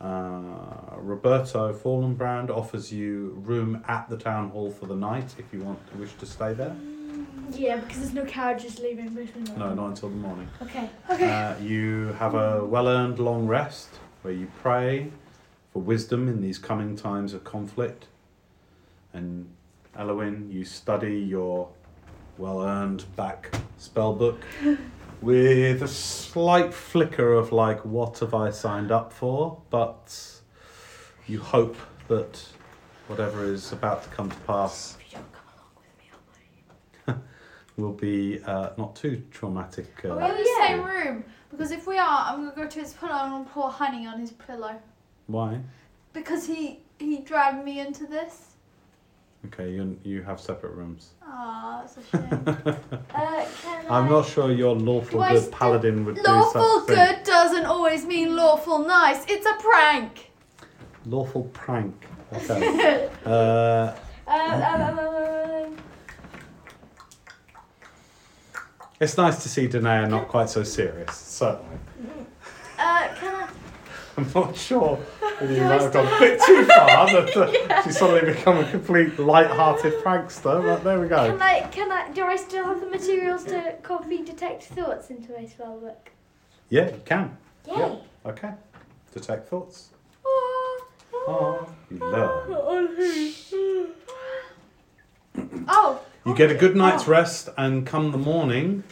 [0.00, 5.60] Uh, Roberto Fallenbrand offers you room at the town hall for the night if you
[5.60, 6.74] want to wish to stay there.
[7.50, 9.14] Yeah, because there's no carriages leaving.
[9.56, 10.48] No, not until the morning.
[10.60, 10.88] Okay.
[11.10, 11.30] Okay.
[11.30, 13.90] Uh, you have a well earned long rest
[14.22, 15.10] where you pray
[15.72, 18.06] for wisdom in these coming times of conflict.
[19.12, 19.48] And
[19.98, 21.68] Elowin, you study your
[22.38, 24.40] well earned back spell book
[25.20, 29.60] with a slight flicker of like, what have I signed up for?
[29.70, 30.40] But
[31.26, 31.76] you hope
[32.08, 32.42] that
[33.08, 37.22] whatever is about to come to pass If you don't come along with me, I'll
[37.84, 40.04] will be uh, not too traumatic.
[40.04, 41.24] Are we Uh, in the same room?
[41.52, 44.32] Because if we are, I'm gonna go to his pillow and pour honey on his
[44.32, 44.74] pillow.
[45.28, 45.60] why?
[46.12, 48.48] Because he he dragged me into this.
[49.46, 51.10] Okay, you you have separate rooms.
[51.22, 52.76] Ah, that's a shame.
[53.14, 56.22] Uh, can I'm I- not sure your lawful Do I good still- paladin would do
[56.22, 56.96] lawful such thing.
[56.96, 59.24] good doesn't always mean lawful nice.
[59.28, 60.30] It's a prank.
[61.06, 61.94] Lawful prank.
[62.32, 63.10] Okay.
[63.26, 63.92] uh, Uh,
[64.28, 65.41] um, um, um, um,
[69.02, 71.16] it's nice to see Danae not quite so serious.
[71.16, 71.76] Certainly.
[72.78, 73.48] uh, can I?
[74.16, 77.98] I'm not sure whether you might have gone a bit too far that uh, she's
[77.98, 80.62] suddenly become a complete light-hearted prankster.
[80.62, 81.30] But there we go.
[81.30, 81.60] Can I?
[81.72, 82.10] Can I?
[82.12, 86.10] Do I still have the materials to copy detect thoughts into my spell book?
[86.68, 87.36] Yeah, you can.
[87.66, 87.74] Yay!
[87.76, 87.96] Yeah.
[88.26, 88.52] Okay.
[89.12, 89.88] Detect thoughts.
[90.24, 92.28] Oh, Oh, you learn.
[95.68, 98.84] oh You get a good night's rest, and come the morning,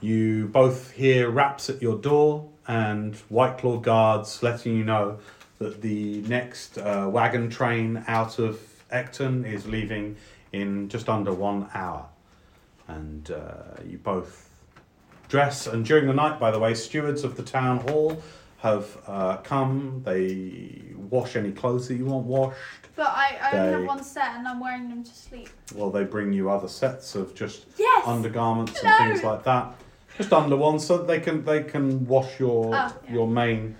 [0.00, 5.18] you both hear raps at your door and White Claw guards letting you know
[5.58, 8.60] that the next uh, wagon train out of
[8.92, 10.14] Ecton is leaving
[10.52, 12.06] in just under one hour.
[12.86, 14.48] And uh, you both
[15.28, 18.22] dress, and during the night, by the way, stewards of the town hall
[18.58, 20.02] have uh, come.
[20.04, 22.87] They wash any clothes that you want washed.
[22.98, 25.48] But I, I only They- have one set and I'm wearing them to sleep.
[25.74, 28.02] Well, they bring you other sets of just Yes.
[28.04, 28.90] undergarments No.
[28.90, 29.72] and things like that.
[30.16, 33.12] Just under one, so they can they can wash your Oh, yeah.
[33.14, 33.76] your mane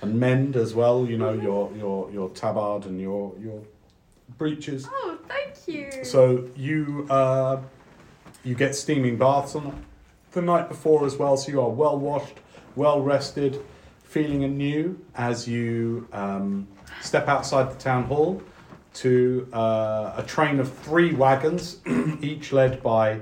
[0.00, 1.04] and mend as well.
[1.06, 3.60] You know your your your tabard and your your
[4.38, 4.88] breeches.
[4.90, 6.02] Oh, thank you.
[6.04, 7.58] So you uh,
[8.42, 9.84] you get steaming baths on
[10.32, 11.36] the night before as well.
[11.36, 12.38] So you are well washed,
[12.74, 13.60] well rested,
[14.02, 16.66] feeling anew as you um,
[17.02, 18.40] step outside the town hall
[18.94, 21.78] to uh, a train of three wagons,
[22.22, 23.20] each led by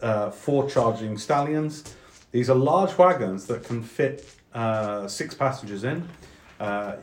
[0.00, 1.84] uh, four charging stallions.
[2.30, 6.08] These are large wagons that can fit uh, six passengers in.
[6.60, 6.96] Uh,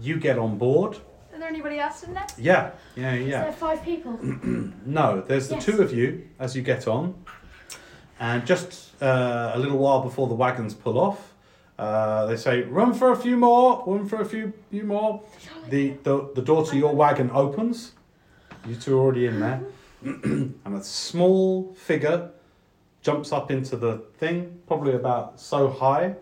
[0.00, 0.96] you get on board.
[1.32, 2.26] Is there anybody else in there?
[2.38, 3.42] Yeah, yeah, Is yeah.
[3.44, 4.18] there five people?
[4.86, 5.64] No, there's the Yes.
[5.64, 7.14] two of you as you get on,
[8.20, 11.33] and just uh, a little while before the wagons pull off,
[11.78, 15.22] uh, they say, "Run for a few more, run for a few, few more."
[15.68, 17.92] The, the the door to your wagon opens.
[18.66, 19.60] You two are already in there,
[20.02, 22.30] and a small figure
[23.02, 26.14] jumps up into the thing, probably about so high,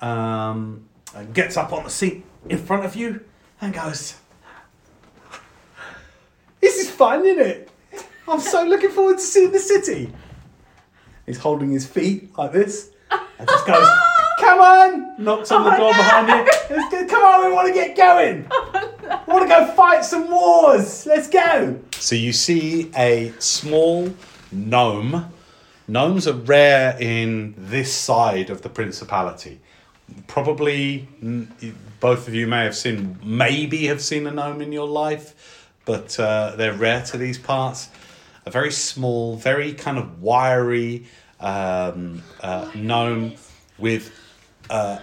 [0.00, 3.24] um, and gets up on the seat in front of you
[3.60, 4.16] and goes.
[6.60, 7.70] This is fun, isn't it?
[8.26, 10.12] I'm so looking forward to seeing the city.
[11.24, 12.90] He's holding his feet like this
[13.38, 13.86] and just goes,
[14.38, 15.22] Come on!
[15.24, 17.06] Knocks on the door behind you.
[17.08, 18.46] Come on, we want to get going.
[19.26, 21.06] We want to go fight some wars.
[21.06, 21.78] Let's go.
[21.92, 24.14] So you see a small
[24.52, 25.32] gnome.
[25.88, 29.60] Gnomes are rare in this side of the principality.
[30.26, 31.08] Probably
[32.00, 36.18] both of you may have seen, maybe have seen a gnome in your life, but
[36.20, 37.88] uh, they're rare to these parts.
[38.46, 41.06] A very small, very kind of wiry
[41.40, 43.34] um, uh, gnome
[43.78, 44.12] with
[44.70, 44.98] uh,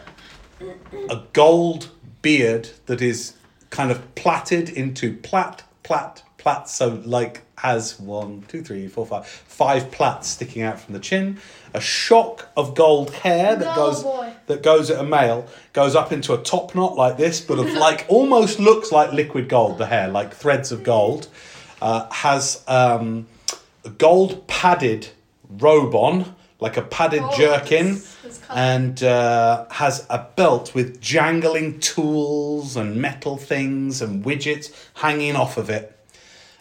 [1.09, 1.89] a gold
[2.21, 3.33] beard that is
[3.69, 6.67] kind of plaited into plait, plait, plait.
[6.67, 11.39] So like has one, two, three, four, five, five plaits sticking out from the chin.
[11.73, 14.33] A shock of gold hair that No, goes boy.
[14.47, 17.71] that goes at a male goes up into a top knot like this, but of
[17.73, 19.77] like almost looks like liquid gold.
[19.77, 21.27] The hair, like threads of gold,
[21.81, 23.27] uh, has um,
[23.83, 25.07] a gold padded
[25.49, 28.01] robe on, like a padded Oh, jerkin,
[28.39, 28.59] colour.
[28.59, 35.57] and uh, has a belt with jangling tools and metal things and widgets hanging off
[35.57, 35.91] of it.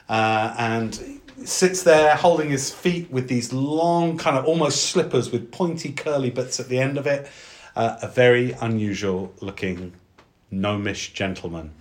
[0.09, 5.51] Uh, and sits there holding his feet with these long, kind of almost slippers with
[5.51, 7.31] pointy, curly bits at the end of it.
[7.77, 9.93] Uh, a very unusual looking
[10.51, 11.73] gnomish gentleman.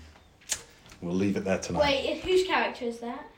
[1.02, 1.82] We'll leave it there tonight.
[1.82, 3.30] Wait, whose character is that?